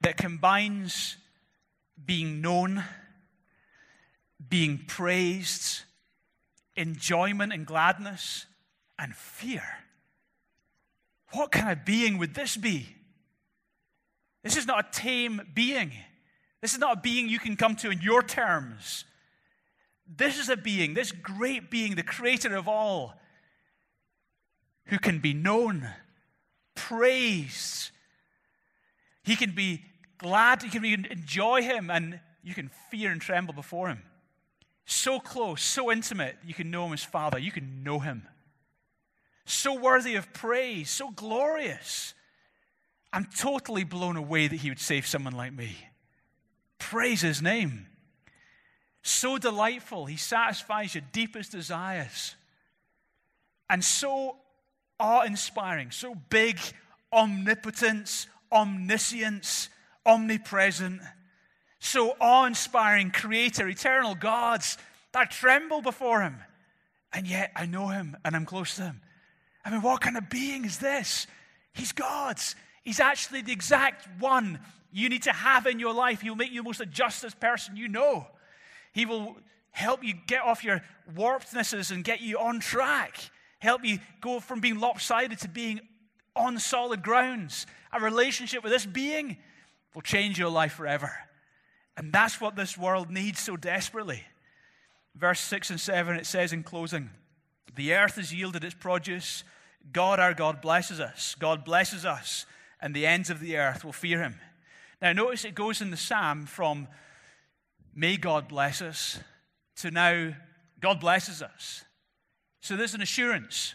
that 0.00 0.16
combines 0.16 1.18
being 2.02 2.40
known, 2.40 2.82
being 4.48 4.78
praised, 4.88 5.82
enjoyment 6.74 7.52
and 7.52 7.66
gladness, 7.66 8.46
and 8.98 9.14
fear. 9.14 9.62
What 11.32 11.52
kind 11.52 11.70
of 11.70 11.84
being 11.84 12.16
would 12.16 12.34
this 12.34 12.56
be? 12.56 12.88
This 14.42 14.56
is 14.56 14.66
not 14.66 14.86
a 14.86 14.90
tame 14.90 15.42
being. 15.52 15.92
This 16.62 16.72
is 16.72 16.78
not 16.78 16.96
a 16.96 17.00
being 17.00 17.28
you 17.28 17.38
can 17.38 17.56
come 17.56 17.76
to 17.76 17.90
in 17.90 18.00
your 18.00 18.22
terms. 18.22 19.04
This 20.06 20.38
is 20.38 20.48
a 20.48 20.56
being, 20.56 20.94
this 20.94 21.12
great 21.12 21.70
being, 21.70 21.94
the 21.94 22.02
creator 22.02 22.56
of 22.56 22.68
all, 22.68 23.20
who 24.86 24.98
can 24.98 25.18
be 25.18 25.34
known, 25.34 25.88
praised. 26.74 27.90
He 29.22 29.36
can 29.36 29.52
be 29.52 29.84
glad, 30.18 30.62
you 30.62 30.70
can 30.70 30.84
enjoy 30.84 31.62
him, 31.62 31.90
and 31.90 32.20
you 32.42 32.54
can 32.54 32.70
fear 32.90 33.10
and 33.10 33.20
tremble 33.20 33.54
before 33.54 33.88
him. 33.88 34.02
So 34.84 35.20
close, 35.20 35.62
so 35.62 35.92
intimate, 35.92 36.36
you 36.44 36.54
can 36.54 36.70
know 36.70 36.86
him 36.86 36.92
as 36.92 37.04
Father, 37.04 37.38
you 37.38 37.52
can 37.52 37.82
know 37.82 37.98
him. 37.98 38.26
So 39.44 39.78
worthy 39.78 40.16
of 40.16 40.32
praise, 40.32 40.90
so 40.90 41.10
glorious. 41.10 42.14
I'm 43.12 43.26
totally 43.26 43.84
blown 43.84 44.16
away 44.16 44.48
that 44.48 44.56
he 44.56 44.70
would 44.70 44.80
save 44.80 45.06
someone 45.06 45.34
like 45.34 45.52
me. 45.52 45.76
Praise 46.78 47.20
his 47.20 47.42
name. 47.42 47.86
So 49.02 49.36
delightful. 49.38 50.06
He 50.06 50.16
satisfies 50.16 50.94
your 50.94 51.04
deepest 51.12 51.52
desires. 51.52 52.36
And 53.68 53.84
so 53.84 54.36
awe 55.02 55.22
inspiring, 55.22 55.90
so 55.90 56.14
big, 56.30 56.58
omnipotence, 57.12 58.28
omniscience, 58.50 59.68
omnipresent, 60.06 61.02
so 61.80 62.14
awe 62.20 62.46
inspiring, 62.46 63.10
creator, 63.10 63.68
eternal 63.68 64.14
gods 64.14 64.78
that 65.12 65.32
tremble 65.32 65.82
before 65.82 66.22
him. 66.22 66.36
And 67.12 67.26
yet 67.26 67.50
I 67.56 67.66
know 67.66 67.88
him 67.88 68.16
and 68.24 68.36
I'm 68.36 68.46
close 68.46 68.76
to 68.76 68.82
him. 68.82 69.00
I 69.64 69.70
mean, 69.70 69.82
what 69.82 70.00
kind 70.00 70.16
of 70.16 70.30
being 70.30 70.64
is 70.64 70.78
this? 70.78 71.26
He's 71.74 71.92
God's. 71.92 72.54
He's 72.84 73.00
actually 73.00 73.42
the 73.42 73.52
exact 73.52 74.08
one 74.20 74.60
you 74.92 75.08
need 75.08 75.24
to 75.24 75.32
have 75.32 75.66
in 75.66 75.78
your 75.78 75.92
life. 75.92 76.20
He'll 76.20 76.36
make 76.36 76.52
you 76.52 76.62
the 76.62 76.64
most 76.64 76.82
justest 76.90 77.40
person 77.40 77.76
you 77.76 77.88
know. 77.88 78.26
He 78.92 79.04
will 79.04 79.36
help 79.72 80.04
you 80.04 80.14
get 80.26 80.42
off 80.42 80.62
your 80.62 80.82
warpednesses 81.14 81.90
and 81.90 82.04
get 82.04 82.20
you 82.20 82.38
on 82.38 82.60
track. 82.60 83.18
Help 83.62 83.84
you 83.84 84.00
go 84.20 84.40
from 84.40 84.58
being 84.58 84.80
lopsided 84.80 85.38
to 85.38 85.48
being 85.48 85.78
on 86.34 86.58
solid 86.58 87.00
grounds. 87.00 87.64
A 87.92 88.00
relationship 88.00 88.64
with 88.64 88.72
this 88.72 88.84
being 88.84 89.36
will 89.94 90.02
change 90.02 90.36
your 90.36 90.48
life 90.48 90.72
forever. 90.72 91.12
And 91.96 92.12
that's 92.12 92.40
what 92.40 92.56
this 92.56 92.76
world 92.76 93.08
needs 93.08 93.38
so 93.38 93.56
desperately. 93.56 94.24
Verse 95.14 95.38
6 95.38 95.70
and 95.70 95.80
7, 95.80 96.16
it 96.16 96.26
says 96.26 96.52
in 96.52 96.64
closing 96.64 97.10
The 97.76 97.94
earth 97.94 98.16
has 98.16 98.34
yielded 98.34 98.64
its 98.64 98.74
produce 98.74 99.44
God, 99.92 100.18
our 100.18 100.34
God, 100.34 100.60
blesses 100.60 100.98
us. 100.98 101.36
God 101.38 101.64
blesses 101.64 102.04
us, 102.04 102.46
and 102.80 102.92
the 102.92 103.06
ends 103.06 103.30
of 103.30 103.38
the 103.38 103.58
earth 103.58 103.84
will 103.84 103.92
fear 103.92 104.20
him. 104.20 104.40
Now, 105.00 105.12
notice 105.12 105.44
it 105.44 105.54
goes 105.54 105.80
in 105.80 105.92
the 105.92 105.96
psalm 105.96 106.46
from 106.46 106.88
may 107.94 108.16
God 108.16 108.48
bless 108.48 108.82
us 108.82 109.20
to 109.76 109.92
now 109.92 110.34
God 110.80 110.98
blesses 110.98 111.42
us. 111.42 111.84
So 112.62 112.76
there's 112.76 112.94
an 112.94 113.02
assurance. 113.02 113.74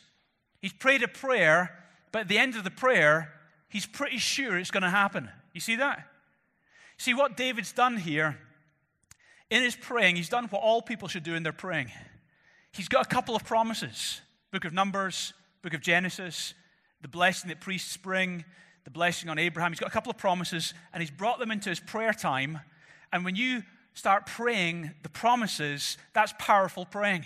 He's 0.60 0.74
prayed 0.74 1.04
a 1.04 1.08
prayer, 1.08 1.72
but 2.12 2.22
at 2.22 2.28
the 2.28 2.40
end 2.40 2.56
of 2.56 2.64
the 2.64 2.72
prayer, 2.72 3.32
he's 3.70 3.86
pretty 3.86 4.18
sure 4.18 4.58
it's 4.58 4.72
going 4.72 4.84
to 4.84 4.90
happen. 4.90 5.30
You 5.54 5.62
see 5.62 5.76
that? 5.76 6.08
See 6.98 7.14
what 7.14 7.38
David's 7.38 7.72
done 7.72 7.98
here 7.98 8.38
in 9.50 9.64
his 9.64 9.76
praying, 9.76 10.18
he's 10.18 10.30
done 10.30 10.46
what 10.46 10.62
all 10.62 10.82
people 10.82 11.08
should 11.08 11.24
do 11.24 11.34
in 11.34 11.44
their 11.44 11.54
praying. 11.54 11.90
He's 12.74 12.90
got 12.90 13.06
a 13.06 13.10
couple 13.10 13.36
of 13.36 13.46
promises 13.46 14.22
book 14.52 14.66
of 14.66 14.74
Numbers, 14.74 15.34
book 15.62 15.74
of 15.74 15.82
Genesis, 15.82 16.54
the 17.02 17.08
blessing 17.08 17.50
that 17.50 17.60
priests 17.60 17.98
bring, 17.98 18.46
the 18.86 18.90
blessing 18.90 19.30
on 19.30 19.38
Abraham. 19.38 19.72
He's 19.72 19.80
got 19.80 19.90
a 19.90 19.92
couple 19.92 20.10
of 20.10 20.18
promises, 20.18 20.74
and 20.94 21.02
he's 21.02 21.12
brought 21.12 21.38
them 21.40 21.52
into 21.52 21.70
his 21.70 21.80
prayer 21.80 22.14
time. 22.14 22.60
And 23.12 23.26
when 23.26 23.36
you 23.36 23.64
start 23.94 24.26
praying 24.26 24.92
the 25.04 25.10
promises, 25.10 25.98
that's 26.14 26.34
powerful 26.40 26.86
praying. 26.86 27.26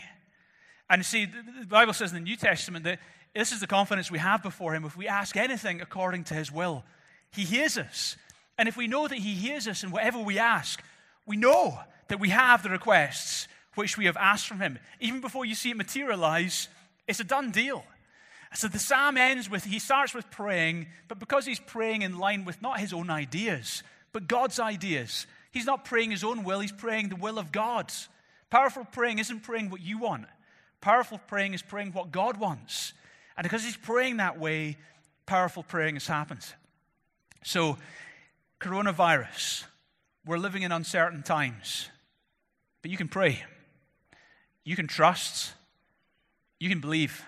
And 0.92 1.06
see, 1.06 1.24
the 1.24 1.66
Bible 1.68 1.94
says 1.94 2.12
in 2.12 2.16
the 2.16 2.30
New 2.30 2.36
Testament 2.36 2.84
that 2.84 3.00
this 3.34 3.54
is 3.54 3.62
the 3.62 3.68
confidence 3.68 4.12
we 4.12 4.20
have 4.20 4.44
before 4.44 4.76
Him. 4.76 4.84
If 4.84 4.98
we 4.98 5.08
ask 5.08 5.38
anything 5.38 5.80
according 5.80 6.26
to 6.26 6.34
His 6.34 6.52
will, 6.52 6.84
He 7.32 7.46
hears 7.46 7.78
us. 7.78 8.18
And 8.58 8.68
if 8.68 8.76
we 8.76 8.88
know 8.88 9.08
that 9.08 9.18
He 9.18 9.34
hears 9.34 9.70
us 9.70 9.84
in 9.84 9.92
whatever 9.92 10.20
we 10.20 10.38
ask, 10.38 10.84
we 11.26 11.38
know 11.38 11.80
that 12.10 12.20
we 12.20 12.28
have 12.28 12.62
the 12.62 12.70
requests 12.70 13.48
which 13.76 13.98
we 13.98 14.04
have 14.04 14.18
asked 14.18 14.48
from 14.48 14.60
Him. 14.60 14.80
Even 15.00 15.22
before 15.22 15.46
you 15.46 15.56
see 15.56 15.70
it 15.70 15.78
materialize, 15.78 16.68
it's 17.08 17.22
a 17.22 17.24
done 17.24 17.52
deal. 17.52 17.86
So 18.54 18.68
the 18.68 18.78
psalm 18.78 19.16
ends 19.16 19.50
with, 19.50 19.64
he 19.64 19.80
starts 19.80 20.14
with 20.14 20.30
praying, 20.30 20.88
but 21.08 21.20
because 21.20 21.46
he's 21.46 21.62
praying 21.62 22.02
in 22.02 22.20
line 22.20 22.44
with 22.44 22.62
not 22.62 22.82
his 22.82 22.92
own 22.92 23.10
ideas, 23.10 23.82
but 24.12 24.28
God's 24.28 24.60
ideas, 24.60 25.26
he's 25.52 25.66
not 25.66 25.86
praying 25.86 26.12
his 26.12 26.26
own 26.26 26.44
will, 26.44 26.60
he's 26.60 26.74
praying 26.74 27.08
the 27.08 27.16
will 27.16 27.40
of 27.40 27.54
God. 27.54 27.94
Powerful 28.50 28.84
praying 28.92 29.20
isn't 29.20 29.44
praying 29.44 29.70
what 29.70 29.80
you 29.80 29.98
want, 30.00 30.26
powerful 30.82 31.20
praying 31.28 31.54
is 31.54 31.62
praying 31.62 31.94
what 31.94 32.12
God 32.12 32.38
wants. 32.38 32.94
And 33.38 33.44
because 33.44 33.64
he's 33.64 33.78
praying 33.78 34.18
that 34.18 34.40
way, 34.40 34.78
powerful 35.26 35.64
praying 35.64 35.96
has 35.96 36.08
happened. 36.08 36.46
So, 37.44 37.78
coronavirus, 38.60 39.64
we're 40.26 40.38
living 40.38 40.64
in 40.64 40.72
uncertain 40.72 41.24
times, 41.24 41.90
but 42.82 42.92
you 42.92 42.98
can 42.98 43.08
pray, 43.08 43.44
you 44.64 44.76
can 44.76 44.88
trust, 44.88 45.54
you 46.60 46.70
can 46.70 46.80
believe. 46.80 47.24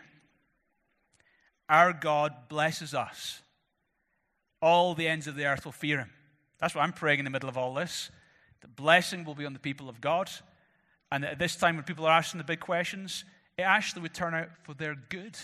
Our 1.70 1.93
God 1.93 2.34
blesses 2.49 2.93
us. 2.93 3.41
All 4.62 4.93
the 4.93 5.08
ends 5.08 5.28
of 5.28 5.36
the 5.36 5.45
earth 5.45 5.66
will 5.66 5.72
fear 5.72 5.97
him. 5.97 6.12
That's 6.60 6.76
what 6.76 6.82
I'm 6.82 6.93
praying 6.93 7.20
in 7.20 7.26
the 7.26 7.32
middle 7.32 7.49
of 7.49 7.58
all 7.58 7.74
this. 7.74 8.12
The 8.62 8.68
blessing 8.68 9.26
will 9.26 9.36
be 9.36 9.45
on 9.45 9.54
the 9.54 9.60
people 9.60 9.89
of 9.89 9.99
God. 9.99 10.30
And 11.12 11.26
at 11.26 11.39
this 11.39 11.56
time, 11.56 11.76
when 11.76 11.84
people 11.84 12.06
are 12.06 12.18
asking 12.18 12.38
the 12.38 12.43
big 12.43 12.60
questions, 12.60 13.26
it 13.58 13.64
actually 13.64 14.01
would 14.04 14.14
turn 14.14 14.34
out 14.34 14.49
for 14.64 14.74
their 14.74 14.95
good. 15.10 15.38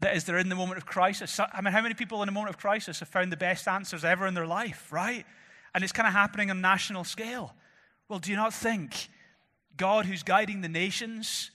That 0.00 0.16
is, 0.16 0.24
they're 0.24 0.38
in 0.38 0.48
the 0.48 0.54
moment 0.54 0.78
of 0.78 0.86
crisis. 0.86 1.40
I 1.40 1.60
mean, 1.60 1.72
how 1.72 1.80
many 1.80 1.94
people 1.94 2.22
in 2.22 2.26
the 2.26 2.32
moment 2.32 2.54
of 2.54 2.60
crisis 2.60 3.00
have 3.00 3.08
found 3.08 3.32
the 3.32 3.36
best 3.36 3.66
answers 3.66 4.04
ever 4.04 4.26
in 4.26 4.34
their 4.34 4.46
life, 4.46 4.92
right? 4.92 5.24
And 5.74 5.82
it's 5.82 5.92
kind 5.92 6.06
of 6.06 6.12
happening 6.12 6.50
on 6.50 6.60
national 6.60 7.04
scale. 7.04 7.54
Well, 8.08 8.18
do 8.18 8.30
you 8.30 8.36
not 8.36 8.52
think 8.52 9.08
God, 9.76 10.06
who's 10.06 10.22
guiding 10.22 10.60
the 10.60 10.68
nations, 10.68 11.50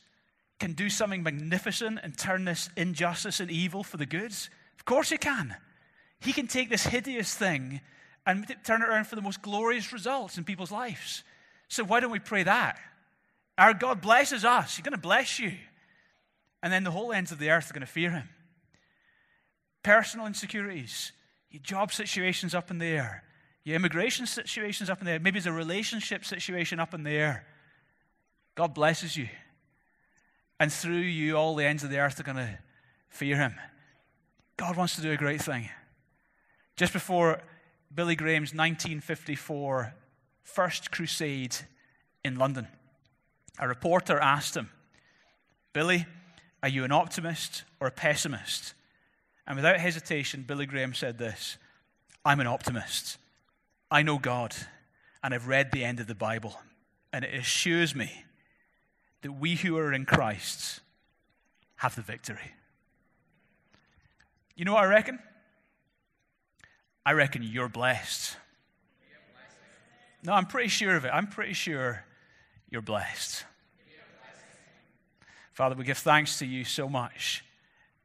can 0.59 0.73
do 0.73 0.89
something 0.89 1.23
magnificent 1.23 1.99
and 2.03 2.17
turn 2.17 2.45
this 2.45 2.69
injustice 2.75 3.39
and 3.39 3.49
evil 3.49 3.83
for 3.83 3.97
the 3.97 4.05
good? 4.05 4.31
Of 4.31 4.85
course, 4.85 5.09
He 5.09 5.17
can. 5.17 5.55
He 6.19 6.33
can 6.33 6.47
take 6.47 6.69
this 6.69 6.85
hideous 6.85 7.33
thing 7.33 7.81
and 8.25 8.45
turn 8.65 8.81
it 8.81 8.89
around 8.89 9.05
for 9.05 9.15
the 9.15 9.21
most 9.21 9.41
glorious 9.41 9.93
results 9.93 10.37
in 10.37 10.43
people's 10.43 10.71
lives. 10.71 11.23
So, 11.69 11.83
why 11.83 11.99
don't 11.99 12.11
we 12.11 12.19
pray 12.19 12.43
that? 12.43 12.77
Our 13.57 13.73
God 13.73 14.01
blesses 14.01 14.43
us, 14.43 14.75
He's 14.75 14.83
going 14.83 14.93
to 14.93 14.97
bless 14.97 15.39
you. 15.39 15.53
And 16.61 16.73
then 16.73 16.83
the 16.83 16.91
whole 16.91 17.11
ends 17.11 17.31
of 17.31 17.39
the 17.39 17.49
earth 17.49 17.69
are 17.69 17.73
going 17.73 17.81
to 17.81 17.87
fear 17.87 18.11
Him. 18.11 18.29
Personal 19.83 20.25
insecurities, 20.25 21.11
your 21.51 21.61
job 21.61 21.91
situations 21.91 22.53
up 22.53 22.69
in 22.69 22.79
the 22.79 22.85
air, 22.85 23.23
your 23.63 23.75
immigration 23.75 24.25
situations 24.25 24.89
up 24.89 24.99
in 24.99 25.05
the 25.05 25.11
air, 25.11 25.19
maybe 25.19 25.37
it's 25.37 25.47
a 25.47 25.51
relationship 25.51 26.25
situation 26.25 26.79
up 26.79 26.93
in 26.93 27.03
the 27.03 27.11
air. 27.11 27.45
God 28.55 28.73
blesses 28.73 29.15
you. 29.15 29.29
And 30.59 30.71
through 30.71 30.97
you, 30.97 31.37
all 31.37 31.55
the 31.55 31.65
ends 31.65 31.83
of 31.83 31.89
the 31.89 31.99
earth 31.99 32.19
are 32.19 32.23
going 32.23 32.37
to 32.37 32.59
fear 33.07 33.37
him. 33.37 33.55
God 34.57 34.75
wants 34.75 34.95
to 34.97 35.01
do 35.01 35.11
a 35.11 35.17
great 35.17 35.41
thing. 35.41 35.69
Just 36.75 36.91
before 36.91 37.41
Billy 37.93 38.15
Graham's 38.15 38.53
1954 38.53 39.93
first 40.43 40.91
crusade 40.91 41.55
in 42.25 42.35
London, 42.35 42.67
a 43.57 43.67
reporter 43.67 44.19
asked 44.19 44.57
him, 44.57 44.69
Billy, 45.71 46.05
are 46.61 46.69
you 46.69 46.83
an 46.83 46.91
optimist 46.91 47.63
or 47.79 47.87
a 47.87 47.91
pessimist? 47.91 48.73
And 49.47 49.55
without 49.55 49.77
hesitation, 49.77 50.43
Billy 50.47 50.65
Graham 50.65 50.93
said 50.93 51.17
this 51.17 51.57
I'm 52.25 52.39
an 52.39 52.47
optimist. 52.47 53.17
I 53.91 54.03
know 54.03 54.19
God, 54.19 54.55
and 55.23 55.33
I've 55.33 55.47
read 55.47 55.71
the 55.71 55.83
end 55.83 55.99
of 55.99 56.07
the 56.07 56.15
Bible, 56.15 56.59
and 57.11 57.25
it 57.25 57.33
assures 57.33 57.95
me 57.95 58.25
that 59.21 59.31
we 59.31 59.55
who 59.55 59.77
are 59.77 59.91
in 59.91 60.05
Christ 60.05 60.81
have 61.77 61.95
the 61.95 62.01
victory. 62.01 62.53
You 64.55 64.65
know 64.65 64.73
what 64.73 64.83
I 64.83 64.87
reckon? 64.87 65.19
I 67.05 67.13
reckon 67.13 67.41
you're 67.41 67.69
blessed. 67.69 68.35
No, 70.23 70.33
I'm 70.33 70.45
pretty 70.45 70.67
sure 70.67 70.95
of 70.95 71.05
it. 71.05 71.09
I'm 71.13 71.27
pretty 71.27 71.53
sure 71.53 72.03
you're 72.69 72.81
blessed. 72.81 73.45
Father, 75.59 75.75
we 75.75 75.83
give 75.83 75.97
thanks 75.97 76.39
to 76.39 76.45
you 76.45 76.63
so 76.63 76.87
much 76.87 77.43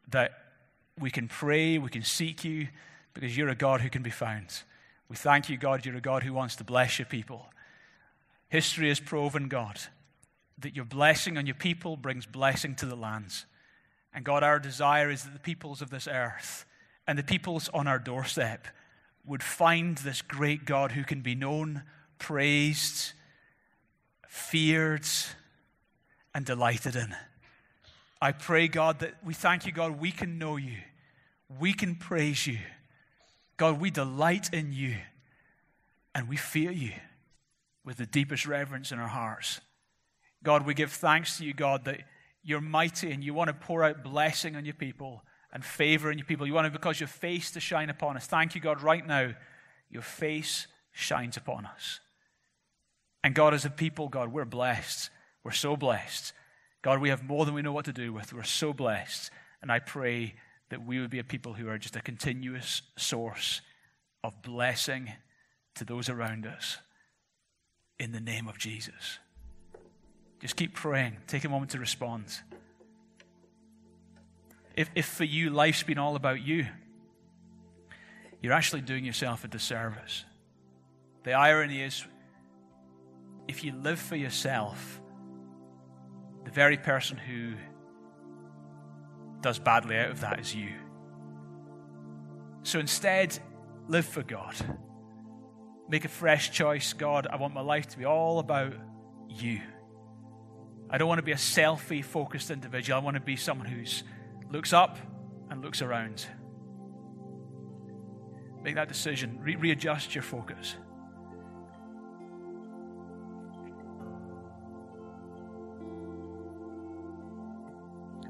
that 0.09 0.33
we 0.99 1.09
can 1.09 1.29
pray, 1.29 1.79
we 1.79 1.89
can 1.89 2.03
seek 2.03 2.45
you, 2.45 2.67
because 3.13 3.37
you're 3.37 3.49
a 3.49 3.55
God 3.55 3.81
who 3.81 3.89
can 3.89 4.03
be 4.03 4.11
found. 4.11 4.49
We 5.09 5.15
thank 5.15 5.49
you, 5.49 5.57
God, 5.57 5.87
you're 5.87 5.95
a 5.95 6.01
God 6.01 6.25
who 6.25 6.33
wants 6.33 6.57
to 6.57 6.65
bless 6.65 6.99
your 6.99 7.07
people. 7.07 7.47
History 8.49 8.89
has 8.89 8.99
proven, 8.99 9.47
God, 9.47 9.79
that 10.59 10.75
your 10.75 10.85
blessing 10.85 11.39
on 11.39 11.47
your 11.47 11.55
people 11.55 11.97
brings 11.97 12.27
blessing 12.27 12.75
to 12.75 12.87
the 12.87 12.97
lands. 12.97 13.47
And 14.13 14.25
God, 14.25 14.43
our 14.43 14.59
desire 14.59 15.09
is 15.09 15.23
that 15.23 15.33
the 15.33 15.39
peoples 15.39 15.81
of 15.81 15.91
this 15.91 16.09
earth 16.09 16.65
and 17.07 17.17
the 17.17 17.23
peoples 17.23 17.71
on 17.73 17.87
our 17.87 18.01
doorstep 18.01 18.67
would 19.25 19.45
find 19.45 19.99
this 19.99 20.23
great 20.23 20.65
God 20.65 20.91
who 20.91 21.05
can 21.05 21.21
be 21.21 21.37
known, 21.37 21.85
praised, 22.19 23.13
feared, 24.27 25.07
and 26.35 26.45
delighted 26.45 26.97
in. 26.97 27.15
I 28.25 28.33
pray, 28.33 28.69
God, 28.69 29.01
that 29.01 29.17
we 29.23 29.35
thank 29.35 29.67
you, 29.67 29.73
God, 29.73 30.01
we 30.01 30.11
can 30.11 30.39
know 30.39 30.57
you, 30.57 30.79
we 31.61 31.75
can 31.75 31.95
praise 31.95 32.47
you. 32.47 32.57
God, 33.59 33.79
we 33.79 33.91
delight 33.91 34.49
in 34.51 34.73
you, 34.73 34.97
and 36.15 36.27
we 36.27 36.39
fear 36.39 36.71
you 36.71 36.93
with 37.85 37.99
the 37.99 38.07
deepest 38.07 38.47
reverence 38.47 38.93
in 38.93 38.99
our 38.99 39.09
hearts. 39.09 39.61
God, 40.43 40.65
we 40.65 40.73
give 40.73 40.91
thanks 40.91 41.37
to 41.37 41.45
you, 41.45 41.53
God, 41.53 41.85
that 41.85 42.01
you're 42.43 42.63
mighty 42.63 43.13
and 43.13 43.23
you 43.23 43.35
want 43.35 43.49
to 43.49 43.55
pour 43.55 43.85
out 43.85 44.03
blessing 44.03 44.57
on 44.57 44.65
your 44.65 44.73
people 44.73 45.23
and 45.53 45.63
favor 45.63 46.09
on 46.09 46.17
your 46.17 46.27
people. 46.27 46.47
You 46.47 46.55
want 46.55 46.65
to, 46.65 46.71
because 46.71 46.99
your 46.99 47.09
face 47.09 47.51
to 47.51 47.61
shine 47.61 47.91
upon 47.91 48.17
us. 48.17 48.27
Thank 48.27 48.55
you, 48.55 48.61
God, 48.63 48.81
right 48.81 49.07
now, 49.07 49.35
your 49.91 50.01
face 50.01 50.67
shines 50.93 51.37
upon 51.37 51.67
us. 51.67 52.01
And 53.23 53.35
God, 53.35 53.53
as 53.53 53.67
a 53.67 53.71
people, 53.71 54.09
God, 54.09 54.33
we're 54.33 54.47
blessed. 54.47 55.11
We're 55.45 55.53
so 55.53 55.77
blessed. 55.77 56.33
God, 56.85 57.01
we 57.01 57.09
have 57.09 57.25
more 57.25 57.47
than 57.47 57.55
we 57.55 57.63
know 57.63 57.73
what 57.73 57.87
to 57.87 57.95
do 57.95 58.13
with. 58.13 58.35
We're 58.35 58.43
so 58.43 58.75
blessed. 58.75 59.31
And 59.63 59.73
I 59.73 59.79
pray 59.79 60.35
that 60.69 60.85
we 60.85 61.01
would 61.01 61.09
be 61.09 61.19
a 61.19 61.25
people 61.25 61.55
who 61.55 61.67
are 61.67 61.79
just 61.79 61.97
a 61.97 62.03
continuous 62.03 62.83
source 62.99 63.63
of 64.23 64.43
blessing 64.43 65.11
to 65.77 65.87
those 65.87 66.11
around 66.11 66.45
us. 66.45 66.77
In 67.99 68.13
the 68.13 68.21
name 68.21 68.49
of 68.49 68.59
Jesus. 68.59 69.19
Just 70.41 70.57
keep 70.57 70.75
praying. 70.75 71.17
Take 71.27 71.45
a 71.45 71.49
moment 71.49 71.71
to 71.71 71.79
respond. 71.79 72.27
If, 74.77 74.91
if 74.95 75.07
for 75.07 75.25
you 75.25 75.49
life's 75.49 75.85
been 75.85 75.97
all 75.97 76.17
about 76.17 76.43
you, 76.43 76.67
you're 78.43 78.53
actually 78.53 78.83
doing 78.83 79.07
yourself 79.07 79.43
a 79.43 79.49
disservice. 79.49 80.27
The 81.23 81.33
irony 81.33 81.81
is, 81.81 82.05
if 83.49 83.65
you 83.65 83.73
live 83.73 83.99
for 83.99 84.17
yourself, 84.17 85.01
the 86.45 86.51
very 86.51 86.77
person 86.77 87.17
who 87.17 87.55
does 89.41 89.59
badly 89.59 89.97
out 89.97 90.11
of 90.11 90.21
that 90.21 90.41
is 90.41 90.55
you. 90.55 90.71
So 92.63 92.79
instead, 92.79 93.39
live 93.89 94.07
for 94.07 94.23
God. 94.23 94.55
Make 95.89 96.05
a 96.05 96.09
fresh 96.09 96.51
choice. 96.51 96.93
God, 96.95 97.27
I 97.31 97.37
want 97.37 97.53
my 97.53 97.61
life 97.61 97.89
to 97.89 97.99
be 97.99 98.07
all 98.07 98.39
about 98.39 98.73
you. 99.29 99.61
I 100.89 100.99
don't 100.99 101.09
want 101.09 101.19
to 101.19 101.25
be 101.25 101.33
a 101.33 101.37
selfie 101.37 102.05
focused 102.05 102.51
individual. 102.51 102.99
I 102.99 103.03
want 103.03 103.17
to 103.17 103.21
be 103.21 103.37
someone 103.37 103.67
who 103.67 103.85
looks 104.51 104.73
up 104.73 104.99
and 105.51 105.63
looks 105.63 105.83
around. 105.83 106.25
Make 108.63 108.77
that 108.77 108.89
decision, 108.89 109.39
Re- 109.43 109.57
readjust 109.57 110.15
your 110.15 110.23
focus. 110.23 110.77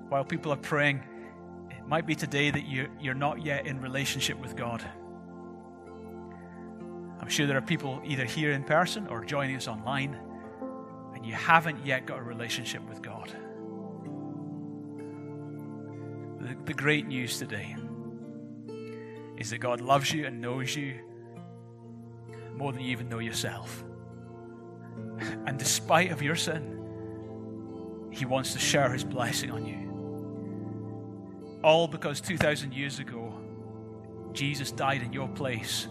While 0.08 0.24
people 0.24 0.52
are 0.52 0.56
praying, 0.56 1.02
it 1.70 1.86
might 1.86 2.06
be 2.06 2.14
today 2.14 2.50
that 2.50 2.66
you, 2.66 2.88
you're 3.00 3.14
not 3.14 3.44
yet 3.44 3.66
in 3.66 3.80
relationship 3.80 4.40
with 4.40 4.56
God. 4.56 4.82
I'm 7.20 7.28
sure 7.28 7.46
there 7.46 7.56
are 7.56 7.62
people 7.62 8.02
either 8.04 8.24
here 8.24 8.52
in 8.52 8.64
person 8.64 9.06
or 9.06 9.24
joining 9.24 9.56
us 9.56 9.66
online, 9.66 10.18
and 11.14 11.24
you 11.24 11.32
haven't 11.32 11.84
yet 11.86 12.06
got 12.06 12.18
a 12.18 12.22
relationship 12.22 12.86
with 12.88 13.00
God. 13.00 13.30
The, 16.40 16.56
the 16.66 16.74
great 16.74 17.06
news 17.06 17.38
today 17.38 17.76
is 19.38 19.50
that 19.50 19.58
God 19.58 19.80
loves 19.80 20.12
you 20.12 20.26
and 20.26 20.40
knows 20.40 20.76
you 20.76 21.00
more 22.56 22.72
than 22.72 22.82
you 22.82 22.90
even 22.90 23.08
know 23.08 23.20
yourself. 23.20 23.84
And 25.46 25.58
despite 25.58 26.10
of 26.10 26.22
your 26.22 26.36
sin, 26.36 26.74
he 28.10 28.24
wants 28.24 28.52
to 28.52 28.58
share 28.58 28.92
his 28.92 29.04
blessing 29.04 29.50
on 29.50 29.66
you. 29.66 29.93
All 31.64 31.88
because 31.88 32.20
2,000 32.20 32.74
years 32.74 32.98
ago, 32.98 33.32
Jesus 34.34 34.70
died 34.70 35.00
in 35.00 35.14
your 35.14 35.28
place 35.28 35.88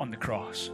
on 0.00 0.10
the 0.10 0.16
cross. 0.16 0.70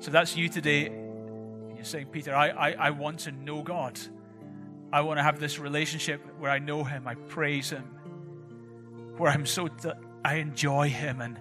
So 0.00 0.10
that's 0.10 0.36
you 0.36 0.48
today. 0.48 0.86
And 0.86 1.76
you're 1.76 1.84
saying, 1.84 2.06
Peter, 2.06 2.34
I, 2.34 2.48
I, 2.48 2.70
I 2.72 2.90
want 2.90 3.20
to 3.20 3.30
know 3.30 3.62
God. 3.62 3.96
I 4.92 5.02
want 5.02 5.20
to 5.20 5.22
have 5.22 5.38
this 5.38 5.60
relationship 5.60 6.20
where 6.40 6.50
I 6.50 6.58
know 6.58 6.82
Him, 6.82 7.06
I 7.06 7.14
praise 7.14 7.70
Him, 7.70 7.84
where 9.18 9.30
I'm 9.30 9.46
so, 9.46 9.68
I 10.24 10.38
enjoy 10.38 10.88
Him, 10.88 11.20
and, 11.20 11.38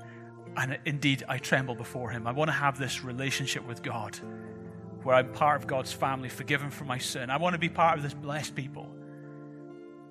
and 0.56 0.78
indeed 0.86 1.24
I 1.28 1.40
tremble 1.40 1.74
before 1.74 2.12
Him. 2.12 2.28
I 2.28 2.32
want 2.32 2.50
to 2.50 2.54
have 2.54 2.78
this 2.78 3.04
relationship 3.04 3.66
with 3.66 3.82
God 3.82 4.20
where 5.02 5.16
I'm 5.16 5.32
part 5.32 5.60
of 5.60 5.66
God's 5.68 5.92
family, 5.92 6.30
forgiven 6.30 6.70
for 6.70 6.86
my 6.86 7.00
sin. 7.00 7.32
I 7.32 7.38
want 7.38 7.54
to 7.54 7.60
be 7.60 7.70
part 7.70 7.98
of 7.98 8.04
this 8.04 8.14
blessed 8.14 8.54
people. 8.54 8.94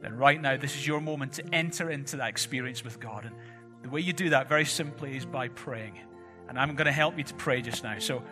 Then, 0.07 0.19
right 0.19 0.41
now, 0.41 0.57
this 0.57 0.77
is 0.77 0.87
your 0.87 1.01
moment 1.01 1.33
to 1.33 1.45
enter 1.53 1.91
into 1.91 2.19
that 2.19 2.29
experience 2.29 2.85
with 2.85 3.01
God. 3.01 3.25
And 3.25 3.35
the 3.83 3.89
way 3.89 4.01
you 4.03 4.13
do 4.13 4.31
that, 4.31 4.49
very 4.49 4.65
simply, 4.65 5.17
is 5.17 5.27
by 5.27 5.49
praying. 5.49 5.99
And 6.49 6.57
I'm 6.57 6.77
going 6.77 6.87
to 6.87 6.93
help 6.93 7.19
you 7.19 7.25
to 7.25 7.35
pray 7.35 7.61
just 7.61 7.83
now. 7.83 7.99
So, 7.99 8.23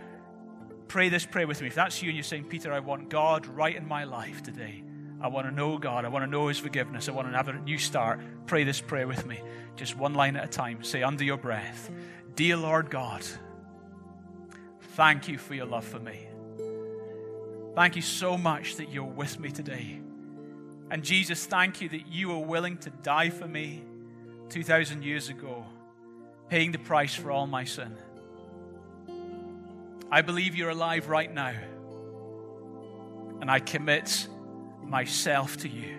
pray 0.86 1.08
this 1.08 1.26
prayer 1.26 1.48
with 1.48 1.60
me. 1.60 1.66
If 1.66 1.74
that's 1.74 2.00
you 2.00 2.10
and 2.10 2.16
you're 2.16 2.22
saying, 2.22 2.44
Peter, 2.44 2.72
I 2.72 2.78
want 2.78 3.10
God 3.10 3.46
right 3.46 3.74
in 3.74 3.88
my 3.88 4.04
life 4.04 4.40
today. 4.40 4.84
I 5.20 5.26
want 5.26 5.48
to 5.48 5.50
know 5.52 5.76
God. 5.76 6.04
I 6.04 6.08
want 6.10 6.24
to 6.24 6.30
know 6.30 6.46
His 6.46 6.60
forgiveness. 6.60 7.08
I 7.08 7.12
want 7.12 7.28
to 7.28 7.36
have 7.36 7.48
a 7.48 7.54
new 7.54 7.78
start. 7.78 8.20
Pray 8.46 8.62
this 8.62 8.80
prayer 8.80 9.08
with 9.08 9.26
me. 9.26 9.40
Just 9.74 9.96
one 9.96 10.14
line 10.14 10.36
at 10.36 10.44
a 10.44 10.46
time. 10.46 10.84
Say 10.84 11.02
under 11.02 11.24
your 11.24 11.38
breath 11.38 11.90
Dear 12.36 12.56
Lord 12.56 12.88
God, 12.88 13.24
thank 14.92 15.26
you 15.26 15.38
for 15.38 15.54
your 15.54 15.66
love 15.66 15.84
for 15.84 15.98
me. 15.98 16.28
Thank 17.74 17.96
you 17.96 18.02
so 18.02 18.38
much 18.38 18.76
that 18.76 18.92
you're 18.92 19.02
with 19.02 19.40
me 19.40 19.50
today. 19.50 20.03
And 20.90 21.02
Jesus, 21.02 21.46
thank 21.46 21.80
you 21.80 21.88
that 21.88 22.06
you 22.06 22.28
were 22.28 22.38
willing 22.38 22.76
to 22.78 22.90
die 22.90 23.30
for 23.30 23.48
me 23.48 23.82
2,000 24.50 25.02
years 25.02 25.28
ago, 25.28 25.64
paying 26.48 26.72
the 26.72 26.78
price 26.78 27.14
for 27.14 27.30
all 27.30 27.46
my 27.46 27.64
sin. 27.64 27.96
I 30.10 30.22
believe 30.22 30.54
you're 30.54 30.70
alive 30.70 31.08
right 31.08 31.32
now. 31.32 31.54
And 33.40 33.50
I 33.50 33.58
commit 33.58 34.28
myself 34.82 35.56
to 35.58 35.68
you. 35.68 35.96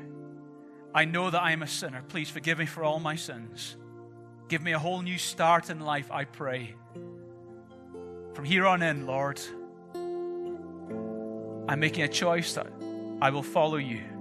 I 0.93 1.03
know 1.03 1.29
that 1.29 1.41
I 1.41 1.51
am 1.51 1.63
a 1.63 1.67
sinner. 1.67 2.01
Please 2.07 2.29
forgive 2.29 2.57
me 2.57 2.65
for 2.65 2.83
all 2.83 2.99
my 2.99 3.15
sins. 3.15 3.75
Give 4.47 4.61
me 4.61 4.71
a 4.71 4.79
whole 4.79 5.01
new 5.01 5.17
start 5.17 5.69
in 5.69 5.81
life, 5.81 6.11
I 6.11 6.23
pray. 6.23 6.75
From 8.33 8.45
here 8.45 8.65
on 8.65 8.81
in, 8.81 9.05
Lord, 9.05 9.41
I'm 11.67 11.79
making 11.79 12.03
a 12.03 12.07
choice 12.07 12.53
that 12.53 12.67
I 13.21 13.31
will 13.31 13.43
follow 13.43 13.77
you. 13.77 14.14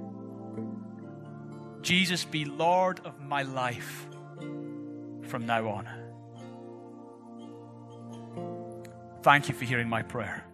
Jesus, 1.84 2.24
be 2.24 2.46
Lord 2.46 3.00
of 3.04 3.20
my 3.20 3.42
life 3.42 4.06
from 5.24 5.44
now 5.44 5.68
on. 5.68 5.86
Thank 9.22 9.50
you 9.50 9.54
for 9.54 9.66
hearing 9.66 9.88
my 9.88 10.02
prayer. 10.02 10.46